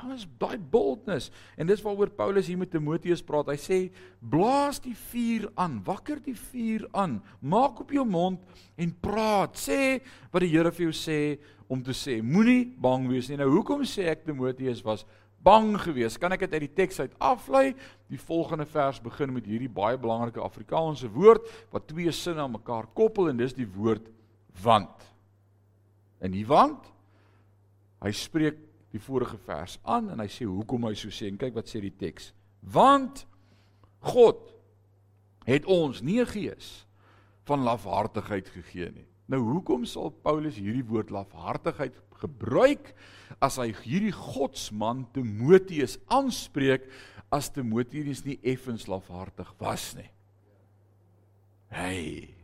Ons 0.00 0.24
baie 0.40 0.56
boldness 0.72 1.28
en 1.60 1.68
dis 1.68 1.82
waaroor 1.84 2.12
Paulus 2.16 2.48
hier 2.48 2.60
met 2.60 2.70
Timoteus 2.72 3.22
praat. 3.24 3.50
Hy 3.52 3.58
sê 3.60 3.78
blaas 4.20 4.80
die 4.80 4.94
vuur 4.96 5.50
aan, 5.60 5.80
wakker 5.84 6.20
die 6.24 6.36
vuur 6.36 6.86
aan. 6.96 7.18
Maak 7.40 7.82
op 7.84 7.92
jou 7.92 8.06
mond 8.08 8.40
en 8.80 8.94
praat. 9.04 9.60
Sê 9.60 10.00
wat 10.32 10.44
die 10.44 10.52
Here 10.52 10.72
vir 10.72 10.86
jou 10.88 10.94
sê 10.96 11.18
om 11.70 11.82
te 11.84 11.96
sê. 11.96 12.20
Moenie 12.24 12.64
bang 12.80 13.08
wees 13.10 13.28
nie. 13.28 13.40
Nou 13.40 13.50
hoekom 13.58 13.84
sê 13.88 14.08
ek 14.12 14.24
Timoteus 14.28 14.80
was 14.86 15.04
bang 15.42 15.74
geweest? 15.80 16.18
Kan 16.20 16.34
ek 16.34 16.44
dit 16.44 16.56
uit 16.56 16.64
die 16.66 16.74
teks 16.82 17.00
uit 17.00 17.14
aflei? 17.18 17.74
Die 18.12 18.20
volgende 18.20 18.66
vers 18.68 19.00
begin 19.02 19.32
met 19.32 19.46
hierdie 19.48 19.70
baie 19.72 19.98
belangrike 20.00 20.42
Afrikaanse 20.44 21.10
woord 21.12 21.46
wat 21.72 21.88
twee 21.90 22.12
sinne 22.12 22.44
aan 22.44 22.56
mekaar 22.56 22.88
koppel 22.94 23.30
en 23.30 23.40
dis 23.40 23.56
die 23.56 23.68
woord 23.68 24.10
want. 24.62 25.06
En 26.20 26.34
die 26.34 26.46
want 26.46 26.90
hy 28.04 28.12
spreek 28.16 28.58
die 28.90 29.00
vorige 29.02 29.38
vers 29.46 29.78
aan 29.82 30.10
en 30.10 30.20
hy 30.22 30.28
sê 30.32 30.46
hoekom 30.48 30.88
hy 30.88 30.94
so 30.98 31.12
sê 31.14 31.28
en 31.30 31.38
kyk 31.40 31.54
wat 31.56 31.70
sê 31.70 31.82
die 31.84 31.94
teks. 31.94 32.32
Want 32.60 33.24
God 34.00 34.48
het 35.46 35.64
ons 35.64 36.02
nie 36.02 36.20
'n 36.20 36.26
gees 36.26 36.86
van 37.44 37.64
lafhartigheid 37.64 38.48
gegee 38.48 38.90
nie. 38.90 39.06
Nou 39.26 39.40
hoekom 39.40 39.84
sal 39.84 40.10
Paulus 40.10 40.56
hierdie 40.56 40.84
woord 40.84 41.10
lafhartigheid 41.10 41.94
gebruik 42.20 42.92
as 43.40 43.58
hy 43.60 43.70
hierdie 43.84 44.14
godsman 44.14 45.06
Timoteus 45.14 45.98
aanspreek 46.12 46.88
as 47.30 47.50
Timoteus 47.54 48.24
nie 48.26 48.38
effens 48.42 48.88
lafhartig 48.90 49.52
was 49.60 49.92
nie. 49.98 50.08
Hey. 51.70 52.34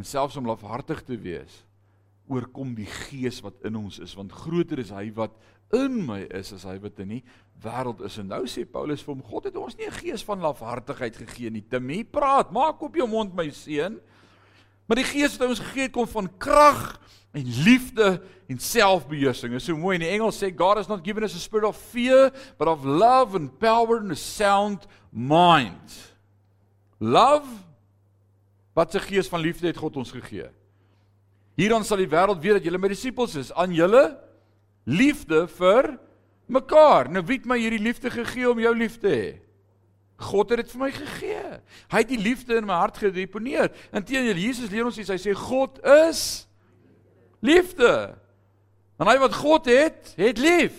En 0.00 0.08
selfs 0.08 0.38
om 0.40 0.48
lafhartig 0.48 1.04
te 1.04 1.18
wees 1.20 1.62
oorkom 2.30 2.72
die 2.76 2.88
gees 2.88 3.42
wat 3.44 3.60
in 3.68 3.76
ons 3.76 3.98
is 4.02 4.14
want 4.16 4.32
groter 4.32 4.80
is 4.80 4.92
hy 4.94 5.10
wat 5.16 5.34
in 5.76 5.98
my 6.06 6.22
is 6.32 6.54
as 6.56 6.64
hy 6.68 6.78
wat 6.80 7.00
in 7.04 7.18
die 7.18 7.22
wêreld 7.64 8.00
is 8.06 8.16
en 8.20 8.30
nou 8.32 8.42
sê 8.48 8.64
Paulus 8.68 9.02
vir 9.04 9.12
hom 9.12 9.24
God 9.28 9.50
het 9.50 9.58
ons 9.60 9.76
nie 9.76 9.86
'n 9.86 9.98
gees 10.00 10.24
van 10.24 10.40
lafhartigheid 10.40 11.16
gegee 11.16 11.50
nie 11.50 11.64
Timmy 11.68 12.02
praat 12.04 12.52
maak 12.52 12.80
op 12.82 12.96
jou 12.96 13.06
mond 13.06 13.34
my 13.34 13.50
seun 13.50 14.00
maar 14.88 14.96
die 14.96 15.10
gees 15.10 15.36
wat 15.36 15.48
ons 15.48 15.60
gegee 15.60 15.88
het 15.88 15.92
kom 15.92 16.08
van 16.08 16.28
krag 16.38 17.00
en 17.34 17.52
liefde 17.66 18.08
en 18.48 18.60
selfbeheersing 18.62 19.56
is 19.58 19.66
so 19.66 19.76
mooi 19.76 19.96
in 19.98 20.06
die 20.06 20.12
Engels 20.14 20.38
sê 20.40 20.52
God 20.54 20.80
has 20.80 20.90
not 20.90 21.04
given 21.04 21.26
us 21.26 21.36
a 21.36 21.42
spirit 21.42 21.68
of 21.68 21.78
fear 21.92 22.30
but 22.58 22.70
of 22.70 22.84
love 22.86 23.36
and 23.38 23.52
power 23.58 23.98
and 24.00 24.14
a 24.14 24.18
sound 24.18 24.86
mind 25.10 25.98
love 26.98 27.48
wat 28.74 28.94
se 28.94 29.02
gees 29.02 29.30
van 29.30 29.42
liefde 29.42 29.70
het 29.70 29.80
God 29.80 29.98
ons 30.02 30.14
gegee 30.14 30.50
Hierdan 31.58 31.86
sal 31.86 32.00
die 32.02 32.10
wêreld 32.10 32.42
weet 32.42 32.58
dat 32.58 32.66
julle 32.66 32.80
my 32.82 32.90
disippels 32.90 33.36
is 33.38 33.52
aan 33.54 33.74
julle 33.74 34.08
liefde 34.90 35.44
vir 35.54 35.94
mekaar. 36.50 37.10
Nou 37.12 37.22
wie 37.26 37.38
het 37.38 37.48
my 37.48 37.58
hierdie 37.60 37.82
liefde 37.82 38.10
gegee 38.12 38.48
om 38.50 38.60
jou 38.60 38.72
lief 38.76 38.98
te 39.02 39.12
hê? 39.12 39.28
God 40.24 40.50
het 40.52 40.62
dit 40.62 40.72
vir 40.74 40.82
my 40.82 40.90
gegee. 40.94 41.44
Hy 41.92 42.02
het 42.02 42.10
die 42.10 42.20
liefde 42.20 42.58
in 42.58 42.66
my 42.66 42.76
hart 42.82 42.98
gedeponeer. 43.02 43.70
Inteendeel 43.94 44.40
Jesus 44.42 44.70
leer 44.72 44.86
ons 44.86 44.98
iets. 44.98 45.12
Hy 45.14 45.20
sê 45.20 45.34
God 45.38 45.80
is 46.08 46.44
liefde. 47.44 47.92
En 48.98 49.10
hy 49.10 49.16
wat 49.20 49.36
God 49.36 49.68
het, 49.68 50.14
het 50.16 50.40
lief. 50.40 50.76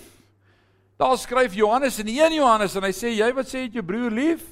Daar 0.99 1.17
skryf 1.19 1.53
Johannes 1.53 1.99
in 1.99 2.07
1 2.07 2.37
Johannes 2.37 2.75
en 2.75 2.85
hy 2.87 2.93
sê 2.95 3.11
jy 3.11 3.27
wat 3.35 3.49
sê 3.51 3.65
het 3.65 3.75
jou 3.75 3.83
broer 3.85 4.13
lief? 4.15 4.45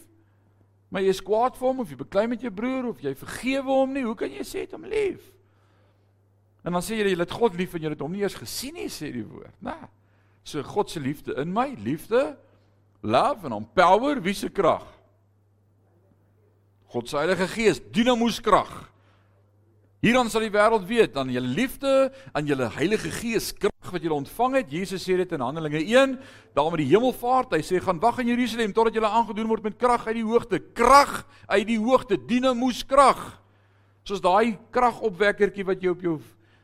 Maar 0.91 1.05
jy 1.05 1.13
is 1.15 1.23
kwaad 1.25 1.55
vir 1.57 1.67
hom 1.69 1.79
of 1.81 1.89
jy 1.89 1.97
beklei 1.97 2.25
met 2.29 2.43
jou 2.43 2.51
broer 2.53 2.89
of 2.91 2.99
jy 3.01 3.15
vergewe 3.17 3.71
hom 3.71 3.95
nie, 3.95 4.03
hoe 4.05 4.17
kan 4.19 4.31
jy 4.31 4.43
sê 4.45 4.65
het 4.65 4.75
hom 4.75 4.83
lief? 4.85 5.23
En 6.63 6.75
dan 6.75 6.83
sê 6.83 6.99
jy 6.99 7.09
jy 7.09 7.19
het 7.23 7.33
God 7.33 7.55
lief 7.59 7.73
en 7.73 7.87
jy 7.87 7.93
het 7.95 8.03
hom 8.03 8.13
nie 8.13 8.25
eens 8.25 8.37
gesien 8.37 8.75
nie 8.77 8.91
sê 8.91 9.09
die 9.15 9.25
woord, 9.25 9.55
né? 9.63 9.77
So 10.43 10.61
God 10.67 10.91
se 10.91 10.99
liefde 10.99 11.33
in 11.39 11.53
my, 11.55 11.69
liefde, 11.79 12.35
love 13.01 13.47
en 13.47 13.55
on 13.55 13.67
power, 13.75 14.19
wie 14.23 14.35
se 14.35 14.51
krag? 14.51 14.83
God 16.91 17.09
se 17.09 17.17
Heilige 17.17 17.47
Gees, 17.47 17.79
dinamos 17.95 18.41
krag. 18.43 18.92
Hierdan 20.03 20.27
sal 20.27 20.43
die 20.43 20.51
wêreld 20.51 20.83
weet 20.83 21.13
dan 21.15 21.29
julle 21.31 21.47
liefde 21.47 21.89
aan 22.35 22.43
julle 22.43 22.65
Heilige 22.75 23.07
Gees 23.21 23.53
krag 23.55 23.93
wat 23.93 24.03
julle 24.03 24.17
ontvang 24.17 24.57
het. 24.59 24.73
Jesus 24.75 25.05
sê 25.07 25.15
dit 25.15 25.31
in 25.31 25.39
Handelinge 25.39 25.79
1, 25.79 26.17
daar 26.51 26.67
met 26.73 26.81
die 26.81 26.89
hemelvaart. 26.89 27.55
Hy 27.55 27.63
sê 27.63 27.79
gaan 27.79 28.01
wag 28.03 28.19
in 28.19 28.33
Jerusalem 28.33 28.73
totdat 28.75 28.97
julle 28.99 29.07
aangedoen 29.07 29.47
word 29.47 29.63
met 29.63 29.77
krag 29.79 30.03
uit 30.09 30.17
die 30.17 30.25
hoogte. 30.27 30.59
Krag 30.75 31.21
uit 31.47 31.69
die 31.71 31.79
hoogte, 31.79 32.17
dinamos 32.19 32.81
krag. 32.83 33.21
Soos 34.03 34.19
daai 34.19 34.57
kragopwekkertjie 34.75 35.69
wat 35.71 35.79
jy 35.79 35.95
op 35.95 36.03
jou 36.03 36.17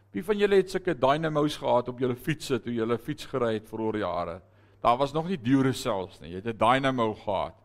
Wie 0.09 0.23
van 0.25 0.39
julle 0.41 0.57
het 0.57 0.71
sulke 0.73 0.95
dynamos 0.97 1.59
gehad 1.61 1.89
op 1.91 1.99
julle 2.01 2.15
fietsse 2.17 2.57
toe 2.63 2.73
julle 2.73 2.97
fiets 2.97 3.27
gery 3.29 3.59
het 3.59 3.67
vir 3.69 3.81
oor 3.85 3.97
jare? 4.01 4.39
Daar 4.81 4.97
was 4.97 5.13
nog 5.13 5.27
nie 5.29 5.37
Duracells 5.37 6.17
nie. 6.19 6.31
Jy 6.31 6.41
het 6.41 6.47
'n 6.47 6.57
dynamo 6.57 7.13
gehad. 7.13 7.55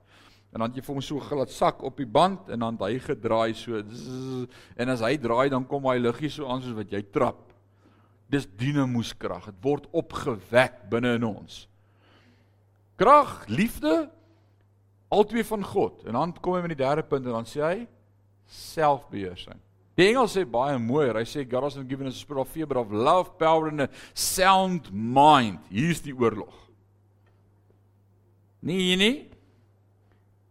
En 0.55 0.63
dan 0.63 0.71
het 0.71 0.79
jy 0.79 0.85
vir 0.87 0.95
hom 0.95 1.03
so 1.03 1.19
glad 1.19 1.51
sak 1.51 1.83
op 1.83 1.99
die 1.99 2.07
band 2.07 2.47
en 2.55 2.63
dan 2.63 2.77
hy 2.79 2.93
gedraai 3.03 3.57
so 3.59 3.81
zzz, 3.83 4.45
en 4.79 4.93
as 4.93 5.03
hy 5.03 5.17
draai 5.19 5.49
dan 5.51 5.67
kom 5.67 5.89
hy 5.91 5.97
luggie 5.99 6.31
so 6.31 6.47
aan 6.47 6.63
soos 6.63 6.77
wat 6.79 6.95
jy 6.95 7.03
trap. 7.11 7.41
Dis 8.31 8.47
dinamos 8.59 9.11
krag. 9.19 9.51
Dit 9.51 9.59
word 9.67 9.89
opgewek 9.91 10.85
binne 10.93 11.17
in 11.19 11.27
ons. 11.27 11.65
Krag, 12.95 13.43
liefde, 13.51 14.07
albei 15.11 15.43
van 15.51 15.67
God. 15.67 16.07
En 16.07 16.15
dan 16.21 16.37
kom 16.39 16.55
hy 16.55 16.63
met 16.63 16.77
die 16.77 16.85
derde 16.85 17.03
punt 17.03 17.27
en 17.27 17.41
dan 17.41 17.51
sê 17.51 17.67
hy 17.67 17.77
selfbeheersing. 18.47 19.59
Die 19.99 20.09
Engels 20.11 20.39
sê 20.39 20.47
baie 20.47 20.79
mooi. 20.79 21.09
Hy 21.11 21.27
sê 21.27 21.43
God 21.47 21.67
has 21.67 21.79
given 21.83 22.07
us 22.07 22.15
a 22.15 22.23
spirit 22.23 22.47
of 22.47 22.51
fear 22.55 22.71
but 22.71 22.79
of 22.79 22.95
love, 22.95 23.35
power 23.43 23.75
and 23.75 23.89
a 23.89 23.89
sound 24.15 24.91
mind. 24.93 25.59
Hier's 25.71 26.03
die 26.03 26.15
oorlog. 26.15 26.55
Nee, 28.63 28.95
hier 28.95 28.99
nie. 29.03 29.15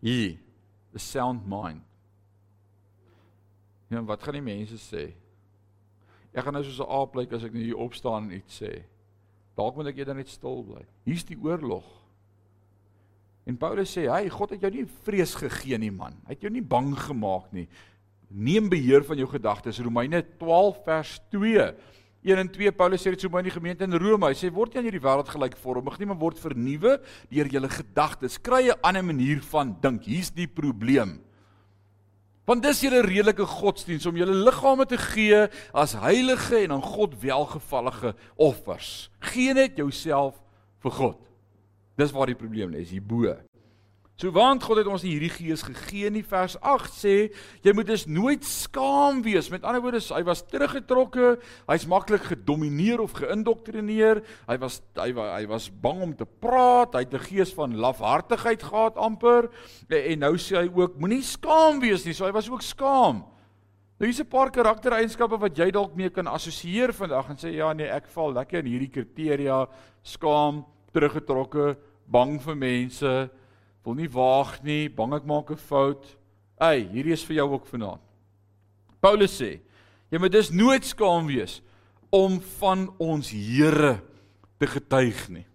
Hier, 0.03 0.35
the 0.91 0.99
sound 0.99 1.47
mind. 1.47 1.81
Ja, 3.87 4.01
wat 4.03 4.23
gaan 4.25 4.35
die 4.35 4.43
mense 4.43 4.75
sê? 4.81 5.13
Ek 6.33 6.43
gaan 6.43 6.57
nou 6.57 6.63
soos 6.65 6.81
'n 6.81 6.89
aap 6.89 7.15
lyk 7.15 7.33
as 7.33 7.45
ek 7.45 7.53
nou 7.53 7.63
hier 7.63 7.77
opstaan 7.77 8.27
en 8.27 8.37
iets 8.41 8.61
sê. 8.61 8.83
Dalk 9.55 9.75
moet 9.77 9.93
ek 9.93 10.01
eerder 10.01 10.15
net 10.15 10.27
stil 10.27 10.63
bly. 10.63 10.83
Hier's 11.05 11.23
die 11.23 11.37
oorlog. 11.37 11.85
En 13.45 13.57
Paulus 13.57 13.95
sê, 13.95 14.09
"Hy, 14.09 14.29
God 14.29 14.49
het 14.49 14.61
jou 14.61 14.71
nie 14.71 14.85
vrees 14.85 15.35
gegee 15.35 15.77
nie, 15.77 15.91
man. 15.91 16.13
Hy 16.25 16.33
het 16.33 16.41
jou 16.41 16.51
nie 16.51 16.61
bang 16.61 16.95
gemaak 16.97 17.53
nie 17.53 17.67
neem 18.33 18.69
beheer 18.69 19.03
van 19.05 19.19
jou 19.19 19.27
gedagtes. 19.29 19.79
Romeine 19.83 20.23
12 20.37 20.83
vers 20.83 21.19
2. 21.29 21.69
1 22.24 22.39
en 22.39 22.47
2 22.47 22.71
Paulus 22.71 23.03
sê 23.03 23.11
dit 23.11 23.19
so 23.19 23.30
mooi 23.30 23.41
in 23.43 23.49
die 23.49 23.57
gemeente 23.57 23.84
in 23.84 23.97
Rome. 23.99 24.30
Hy 24.32 24.38
sê 24.39 24.51
word 24.53 24.71
jy 24.71 24.80
aan 24.80 24.88
hierdie 24.88 25.03
wêreld 25.03 25.28
gelykvormig 25.28 25.99
nie, 25.99 26.07
maar 26.07 26.21
word 26.21 26.39
vernuwe 26.39 26.97
deur 27.28 27.51
julle 27.51 27.69
gedagtes. 27.69 28.39
Kry 28.39 28.71
'n 28.71 28.80
ander 28.82 29.03
manier 29.03 29.41
van 29.51 29.76
dink. 29.82 30.07
Hier's 30.07 30.32
die 30.32 30.47
probleem. 30.47 31.19
Want 32.45 32.63
dis 32.63 32.82
julle 32.82 33.03
redelike 33.03 33.45
godsdiens 33.45 34.05
om 34.05 34.15
julle 34.15 34.36
liggame 34.36 34.86
te 34.86 34.97
gee 34.97 35.47
as 35.74 35.93
heilige 35.93 36.63
en 36.63 36.71
aan 36.71 36.82
God 36.82 37.15
welgevallige 37.21 38.15
offers. 38.36 39.09
Geen 39.19 39.55
net 39.55 39.78
jouself 39.78 40.36
vir 40.80 40.91
God. 40.91 41.19
Dis 41.95 42.11
waar 42.11 42.28
die 42.28 42.36
probleem 42.36 42.71
lê, 42.71 42.82
is 42.84 42.91
hierbo. 42.91 43.38
So 44.22 44.30
want 44.30 44.61
God 44.61 44.78
het 44.78 44.89
ons 44.89 45.03
hierdie 45.05 45.32
gees 45.34 45.64
gegee 45.66 46.11
nie. 46.14 46.22
Vers 46.28 46.53
8 46.61 46.93
sê 46.93 47.16
jy 47.66 47.74
moet 47.74 47.88
dus 47.89 48.05
nooit 48.05 48.45
skaam 48.45 49.24
wees. 49.26 49.49
Met 49.49 49.66
ander 49.66 49.82
woorde, 49.82 50.03
hy 50.14 50.22
was 50.28 50.43
teruggetrokke. 50.45 51.34
Hy's 51.66 51.88
maklik 51.89 52.28
gedomeineer 52.30 53.01
of 53.01 53.16
geïndoktrineer. 53.18 54.22
Hy 54.45 54.57
was 54.61 54.82
hy 54.99 55.09
hy 55.18 55.43
was 55.49 55.72
bang 55.74 56.05
om 56.05 56.14
te 56.18 56.30
praat. 56.30 56.93
Hy 56.93 57.03
het 57.07 57.14
'n 57.14 57.26
gees 57.26 57.53
van 57.57 57.74
lafhartigheid 57.74 58.61
gehad 58.61 58.97
amper. 58.97 59.49
En 59.89 60.20
nou 60.20 60.38
sê 60.38 60.61
hy 60.61 60.70
ook 60.70 60.99
moenie 60.99 61.24
skaam 61.24 61.80
wees 61.80 62.05
nie. 62.05 62.14
So 62.14 62.26
hy 62.26 62.32
was 62.32 62.49
ook 62.49 62.61
skaam. 62.61 63.26
Nou 63.97 64.05
hier's 64.05 64.22
'n 64.22 64.30
paar 64.30 64.51
karaktereienskappe 64.51 65.39
wat 65.39 65.57
jy 65.57 65.72
dalk 65.72 65.95
mee 65.95 66.09
kan 66.09 66.28
assosieer 66.28 66.93
vandag 66.93 67.30
en 67.30 67.38
sê 67.38 67.55
ja 67.55 67.74
nee, 67.74 67.88
ek 67.88 68.07
val 68.07 68.32
lekker 68.34 68.59
in 68.59 68.66
hierdie 68.66 68.91
kriteria. 68.91 69.68
Skaam, 70.03 70.66
teruggetrokke, 70.93 71.78
bang 72.05 72.39
vir 72.39 72.55
mense 72.55 73.30
wil 73.84 73.95
nie 73.95 74.09
waag 74.09 74.61
nie, 74.63 74.89
bang 74.89 75.13
ek 75.13 75.25
maak 75.25 75.51
'n 75.51 75.57
fout. 75.57 76.17
Ey, 76.59 76.88
hierdie 76.91 77.13
is 77.13 77.23
vir 77.23 77.36
jou 77.36 77.51
ook 77.51 77.65
vanaand. 77.67 78.01
Paulus 79.01 79.41
sê, 79.41 79.59
jy 80.09 80.19
moet 80.19 80.31
dus 80.31 80.51
nooit 80.51 80.86
skaam 80.86 81.27
wees 81.27 81.61
om 82.09 82.39
van 82.59 82.93
ons 82.99 83.29
Here 83.29 84.01
te 84.59 84.67
getuig 84.67 85.29
nie. 85.29 85.45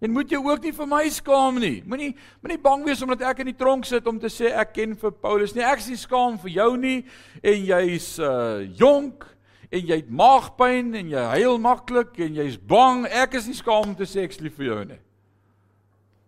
En 0.00 0.10
moet 0.10 0.30
jy 0.30 0.38
ook 0.40 0.62
nie 0.64 0.72
vir 0.72 0.88
my 0.88 1.02
skaam 1.12 1.58
nie. 1.60 1.82
Moenie 1.84 2.14
moenie 2.40 2.60
bang 2.62 2.84
wees 2.84 3.02
omdat 3.04 3.20
ek 3.20 3.42
in 3.42 3.50
die 3.50 3.58
tronk 3.58 3.84
sit 3.84 4.06
om 4.08 4.18
te 4.20 4.30
sê 4.32 4.48
ek 4.56 4.72
ken 4.78 4.94
vir 4.96 5.12
Paulus 5.12 5.52
nie. 5.54 5.64
Ek 5.64 5.82
is 5.82 5.90
nie 5.92 6.00
skaam 6.00 6.38
vir 6.40 6.54
jou 6.54 6.70
nie 6.80 7.02
en 7.42 7.66
jy's 7.68 8.14
uh 8.18 8.64
jonk 8.80 9.26
en 9.70 9.84
jy 9.86 10.00
het 10.00 10.08
maagpyn 10.08 10.94
en 11.02 11.12
jy 11.12 11.24
huil 11.34 11.60
maklik 11.60 12.16
en 12.24 12.40
jy's 12.40 12.56
bang. 12.56 13.04
Ek 13.12 13.36
is 13.36 13.50
nie 13.50 13.58
skaam 13.58 13.90
om 13.90 13.94
te 13.98 14.08
sê 14.08 14.24
ek's 14.24 14.40
lief 14.40 14.56
vir 14.56 14.70
jou 14.70 14.84
nie. 14.94 15.00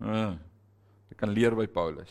Uh 0.05 0.33
kan 1.23 1.31
leer 1.31 1.55
by 1.55 1.69
Paulus. 1.71 2.11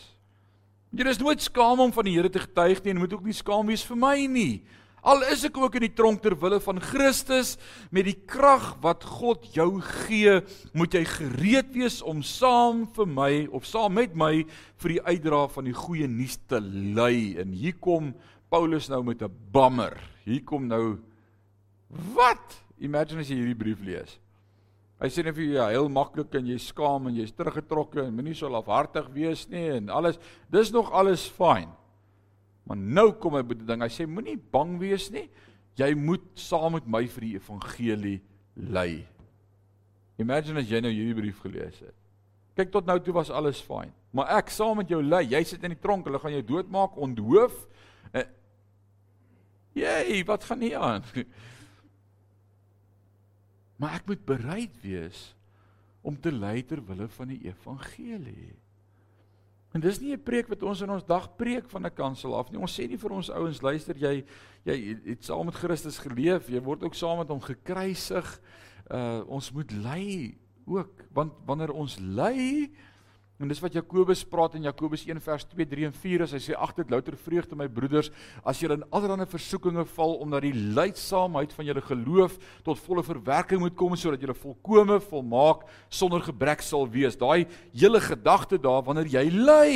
Jy 0.96 1.08
is 1.08 1.20
nooit 1.20 1.44
skaam 1.44 1.82
om 1.84 1.92
van 1.92 2.08
die 2.08 2.16
Here 2.16 2.32
te 2.32 2.40
getuig 2.44 2.80
nie 2.84 2.94
en 2.94 3.02
moet 3.04 3.14
ook 3.16 3.28
nie 3.28 3.36
skaam 3.36 3.68
wees 3.72 3.84
vir 3.88 4.00
my 4.00 4.16
nie. 4.32 4.64
Al 5.02 5.24
is 5.34 5.42
ek 5.48 5.56
ook 5.58 5.80
in 5.80 5.88
die 5.88 5.96
tronk 5.98 6.22
ter 6.22 6.36
wille 6.38 6.60
van 6.62 6.78
Christus 6.84 7.56
met 7.90 8.06
die 8.06 8.16
krag 8.30 8.76
wat 8.84 9.04
God 9.18 9.48
jou 9.56 9.82
gee, 9.82 10.36
moet 10.78 10.94
jy 10.94 11.02
gereed 11.10 11.72
wees 11.74 12.02
om 12.06 12.22
saam 12.22 12.84
vir 12.96 13.10
my 13.10 13.32
of 13.50 13.66
saam 13.66 13.98
met 13.98 14.14
my 14.16 14.44
vir 14.84 14.96
die 14.96 15.02
uitdra 15.08 15.48
van 15.56 15.68
die 15.72 15.76
goeie 15.76 16.08
nuus 16.12 16.38
te 16.46 16.62
lei. 16.62 17.34
En 17.42 17.56
hier 17.56 17.80
kom 17.82 18.14
Paulus 18.54 18.92
nou 18.94 19.02
met 19.04 19.24
'n 19.24 19.34
bammer. 19.52 19.98
Hier 20.24 20.44
kom 20.44 20.68
nou 20.68 21.00
wat? 22.14 22.62
Imagine 22.78 23.22
as 23.22 23.30
jy 23.30 23.42
hierdie 23.42 23.58
brief 23.58 23.82
lees. 23.82 24.20
Hy 25.02 25.10
sê 25.10 25.24
net 25.26 25.34
vir 25.34 25.48
jou 25.48 25.56
ja, 25.58 25.68
heel 25.74 25.88
maklik 25.90 26.36
en 26.38 26.50
jy 26.52 26.60
skaam 26.62 27.08
en 27.10 27.16
jy's 27.18 27.34
teruggetrokke 27.34 28.04
en 28.04 28.14
moenie 28.14 28.36
so 28.38 28.50
lafhartig 28.54 29.08
wees 29.16 29.48
nie 29.50 29.64
en 29.80 29.90
alles. 29.90 30.20
Dis 30.54 30.70
nog 30.74 30.92
alles 30.94 31.24
fyn. 31.38 31.72
Maar 32.70 32.78
nou 32.78 33.08
kom 33.18 33.34
hy 33.40 33.42
by 33.50 33.58
die 33.58 33.66
ding. 33.66 33.82
Hy 33.82 33.90
sê 33.90 34.06
moenie 34.06 34.38
bang 34.54 34.76
wees 34.82 35.08
nie. 35.14 35.26
Jy 35.80 35.90
moet 35.98 36.28
saam 36.38 36.76
met 36.78 36.86
my 36.86 37.02
vir 37.10 37.26
die 37.26 37.34
evangelie 37.40 38.20
lei. 38.56 39.02
Imagine 40.22 40.62
as 40.62 40.70
jy 40.70 40.84
nou 40.86 40.92
hierdie 40.94 41.18
brief 41.18 41.42
gelees 41.42 41.82
het. 41.82 41.98
Kyk 42.60 42.70
tot 42.76 42.86
nou 42.86 43.00
toe 43.02 43.16
was 43.16 43.32
alles 43.34 43.64
fyn. 43.66 43.90
Maar 44.14 44.36
ek 44.38 44.54
saam 44.54 44.78
met 44.84 44.92
jou 44.92 45.02
lei. 45.02 45.24
Jy 45.32 45.42
sit 45.50 45.66
in 45.66 45.74
die 45.74 45.82
tronk. 45.82 46.06
Hulle 46.06 46.22
gaan 46.22 46.36
jou 46.36 46.44
doodmaak, 46.54 47.00
onthoof. 47.02 47.58
Uh, 48.12 48.28
Jy, 49.72 50.22
wat 50.28 50.44
gaan 50.44 50.60
nie 50.60 50.74
aan? 50.78 51.06
Maar 53.82 53.98
ek 53.98 54.10
moet 54.12 54.26
bereid 54.30 54.76
wees 54.86 55.32
om 56.06 56.18
te 56.18 56.32
lei 56.34 56.60
ter 56.66 56.82
wille 56.86 57.08
van 57.18 57.32
die 57.34 57.40
evangelie. 57.50 58.54
En 59.72 59.82
dis 59.82 60.00
nie 60.02 60.14
'n 60.14 60.24
preek 60.24 60.48
wat 60.48 60.64
ons 60.64 60.82
in 60.82 60.90
ons 60.90 61.06
dag 61.06 61.36
preek 61.36 61.70
van 61.70 61.86
'n 61.86 61.94
kansel 61.94 62.36
af 62.38 62.52
nie. 62.52 62.60
Ons 62.60 62.80
sê 62.80 62.88
nie 62.88 62.98
vir 62.98 63.12
ons 63.12 63.30
ouens 63.30 63.62
luister 63.62 63.96
jy 63.98 64.26
jy 64.64 64.98
het 65.06 65.24
saam 65.24 65.46
met 65.46 65.56
Christus 65.56 65.98
geleef, 65.98 66.50
jy 66.50 66.62
word 66.62 66.84
ook 66.84 66.94
saam 66.94 67.18
met 67.18 67.30
hom 67.30 67.42
gekruisig. 67.42 68.42
Uh 68.92 69.24
ons 69.28 69.52
moet 69.52 69.72
ly 69.72 70.38
ook 70.66 71.06
want 71.14 71.34
wanneer 71.46 71.72
ons 71.72 71.98
ly 72.00 72.70
En 73.42 73.50
dis 73.50 73.60
wat 73.64 73.74
Jakobus 73.74 74.22
praat 74.30 74.54
in 74.60 74.68
Jakobus 74.68 75.02
1 75.08 75.18
vers 75.26 75.44
2, 75.50 75.66
3 75.66 75.88
en 75.88 75.96
4 75.98 76.24
as 76.28 76.34
hy 76.36 76.40
sê 76.44 76.54
ag 76.54 76.76
dit 76.78 76.92
louter 76.94 77.16
vreugde 77.18 77.58
my 77.58 77.66
broeders 77.66 78.12
as 78.46 78.60
julle 78.62 78.78
in 78.78 78.86
allerlei 78.94 79.26
versoekinge 79.26 79.82
val 79.96 80.14
omdat 80.22 80.46
die 80.46 80.54
lydsaamheid 80.54 81.56
van 81.58 81.66
julle 81.66 81.82
geloof 81.88 82.36
tot 82.68 82.84
volle 82.86 83.02
verwerking 83.08 83.64
moet 83.64 83.74
kom 83.80 83.98
sodat 83.98 84.22
julle 84.22 84.38
volkome 84.38 85.00
volmaak 85.08 85.66
sonder 85.90 86.22
gebrek 86.22 86.62
sal 86.62 86.86
wees. 86.86 87.18
Daai 87.18 87.48
hele 87.74 88.04
gedagte 88.06 88.62
daar 88.62 88.86
wanneer 88.86 89.10
jy 89.10 89.26
ly. 89.34 89.74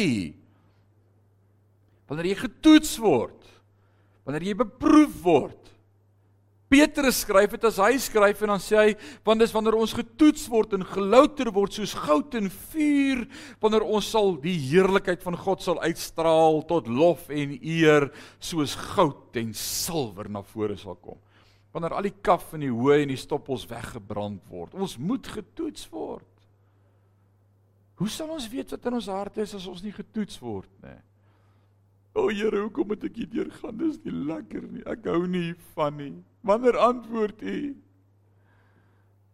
Wanneer 2.05 2.36
jy 2.36 2.39
getoets 2.45 2.93
word. 3.01 3.49
Wanneer 4.30 4.45
jy 4.51 4.59
beproef 4.61 5.18
word. 5.26 5.75
Petrus 6.76 7.22
skryf 7.24 7.54
dit 7.56 7.66
as 7.70 7.78
hy 7.80 7.94
skryf 8.04 8.42
en 8.44 8.52
dan 8.52 8.60
sê 8.60 8.76
hy 8.76 8.94
want 9.24 9.40
dis 9.40 9.54
wanneer 9.56 9.78
ons 9.80 9.94
getoets 9.96 10.44
word 10.52 10.74
en 10.76 10.84
gelouter 10.84 11.48
word 11.56 11.78
soos 11.78 11.94
goud 11.96 12.36
en 12.36 12.50
vuur 12.52 13.22
wanneer 13.64 13.86
ons 13.88 14.10
sal 14.12 14.34
die 14.44 14.58
heerlikheid 14.60 15.24
van 15.24 15.40
God 15.40 15.64
sal 15.64 15.80
uitstraal 15.86 16.60
tot 16.68 16.90
lof 16.92 17.30
en 17.32 17.56
eer 17.62 18.10
soos 18.44 18.76
goud 18.98 19.40
en 19.40 19.56
silwer 19.56 20.28
na 20.28 20.44
vore 20.52 20.76
sal 20.82 21.00
kom. 21.00 21.22
Wanneer 21.72 21.96
al 21.96 22.10
die 22.10 22.18
kaf 22.28 22.52
en 22.58 22.68
die 22.68 22.74
hoë 22.74 23.06
en 23.06 23.16
die 23.16 23.24
stoppels 23.24 23.64
weggebrand 23.72 24.44
word. 24.52 24.76
Ons 24.76 25.00
moet 25.00 25.32
getoets 25.32 25.88
word. 25.96 26.28
Hoe 28.04 28.12
sal 28.12 28.36
ons 28.36 28.52
weet 28.52 28.76
wat 28.76 28.92
in 28.92 29.00
ons 29.00 29.12
harte 29.16 29.48
is 29.48 29.56
as 29.56 29.72
ons 29.72 29.84
nie 29.86 29.96
getoets 29.96 30.44
word 30.44 30.72
nie? 30.84 31.00
O 32.16 32.30
Here, 32.32 32.68
hoekom 32.68 32.92
moet 32.92 33.08
ek 33.08 33.24
hierdeur 33.24 33.50
gaan? 33.62 33.76
Dis 33.80 34.00
nie 34.04 34.20
lekker 34.28 34.64
nie. 34.68 34.84
Ek 34.88 35.08
hou 35.08 35.24
nie 35.28 35.54
van 35.76 36.02
nie. 36.04 36.16
Wanneer 36.46 36.78
antwoord 36.78 37.41
U? 37.41 37.84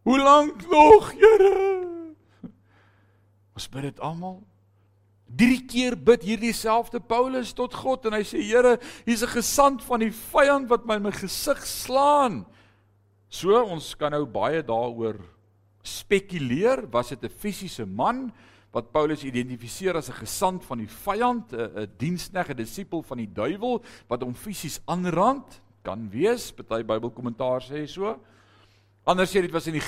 Hoe 0.01 0.19
lank 0.19 0.63
nog, 0.69 1.11
Here? 1.11 2.15
Ons 3.53 3.67
bid 3.69 3.89
dit 3.89 3.99
almal. 3.99 4.39
Drie 5.27 5.59
keer 5.67 5.95
bid 5.99 6.23
hierdie 6.23 6.53
selfde 6.55 6.99
Paulus 7.03 7.51
tot 7.55 7.75
God 7.75 8.07
en 8.07 8.15
hy 8.15 8.23
sê 8.27 8.39
Here, 8.39 8.77
hier's 9.05 9.23
'n 9.23 9.35
gesant 9.35 9.83
van 9.83 9.99
die 9.99 10.11
vyand 10.11 10.69
wat 10.71 10.87
my 10.87 10.95
in 10.95 11.03
my 11.03 11.11
gesig 11.11 11.59
slaan. 11.67 12.45
So 13.29 13.59
ons 13.59 13.95
kan 13.95 14.11
nou 14.11 14.25
baie 14.25 14.63
daaroor 14.63 15.19
spekuleer, 15.83 16.87
was 16.91 17.09
dit 17.09 17.23
'n 17.23 17.29
fisiese 17.29 17.85
man? 17.85 18.31
wat 18.71 18.91
Paulus 18.91 19.23
identifiseer 19.23 19.97
as 19.97 20.09
'n 20.09 20.23
gesant 20.23 20.63
van 20.65 20.77
die 20.77 20.87
vyand, 20.87 21.53
'n 21.53 21.91
dienskneg, 21.97 22.49
'n 22.49 22.55
disipel 22.55 23.03
van 23.03 23.17
die 23.17 23.31
duiwel 23.33 23.83
wat 24.07 24.21
hom 24.21 24.33
fisies 24.33 24.79
aanrand, 24.85 25.61
kan 25.83 26.09
wees, 26.11 26.51
party 26.51 26.83
Bybelkommentaar 26.83 27.65
sê 27.65 27.85
so. 27.89 28.15
Anders 29.01 29.31
sê 29.33 29.41
dit 29.41 29.51
was 29.51 29.65
in 29.65 29.73
die 29.73 29.81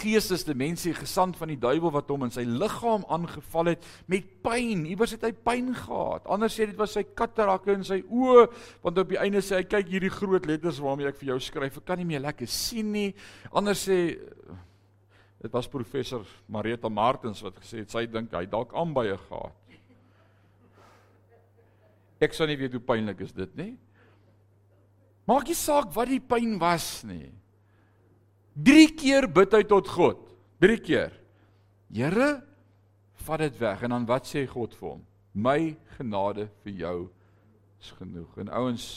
'n 0.89 0.93
gesant 0.93 1.37
van 1.37 1.47
die 1.47 1.59
duiwel 1.59 1.91
wat 1.91 2.09
hom 2.09 2.23
in 2.23 2.31
sy 2.31 2.41
liggaam 2.41 3.05
aangeval 3.07 3.65
het 3.65 3.85
met 4.07 4.41
pyn. 4.41 4.85
Iewers 4.85 5.11
het 5.11 5.21
hy 5.21 5.31
pyn 5.31 5.73
gehad. 5.73 6.25
Anders 6.25 6.59
sê 6.59 6.65
dit 6.65 6.75
was 6.75 6.93
sy 6.93 7.03
katarakke 7.03 7.73
in 7.73 7.83
sy 7.83 8.01
oë, 8.09 8.49
want 8.81 8.97
op 8.97 9.09
die 9.09 9.19
einde 9.19 9.37
sê 9.41 9.57
hy 9.57 9.63
kyk 9.63 9.87
hierdie 9.87 10.09
groot 10.09 10.45
letters 10.45 10.79
waarmee 10.79 11.07
ek 11.07 11.17
vir 11.17 11.27
jou 11.27 11.39
skryf, 11.39 11.77
ek 11.77 11.85
kan 11.85 11.97
nie 11.97 12.05
meer 12.05 12.21
lekker 12.21 12.47
sien 12.47 12.91
nie. 12.91 13.13
Anders 13.51 13.87
sê 13.87 14.17
Dit 15.43 15.51
was 15.51 15.67
professor 15.67 16.23
Marita 16.47 16.87
Martens 16.87 17.41
wat 17.43 17.57
gesê 17.59 17.81
het 17.81 17.91
sy 17.91 18.05
dink 18.07 18.31
hy 18.31 18.45
dalk 18.47 18.71
aanbye 18.79 19.17
gehad. 19.25 19.51
Ek 22.23 22.31
sou 22.31 22.47
nie 22.47 22.55
weet 22.55 22.77
hoe 22.77 22.79
pynlik 22.87 23.25
is 23.25 23.33
dit 23.35 23.57
nie. 23.59 23.73
Maak 25.29 25.47
nie 25.47 25.55
saak 25.55 25.93
wat 25.95 26.11
die 26.11 26.19
pyn 26.19 26.57
was 26.59 27.03
nie. 27.07 27.31
3 28.59 28.89
keer 28.99 29.27
bid 29.31 29.55
hy 29.55 29.63
tot 29.67 29.87
God. 29.89 30.19
3 30.61 30.81
keer. 30.83 31.13
Here, 31.93 32.29
vat 33.23 33.43
dit 33.45 33.57
weg 33.61 33.85
en 33.85 33.95
dan 33.95 34.07
wat 34.09 34.27
sê 34.27 34.43
God 34.49 34.75
vir 34.75 34.89
hom? 34.89 35.01
My 35.33 35.73
genade 35.95 36.49
vir 36.65 36.75
jou 36.83 36.97
is 37.79 37.93
genoeg. 37.97 38.35
En 38.43 38.51
ouens, 38.59 38.87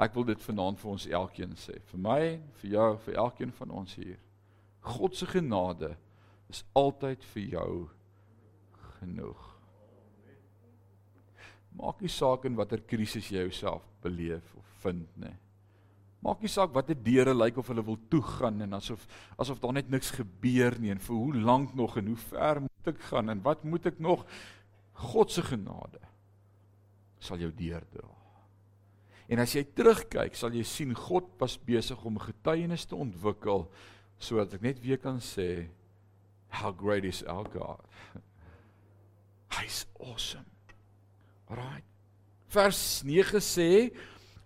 ek 0.00 0.14
wil 0.16 0.30
dit 0.30 0.46
vanaand 0.46 0.80
vir 0.80 0.92
ons 0.94 1.08
elkeen 1.20 1.58
sê. 1.58 1.80
Vir 1.90 2.02
my, 2.06 2.22
vir 2.62 2.74
jou, 2.76 2.88
vir 3.04 3.20
elkeen 3.26 3.54
van 3.58 3.74
ons 3.82 3.98
hier. 3.98 4.18
God 4.94 5.18
se 5.18 5.26
genade 5.28 5.92
is 6.50 6.62
altyd 6.78 7.26
vir 7.34 7.48
jou 7.58 7.72
genoeg. 9.00 9.46
Maak 11.76 12.00
nie 12.02 12.10
saak 12.10 12.46
in 12.48 12.56
watter 12.58 12.80
krisis 12.86 13.28
jy 13.30 13.44
jouself 13.44 13.89
beleef 14.02 14.54
of 14.58 14.74
vind 14.84 15.08
nie. 15.20 15.36
Maak 16.20 16.42
nie 16.44 16.52
saak 16.52 16.74
watter 16.74 16.98
deure 17.00 17.32
lyk 17.32 17.56
of 17.60 17.70
hulle 17.72 17.84
wil 17.84 17.98
toegaan 18.12 18.60
en 18.66 18.76
asof 18.76 19.06
asof 19.40 19.60
daar 19.62 19.72
net 19.78 19.88
niks 19.92 20.12
gebeur 20.18 20.76
nie 20.80 20.92
en 20.92 21.00
vir 21.00 21.16
hoe 21.16 21.44
lank 21.48 21.74
nog 21.74 21.96
en 21.96 22.12
hoe 22.12 22.20
ver 22.28 22.60
moet 22.66 22.92
ek 22.92 23.00
gaan 23.08 23.32
en 23.32 23.42
wat 23.44 23.64
moet 23.64 23.88
ek 23.88 24.00
nog 24.00 24.26
God 25.08 25.32
se 25.32 25.42
genade 25.42 26.02
sal 27.20 27.40
jou 27.40 27.50
deurdra. 27.56 28.08
En 29.30 29.38
as 29.38 29.52
jy 29.54 29.62
terugkyk, 29.76 30.34
sal 30.34 30.54
jy 30.56 30.64
sien 30.66 30.94
God 30.96 31.28
was 31.40 31.54
besig 31.62 32.00
om 32.08 32.18
getuienis 32.18 32.88
te 32.90 32.98
ontwikkel 32.98 33.68
sodat 34.20 34.56
ek 34.58 34.64
net 34.64 34.80
weer 34.84 35.00
kan 35.00 35.20
sê 35.24 35.68
how 36.60 36.72
great 36.74 37.06
is 37.08 37.22
our 37.30 37.46
God. 37.54 37.84
Hy's 39.56 39.84
awesome. 40.00 40.48
Right. 41.50 41.89
Vers 42.50 43.02
9 43.06 43.42
sê 43.42 43.90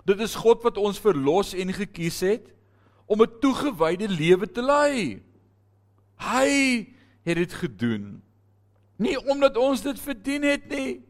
dit 0.05 0.21
is 0.21 0.37
God 0.37 0.65
wat 0.67 0.77
ons 0.81 1.01
verlos 1.01 1.55
en 1.57 1.73
gekies 1.73 2.21
het 2.21 2.51
om 3.09 3.23
'n 3.23 3.39
toegewyde 3.41 4.09
lewe 4.09 4.47
te 4.47 4.63
lei. 4.63 5.23
Hy 6.21 6.51
het 7.25 7.37
dit 7.37 7.53
gedoen. 7.53 8.23
Nie 8.97 9.17
omdat 9.19 9.57
ons 9.57 9.81
dit 9.83 9.99
verdien 10.01 10.43
het 10.43 10.69
nie, 10.69 11.03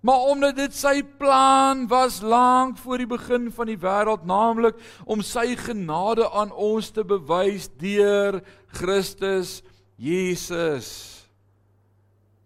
maar 0.00 0.28
omdat 0.28 0.56
dit 0.56 0.74
sy 0.74 1.02
plan 1.02 1.86
was 1.88 2.20
lank 2.20 2.78
voor 2.78 2.98
die 2.98 3.08
begin 3.08 3.50
van 3.52 3.66
die 3.66 3.80
wêreld, 3.80 4.24
naamlik 4.24 4.76
om 5.04 5.22
sy 5.22 5.56
genade 5.56 6.30
aan 6.30 6.52
ons 6.52 6.90
te 6.90 7.04
bewys 7.04 7.68
deur 7.80 8.42
Christus 8.66 9.62
Jesus. 9.96 11.24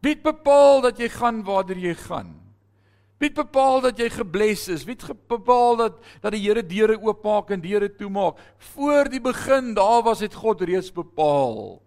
Wie 0.01 0.14
bepaal 0.16 0.80
dat 0.80 0.99
jy 0.99 1.09
gaan 1.09 1.42
waar 1.44 1.66
jy 1.74 1.94
gaan? 1.94 2.47
Wie 3.18 3.30
bepaal 3.34 3.80
dat 3.82 3.98
jy 3.98 4.06
gebless 4.14 4.68
is? 4.70 4.84
Wie 4.86 4.96
bepaal 5.28 5.76
dat 5.76 5.98
dat 6.22 6.32
die 6.32 6.44
Here 6.44 6.62
deure 6.62 7.00
oopmaak 7.02 7.50
en 7.50 7.60
deure 7.60 7.90
toemaak? 7.90 8.38
Voor 8.74 9.10
die 9.10 9.20
begin, 9.20 9.74
daar 9.74 10.02
was 10.06 10.22
dit 10.22 10.34
God 10.34 10.62
reeds 10.62 10.92
bepaal. 10.94 11.80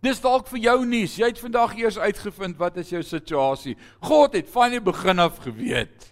Dis 0.00 0.20
dalk 0.24 0.48
vir 0.48 0.62
jou 0.64 0.78
nuus. 0.88 1.18
Jy 1.20 1.28
het 1.28 1.42
vandag 1.42 1.74
eers 1.76 1.98
uitgevind 2.00 2.56
wat 2.60 2.78
is 2.80 2.92
jou 2.92 3.02
situasie. 3.04 3.76
God 4.00 4.38
het 4.38 4.48
van 4.48 4.72
die 4.72 4.80
begin 4.80 5.20
af 5.20 5.42
geweet. 5.44 6.08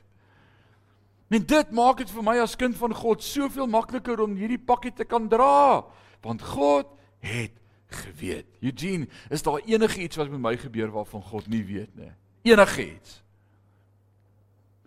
En 1.33 1.45
dit 1.45 1.73
maak 1.77 2.01
dit 2.01 2.13
vir 2.13 2.25
my 2.25 2.37
as 2.41 2.57
kind 2.57 2.77
van 2.77 2.93
God 2.97 3.25
soveel 3.25 3.69
makliker 3.69 4.21
om 4.25 4.37
hierdie 4.37 4.61
pakkie 4.61 4.95
te 4.97 5.05
kan 5.09 5.29
dra, 5.29 5.85
want 6.25 6.45
God 6.55 6.89
het 7.25 7.57
geweet. 7.89 8.49
Eugene, 8.65 9.09
is 9.33 9.45
daar 9.45 9.61
enigiets 9.65 10.21
wat 10.21 10.33
met 10.33 10.41
my 10.41 10.55
gebeur 10.61 10.93
waarvan 10.93 11.25
God 11.25 11.49
nie 11.53 11.65
weet 11.69 11.93
nie? 11.97 12.13
Enigiets. 12.49 13.21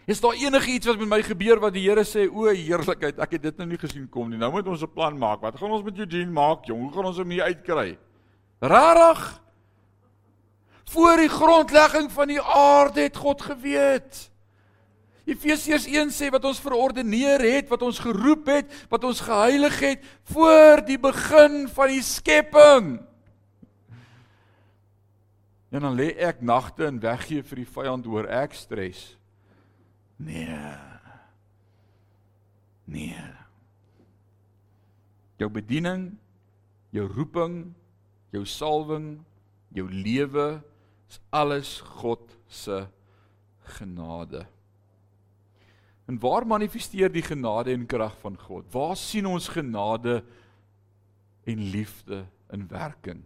Is 0.09 0.21
daar 0.21 0.33
enigiets 0.33 0.89
wat 0.89 0.97
met 0.97 1.09
my 1.09 1.19
gebeur 1.23 1.59
wat 1.61 1.75
die 1.75 1.83
Here 1.85 2.03
sê, 2.07 2.25
o 2.25 2.47
heerlikheid, 2.49 3.19
ek 3.21 3.35
het 3.37 3.43
dit 3.43 3.59
nou 3.61 3.67
nie 3.69 3.77
gesien 3.77 4.07
kom 4.09 4.31
nie. 4.31 4.39
Nou 4.41 4.51
moet 4.51 4.67
ons 4.67 4.81
'n 4.81 4.93
plan 4.93 5.17
maak. 5.17 5.41
Wat 5.41 5.57
gaan 5.57 5.71
ons 5.71 5.83
met 5.83 5.97
Eugene 5.97 6.31
maak, 6.31 6.65
jong? 6.65 6.81
Hoe 6.81 6.93
gaan 6.93 7.05
ons 7.05 7.17
hom 7.17 7.29
hier 7.29 7.43
uitkry? 7.43 7.97
Rarig. 8.59 9.41
Voor 10.85 11.17
die 11.17 11.29
grondlegging 11.29 12.11
van 12.11 12.27
die 12.27 12.41
aarde 12.41 13.01
het 13.01 13.17
God 13.17 13.41
geweet. 13.41 14.31
Efesiërs 15.25 15.85
1 15.85 16.09
sê 16.09 16.31
wat 16.33 16.43
ons 16.45 16.59
verordeneer 16.59 17.39
het, 17.39 17.69
wat 17.69 17.81
ons 17.81 17.99
geroep 17.99 18.47
het, 18.47 18.73
wat 18.89 19.03
ons 19.03 19.21
geheilig 19.21 19.79
het 19.79 20.03
voor 20.33 20.81
die 20.85 20.97
begin 20.99 21.67
van 21.69 21.87
die 21.87 22.01
skepping. 22.01 22.99
En 25.71 25.79
dan 25.79 25.95
lê 25.95 26.11
ek 26.17 26.41
nagte 26.41 26.85
en 26.89 26.99
weggee 26.99 27.43
vir 27.43 27.61
die 27.63 27.69
vyand 27.69 28.07
oor 28.07 28.27
ek 28.27 28.57
stres. 28.57 29.20
Nee. 30.21 30.77
Nee. 32.83 33.25
Jou 35.41 35.49
bediening, 35.49 36.11
jou 36.93 37.07
roeping, 37.09 37.73
jou 38.29 38.45
salwing, 38.45 39.15
jou 39.73 39.87
lewe 39.89 40.61
is 41.09 41.19
alles 41.33 41.79
God 41.97 42.37
se 42.47 42.83
genade. 43.77 44.45
En 46.05 46.19
waar 46.19 46.45
manifesteer 46.47 47.11
die 47.11 47.25
genade 47.25 47.73
en 47.73 47.87
krag 47.89 48.17
van 48.21 48.37
God? 48.37 48.67
Waar 48.73 48.97
sien 48.99 49.25
ons 49.25 49.47
genade 49.47 50.21
en 51.47 51.69
liefde 51.71 52.25
in 52.51 52.67
werking 52.67 53.23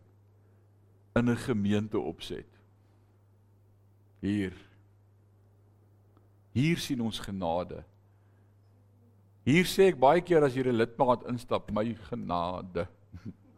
in 1.16 1.30
'n 1.30 1.38
gemeente 1.38 2.00
opset? 2.00 2.48
Hier 4.20 4.54
Hier 6.56 6.80
sien 6.80 7.01
ons 7.03 7.20
genade. 7.20 7.82
Hier 9.45 9.68
sê 9.70 9.91
ek 9.91 9.99
baie 10.01 10.24
keer 10.26 10.45
as 10.47 10.56
jy 10.56 10.64
'n 10.64 10.80
lidmaat 10.80 11.28
instap, 11.30 11.70
my 11.70 11.93
genade. 12.08 12.88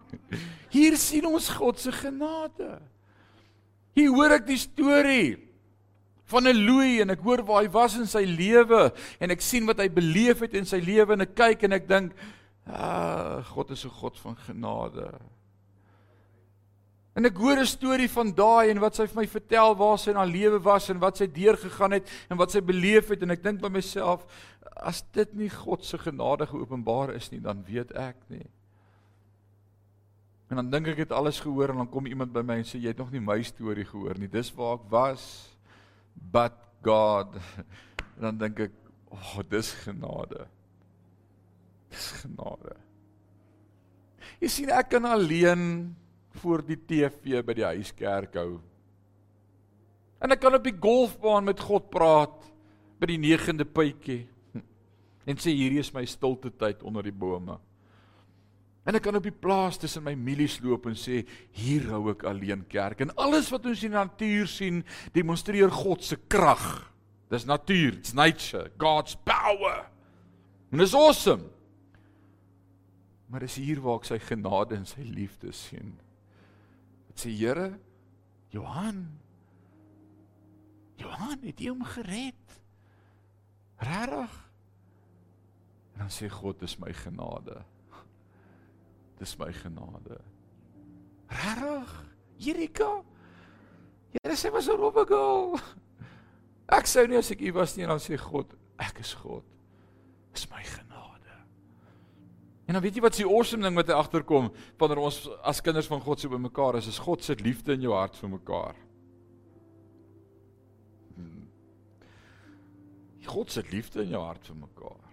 Hier 0.76 0.98
sien 0.98 1.26
ons 1.30 1.48
God 1.54 1.80
se 1.80 1.92
genade. 1.92 2.82
Hier 3.96 4.10
hoor 4.12 4.36
ek 4.36 4.48
die 4.50 4.60
storie 4.60 5.38
van 6.28 6.50
'n 6.50 6.58
Louis 6.58 7.00
en 7.02 7.14
ek 7.14 7.22
hoor 7.22 7.46
waar 7.46 7.64
hy 7.64 7.70
was 7.72 7.96
in 8.02 8.10
sy 8.10 8.26
lewe 8.26 8.92
en 9.22 9.32
ek 9.32 9.42
sien 9.42 9.66
wat 9.66 9.80
hy 9.80 9.88
beleef 9.88 10.42
het 10.42 10.58
in 10.58 10.66
sy 10.66 10.82
lewe 10.82 11.14
en 11.14 11.22
ek 11.22 11.36
kyk 11.38 11.64
en 11.64 11.74
ek 11.74 11.88
dink, 11.88 12.14
"Ah, 12.66 13.44
God 13.54 13.72
is 13.72 13.86
'n 13.86 13.94
God 13.94 14.18
van 14.20 14.36
genade." 14.36 15.14
En 17.18 17.26
ek 17.26 17.40
hoor 17.42 17.58
'n 17.58 17.66
storie 17.66 18.10
van 18.10 18.30
daai 18.30 18.70
en 18.70 18.80
wat 18.80 18.96
sy 18.96 19.08
vir 19.08 19.22
my 19.22 19.28
vertel 19.28 19.76
waar 19.76 19.98
sy 19.98 20.12
in 20.12 20.20
haar 20.22 20.30
lewe 20.30 20.60
was 20.62 20.90
en 20.90 21.00
wat 21.00 21.18
sy 21.18 21.26
deurgegaan 21.26 21.92
het 21.92 22.10
en 22.30 22.38
wat 22.38 22.52
sy 22.52 22.62
beleef 22.62 23.10
het 23.10 23.24
en 23.24 23.32
ek 23.32 23.44
dink 23.44 23.62
by 23.62 23.70
myself, 23.70 24.28
as 24.76 25.02
dit 25.12 25.34
nie 25.34 25.50
God 25.50 25.84
se 25.86 25.98
genade 25.98 26.46
geopenbaar 26.46 27.16
is 27.16 27.32
nie, 27.32 27.42
dan 27.42 27.64
weet 27.66 27.92
ek 27.98 28.16
nie. 28.30 28.46
En 30.50 30.62
dan 30.62 30.70
dink 30.70 30.88
ek 30.88 30.98
het 30.98 31.12
alles 31.12 31.40
gehoor 31.40 31.74
en 31.74 31.82
dan 31.84 31.90
kom 31.90 32.06
iemand 32.06 32.32
by 32.34 32.42
my 32.46 32.62
en 32.62 32.68
sê 32.68 32.80
jy 32.80 32.94
het 32.94 33.02
nog 33.02 33.12
nie 33.12 33.20
my 33.20 33.42
storie 33.42 33.86
gehoor 33.86 34.18
nie. 34.20 34.30
Dis 34.32 34.54
waar 34.56 34.78
ek 34.78 34.86
was. 34.90 35.24
But 36.14 36.54
God. 36.86 37.36
En 38.16 38.22
dan 38.30 38.38
dink 38.38 38.60
ek, 38.60 38.72
"O, 39.10 39.16
oh, 39.16 39.42
dis 39.50 39.74
genade." 39.84 40.48
Dis 41.90 42.12
genade. 42.22 42.76
Jy 44.40 44.48
sien 44.48 44.70
ek 44.70 44.90
kan 44.90 45.06
alleen 45.06 45.96
voor 46.42 46.64
die 46.66 46.80
TV 46.80 47.42
by 47.46 47.56
die 47.58 47.68
huiskerk 47.68 48.36
hou. 48.40 48.58
En 50.24 50.34
ek 50.34 50.42
kan 50.42 50.58
op 50.58 50.66
die 50.66 50.76
golfbaan 50.76 51.46
met 51.48 51.62
God 51.62 51.92
praat 51.94 52.48
by 52.98 53.12
die 53.12 53.20
9de 53.22 53.68
pypie 53.70 54.24
en 55.30 55.40
sê 55.42 55.54
hierdie 55.54 55.84
is 55.84 55.94
my 55.94 56.06
stilte 56.10 56.52
tyd 56.58 56.82
onder 56.88 57.06
die 57.06 57.16
bome. 57.16 57.60
En 58.88 58.96
ek 58.96 59.04
kan 59.04 59.18
op 59.20 59.26
die 59.26 59.36
plaas 59.36 59.76
tussen 59.82 60.06
my 60.06 60.14
mielies 60.16 60.62
loop 60.64 60.88
en 60.88 60.96
sê 60.96 61.26
hier 61.60 61.90
hou 61.92 62.06
ek 62.14 62.24
alleen 62.30 62.64
kerk. 62.72 63.04
En 63.04 63.12
alles 63.20 63.52
wat 63.52 63.68
ons 63.68 63.84
in 63.84 63.92
die 63.92 64.00
natuur 64.00 64.48
sien, 64.48 64.80
demonstreer 65.14 65.74
God 65.76 66.06
se 66.08 66.16
krag. 66.32 66.64
Dis 67.28 67.44
natuur, 67.44 67.98
it's 68.00 68.16
nature, 68.16 68.70
God's 68.80 69.18
power. 69.28 69.90
En 70.72 70.80
dis 70.80 70.96
awesome. 70.96 71.50
Maar 73.28 73.44
dis 73.44 73.60
hier 73.60 73.82
waar 73.84 74.00
ek 74.00 74.08
sy 74.08 74.22
genade 74.24 74.78
en 74.80 74.88
sy 74.88 75.04
liefde 75.04 75.52
sien. 75.52 75.98
Sê 77.18 77.32
Here, 77.34 77.80
Johan 78.54 79.08
Johan 80.98 81.42
het 81.42 81.60
hom 81.66 81.84
gered. 81.86 82.46
Regtig? 83.78 84.34
En 85.94 86.06
dan 86.06 86.14
sê 86.14 86.30
God, 86.30 86.60
dis 86.60 86.78
my 86.82 86.94
genade. 86.94 87.62
Dis 89.18 89.36
my 89.38 89.52
genade. 89.54 90.18
Regtig? 91.30 91.94
Erika? 92.38 92.92
Here 94.14 94.36
sê 94.38 94.52
was 94.52 94.70
'n 94.70 94.78
robbe 94.78 95.06
girl. 95.06 95.60
Ek 96.68 96.86
sou 96.88 97.08
nie 97.08 97.18
as 97.18 97.32
ek 97.32 97.42
u 97.42 97.54
was 97.54 97.76
nie 97.76 97.84
en 97.84 97.90
dan 97.90 98.00
sê 98.00 98.18
God, 98.18 98.54
ek 98.78 99.00
is 99.00 99.14
God. 99.14 99.44
Dis 100.34 100.50
my 100.50 100.64
genade. 100.64 100.87
En 102.68 102.76
dan 102.76 102.84
weet 102.84 102.98
jy 103.00 103.02
wat 103.06 103.16
se 103.16 103.24
awesome 103.24 103.64
ding 103.64 103.78
wat 103.80 103.88
hy 103.88 103.96
agterkom 103.96 104.50
wanneer 104.80 105.00
ons 105.08 105.22
as 105.48 105.64
kinders 105.64 105.88
van 105.88 106.02
God 106.04 106.20
so 106.20 106.32
by 106.32 106.40
mekaar 106.42 106.76
is, 106.82 106.90
is 106.92 107.00
God 107.00 107.24
se 107.24 107.38
liefde 107.40 107.78
in 107.78 107.86
jou 107.86 107.94
hart 107.96 108.18
vir 108.20 108.34
mekaar. 108.34 108.80
Hmm. 111.16 111.46
God 113.28 113.56
se 113.56 113.64
liefde 113.72 114.04
in 114.04 114.12
jou 114.18 114.24
hart 114.24 114.52
vir 114.52 114.60
mekaar. 114.66 115.06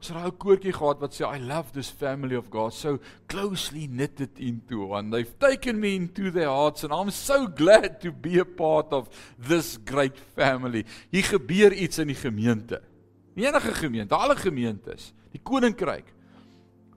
Ons 0.00 0.08
het 0.08 0.16
'n 0.16 0.30
ou 0.30 0.32
koortjie 0.32 0.72
gehad 0.72 1.00
wat 1.00 1.12
sê 1.12 1.26
I 1.26 1.38
love 1.42 1.72
this 1.72 1.90
family 1.90 2.36
of 2.36 2.48
God 2.50 2.72
so 2.72 3.00
closely 3.26 3.86
knitted 3.86 4.38
into 4.38 4.94
and 4.94 5.12
they've 5.12 5.38
taken 5.38 5.78
me 5.78 5.94
into 5.94 6.30
their 6.30 6.48
hearts 6.48 6.84
and 6.84 6.92
I'm 6.92 7.10
so 7.10 7.48
glad 7.48 8.00
to 8.00 8.12
be 8.12 8.38
a 8.38 8.46
part 8.46 8.92
of 8.92 9.10
this 9.36 9.76
great 9.76 10.16
family. 10.36 10.86
Hier 11.10 11.24
gebeur 11.24 11.72
iets 11.72 11.98
in 11.98 12.08
die 12.08 12.16
gemeente. 12.16 12.80
Nie 13.34 13.46
enige 13.46 13.74
gemeente, 13.74 14.14
alle 14.14 14.36
gemeentes, 14.36 15.12
die 15.32 15.40
koninkryk. 15.42 16.14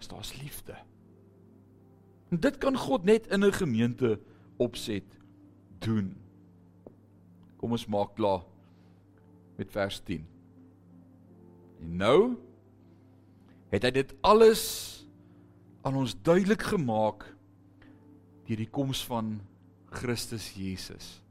Is 0.03 0.09
daar's 0.11 0.33
liefde. 0.41 0.75
En 2.27 2.39
dit 2.43 2.57
kan 2.59 2.75
God 2.75 3.05
net 3.07 3.27
in 3.31 3.45
'n 3.45 3.53
gemeente 3.53 4.19
opset 4.57 5.07
doen. 5.79 6.15
Kom 7.57 7.71
ons 7.71 7.85
maak 7.87 8.15
klaar 8.15 8.43
met 9.55 9.71
vers 9.71 9.99
10. 9.99 10.27
En 11.79 11.95
nou 11.95 12.35
het 13.69 13.83
hy 13.83 13.91
dit 13.91 14.13
alles 14.21 14.63
aan 15.81 15.95
ons 15.95 16.21
duidelik 16.21 16.61
gemaak 16.61 17.23
deur 18.43 18.57
die 18.57 18.69
koms 18.69 19.05
van 19.05 19.39
Christus 19.85 20.51
Jesus. 20.51 21.23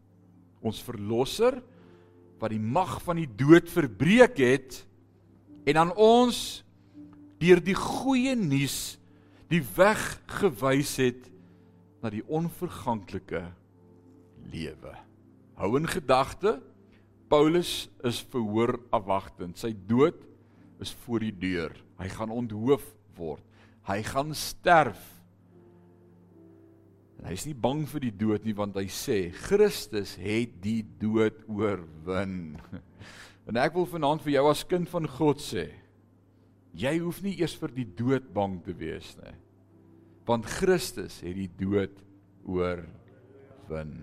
Ons 0.61 0.83
verlosser 0.83 1.63
wat 2.39 2.51
die 2.51 2.61
mag 2.61 3.03
van 3.03 3.17
die 3.17 3.35
dood 3.37 3.69
verbreek 3.69 4.39
het 4.39 4.87
en 5.65 5.77
aan 5.77 5.95
ons 5.97 6.65
deur 7.43 7.63
die 7.63 7.77
goeie 7.79 8.35
nuus 8.39 8.97
die 9.53 9.63
weg 9.77 10.01
gewys 10.41 10.95
het 11.03 11.27
na 12.03 12.11
die 12.11 12.25
onverganklike 12.25 13.45
lewe. 14.53 14.95
Hou 15.61 15.75
in 15.79 15.89
gedagte 15.91 16.57
Paulus 17.33 17.87
is 18.05 18.21
verhoor 18.33 18.77
afwagtend. 18.93 19.57
Sy 19.57 19.73
dood 19.89 20.19
is 20.83 20.93
voor 21.05 21.23
die 21.25 21.33
deur. 21.33 21.73
Hy 22.01 22.09
gaan 22.13 22.33
onthoof 22.35 22.85
word. 23.17 23.45
Hy 23.89 24.03
gaan 24.05 24.35
sterf. 24.37 25.01
En 27.17 27.31
hy 27.31 27.37
is 27.39 27.47
nie 27.49 27.57
bang 27.57 27.85
vir 27.89 28.05
die 28.05 28.17
dood 28.25 28.45
nie 28.45 28.57
want 28.59 28.77
hy 28.77 28.89
sê 28.93 29.19
Christus 29.47 30.17
het 30.21 30.59
die 30.65 30.83
dood 31.01 31.45
oorwin. 31.49 32.57
En 33.51 33.57
ek 33.59 33.75
wil 33.75 33.89
vanaand 33.91 34.23
vir 34.23 34.37
jou 34.37 34.43
as 34.53 34.61
kind 34.71 34.87
van 34.87 35.09
God 35.11 35.41
sê, 35.43 35.65
jy 36.73 36.97
hoef 37.03 37.21
nie 37.25 37.37
eers 37.41 37.55
vir 37.61 37.75
die 37.77 37.89
dood 37.99 38.33
bang 38.35 38.59
te 38.65 38.75
wees 38.77 39.13
nie. 39.21 39.37
Want 40.29 40.49
Christus 40.49 41.21
het 41.25 41.37
die 41.37 41.51
dood 41.59 41.95
oorwin. 42.49 43.95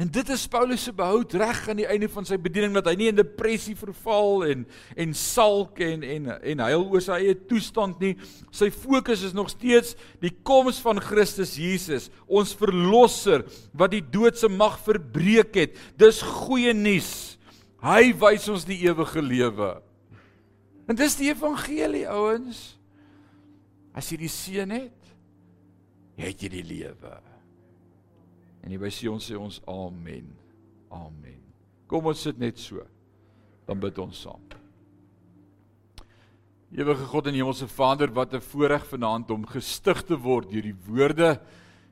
En 0.00 0.08
dit 0.08 0.28
is 0.32 0.46
Paulus 0.48 0.86
se 0.86 0.92
behoud 0.96 1.34
reg 1.36 1.58
aan 1.68 1.82
die 1.82 1.88
einde 1.90 2.08
van 2.08 2.24
sy 2.24 2.38
bediening 2.40 2.72
dat 2.72 2.86
hy 2.88 2.94
nie 2.96 3.10
in 3.10 3.18
depressie 3.18 3.74
verval 3.76 4.46
en 4.48 4.62
en 4.96 5.10
sulk 5.16 5.82
en 5.84 6.06
en 6.06 6.30
en 6.32 6.62
huil 6.64 6.86
oor 6.86 7.04
sy 7.04 7.18
eie 7.18 7.34
toestand 7.50 8.00
nie. 8.00 8.14
Sy 8.48 8.70
fokus 8.72 9.26
is 9.28 9.36
nog 9.36 9.50
steeds 9.52 9.92
die 10.24 10.32
koms 10.32 10.80
van 10.80 11.02
Christus 11.04 11.52
Jesus, 11.60 12.08
ons 12.24 12.56
verlosser 12.56 13.44
wat 13.76 13.92
die 13.92 14.00
dood 14.00 14.40
se 14.40 14.48
mag 14.48 14.80
verbreek 14.86 15.52
het. 15.66 15.76
Dis 16.00 16.22
goeie 16.24 16.72
nuus. 16.72 17.36
Hy 17.84 18.14
wys 18.24 18.48
ons 18.48 18.64
die 18.68 18.80
ewige 18.88 19.20
lewe. 19.20 19.74
En 20.90 20.98
dis 20.98 21.14
die 21.20 21.30
evangelie, 21.30 22.06
ouens. 22.10 22.60
As 23.94 24.10
jy 24.10 24.20
die 24.24 24.30
seën 24.30 24.72
het, 24.74 25.10
het 26.18 26.42
jy 26.42 26.50
die 26.50 26.66
lewe. 26.66 27.16
En 28.60 28.72
hier 28.72 28.82
by 28.82 28.90
Sion 28.92 29.22
sê 29.22 29.38
ons 29.38 29.60
amen. 29.70 30.26
Amen. 30.90 31.38
Kom 31.90 32.10
ons 32.10 32.26
sit 32.26 32.38
net 32.42 32.58
so. 32.58 32.82
Dan 33.68 33.78
bid 33.82 33.98
ons 34.02 34.24
saam. 34.26 34.42
Ewige 36.70 37.06
God 37.10 37.26
en 37.26 37.34
Hemelse 37.34 37.66
Vader, 37.66 38.12
wat 38.14 38.34
'n 38.34 38.40
voorreg 38.40 38.86
vanaand 38.86 39.30
om 39.30 39.46
gestig 39.46 40.02
te 40.06 40.14
word 40.14 40.50
deur 40.50 40.62
die 40.62 40.80
woorde 40.86 41.40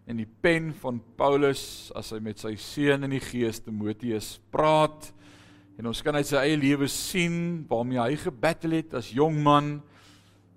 en 0.07 0.16
die 0.16 0.28
pen 0.40 0.72
van 0.72 1.03
Paulus 1.16 1.90
as 1.94 2.11
hy 2.11 2.20
met 2.20 2.38
sy 2.38 2.55
seun 2.55 3.03
in 3.03 3.11
die 3.11 3.20
gees 3.20 3.59
Timoteus 3.59 4.38
praat. 4.51 5.12
En 5.79 5.87
ons 5.87 6.01
kan 6.03 6.16
uit 6.18 6.26
sy 6.26 6.41
eie 6.43 6.59
lewe 6.59 6.89
sien 6.91 7.62
waarmee 7.70 8.01
hy 8.03 8.16
gebattle 8.18 8.81
het 8.81 8.97
as 8.99 9.12
jong 9.14 9.37
man. 9.45 9.76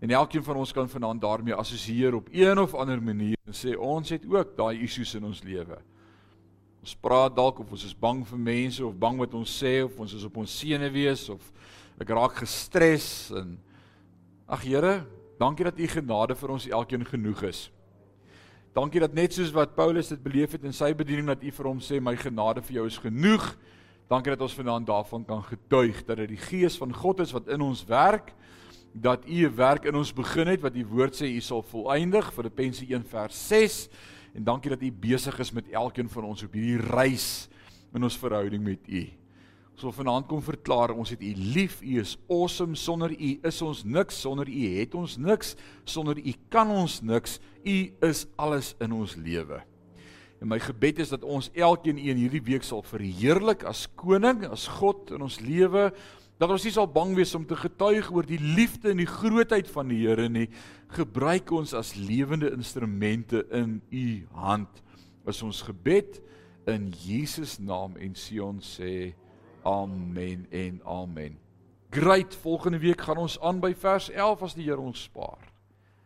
En 0.01 0.09
elkeen 0.17 0.41
van 0.41 0.57
ons 0.57 0.71
kan 0.73 0.89
vanaand 0.89 1.21
daarmee 1.21 1.53
assosieer 1.53 2.15
op 2.17 2.29
een 2.33 2.57
of 2.57 2.73
ander 2.73 2.97
manier 2.97 3.37
en 3.45 3.53
sê 3.53 3.75
ons 3.77 4.09
het 4.09 4.23
ook 4.25 4.55
daai 4.57 4.81
issues 4.81 5.13
in 5.19 5.27
ons 5.29 5.43
lewe. 5.45 5.77
Ons 6.81 6.95
praat 6.97 7.35
dalk 7.37 7.59
of 7.61 7.69
ons 7.69 7.83
is 7.85 7.93
bang 7.93 8.23
vir 8.25 8.39
mense 8.41 8.81
of 8.81 8.95
bang 8.97 9.19
wat 9.21 9.35
ons 9.37 9.51
sê 9.61 9.83
of 9.85 9.99
ons 10.01 10.15
is 10.17 10.25
op 10.25 10.39
ons 10.41 10.55
senuwees 10.63 11.27
of 11.29 11.51
ek 12.01 12.13
raak 12.17 12.39
gestres 12.41 13.29
en 13.37 13.53
ag 14.49 14.65
Here, 14.65 15.03
dankie 15.37 15.67
dat 15.69 15.77
u 15.77 15.87
genade 15.87 16.35
vir 16.35 16.55
ons 16.55 16.65
elkeen 16.65 17.05
genoeg 17.05 17.43
is. 17.51 17.59
Dankie 18.73 19.03
dat 19.03 19.13
net 19.13 19.37
soos 19.37 19.53
wat 19.53 19.77
Paulus 19.77 20.09
dit 20.09 20.23
beleef 20.23 20.57
het 20.57 20.65
in 20.65 20.73
sy 20.73 20.89
bediening 20.97 21.29
dat 21.29 21.45
u 21.45 21.53
vir 21.53 21.69
hom 21.69 21.79
sê 21.83 22.01
my 22.01 22.15
genade 22.17 22.65
vir 22.65 22.79
jou 22.79 22.87
is 22.89 22.97
genoeg. 22.97 23.45
Dankie 24.11 24.33
dat 24.33 24.43
ons 24.43 24.57
vanaand 24.59 24.89
daarvan 24.89 25.25
kan 25.25 25.43
getuig 25.47 26.03
dat 26.05 26.19
dit 26.19 26.33
die 26.35 26.41
gees 26.49 26.75
van 26.77 26.91
God 26.93 27.21
is 27.23 27.31
wat 27.31 27.47
in 27.47 27.61
ons 27.63 27.85
werk 27.87 28.33
dat 28.91 29.23
u 29.23 29.47
'n 29.47 29.55
werk 29.55 29.85
in 29.87 29.95
ons 29.95 30.13
begin 30.13 30.47
het 30.47 30.61
wat 30.61 30.75
u 30.75 30.85
woord 30.85 31.15
sê 31.15 31.31
u 31.31 31.39
sal 31.39 31.63
volëindig 31.63 32.33
Filippense 32.33 32.85
1 32.85 33.05
vers 33.07 33.47
6 33.47 33.89
En 34.33 34.43
dankie 34.43 34.71
dat 34.71 34.81
U 34.81 34.91
besig 34.91 35.39
is 35.39 35.51
met 35.51 35.69
elkeen 35.69 36.09
van 36.09 36.23
ons 36.23 36.43
op 36.43 36.53
hierdie 36.55 36.79
reis 36.91 37.49
in 37.95 38.03
ons 38.03 38.17
verhouding 38.19 38.63
met 38.63 38.87
U. 38.87 39.01
Ons 39.71 39.87
wil 39.87 39.95
vanaand 39.95 40.27
kom 40.29 40.43
verklaar 40.45 40.93
ons 40.95 41.11
het 41.11 41.23
U 41.23 41.31
lief. 41.35 41.81
U 41.81 41.99
is 41.99 42.15
awesome. 42.29 42.75
Sonder 42.75 43.11
U 43.11 43.31
is 43.47 43.61
ons 43.65 43.83
niks. 43.83 44.21
Sonder 44.23 44.47
U 44.47 44.61
het 44.77 44.95
ons 44.95 45.17
niks. 45.17 45.55
Sonder 45.83 46.19
U 46.19 46.35
kan 46.53 46.71
ons 46.71 47.01
niks. 47.01 47.39
U 47.63 47.77
is 48.07 48.25
alles 48.39 48.75
in 48.79 48.95
ons 48.95 49.17
lewe. 49.19 49.63
En 50.41 50.49
my 50.49 50.57
gebed 50.59 50.99
is 51.03 51.11
dat 51.13 51.21
ons 51.23 51.51
elkeen 51.53 51.99
een 52.01 52.17
hierdie 52.17 52.41
week 52.41 52.65
sal 52.65 52.81
verheerlik 52.81 53.61
as 53.69 53.85
koning, 53.95 54.41
as 54.49 54.65
God 54.79 55.13
in 55.13 55.21
ons 55.21 55.37
lewe. 55.39 55.91
Dat 56.41 56.49
ons 56.49 56.65
nie 56.65 56.73
sal 56.73 56.89
bang 56.89 57.13
wees 57.13 57.35
om 57.37 57.45
te 57.45 57.55
getuig 57.59 58.09
oor 58.09 58.25
die 58.25 58.41
liefde 58.41 58.89
en 58.89 59.03
die 59.03 59.09
grootheid 59.09 59.69
van 59.69 59.93
die 59.93 59.99
Here 60.01 60.25
nie. 60.33 60.47
Gebruik 60.97 61.53
ons 61.53 61.75
as 61.77 61.93
lewende 61.93 62.49
instrumente 62.55 63.43
in 63.53 63.77
U 63.93 64.07
hand. 64.41 64.81
Is 65.29 65.43
ons 65.45 65.61
gebed 65.69 66.17
in 66.65 66.89
Jesus 67.03 67.59
naam 67.61 67.93
en 68.01 68.17
Sion 68.17 68.63
sê 68.65 69.13
amen 69.61 70.47
en 70.49 70.81
amen. 70.89 71.37
Great, 71.93 72.33
volgende 72.41 72.81
week 72.81 73.05
gaan 73.05 73.21
ons 73.21 73.37
aan 73.45 73.61
by 73.61 73.75
vers 73.77 74.09
11 74.09 74.49
as 74.49 74.57
die 74.57 74.65
Here 74.65 74.81
ons 74.81 75.05
spaar. 75.05 75.50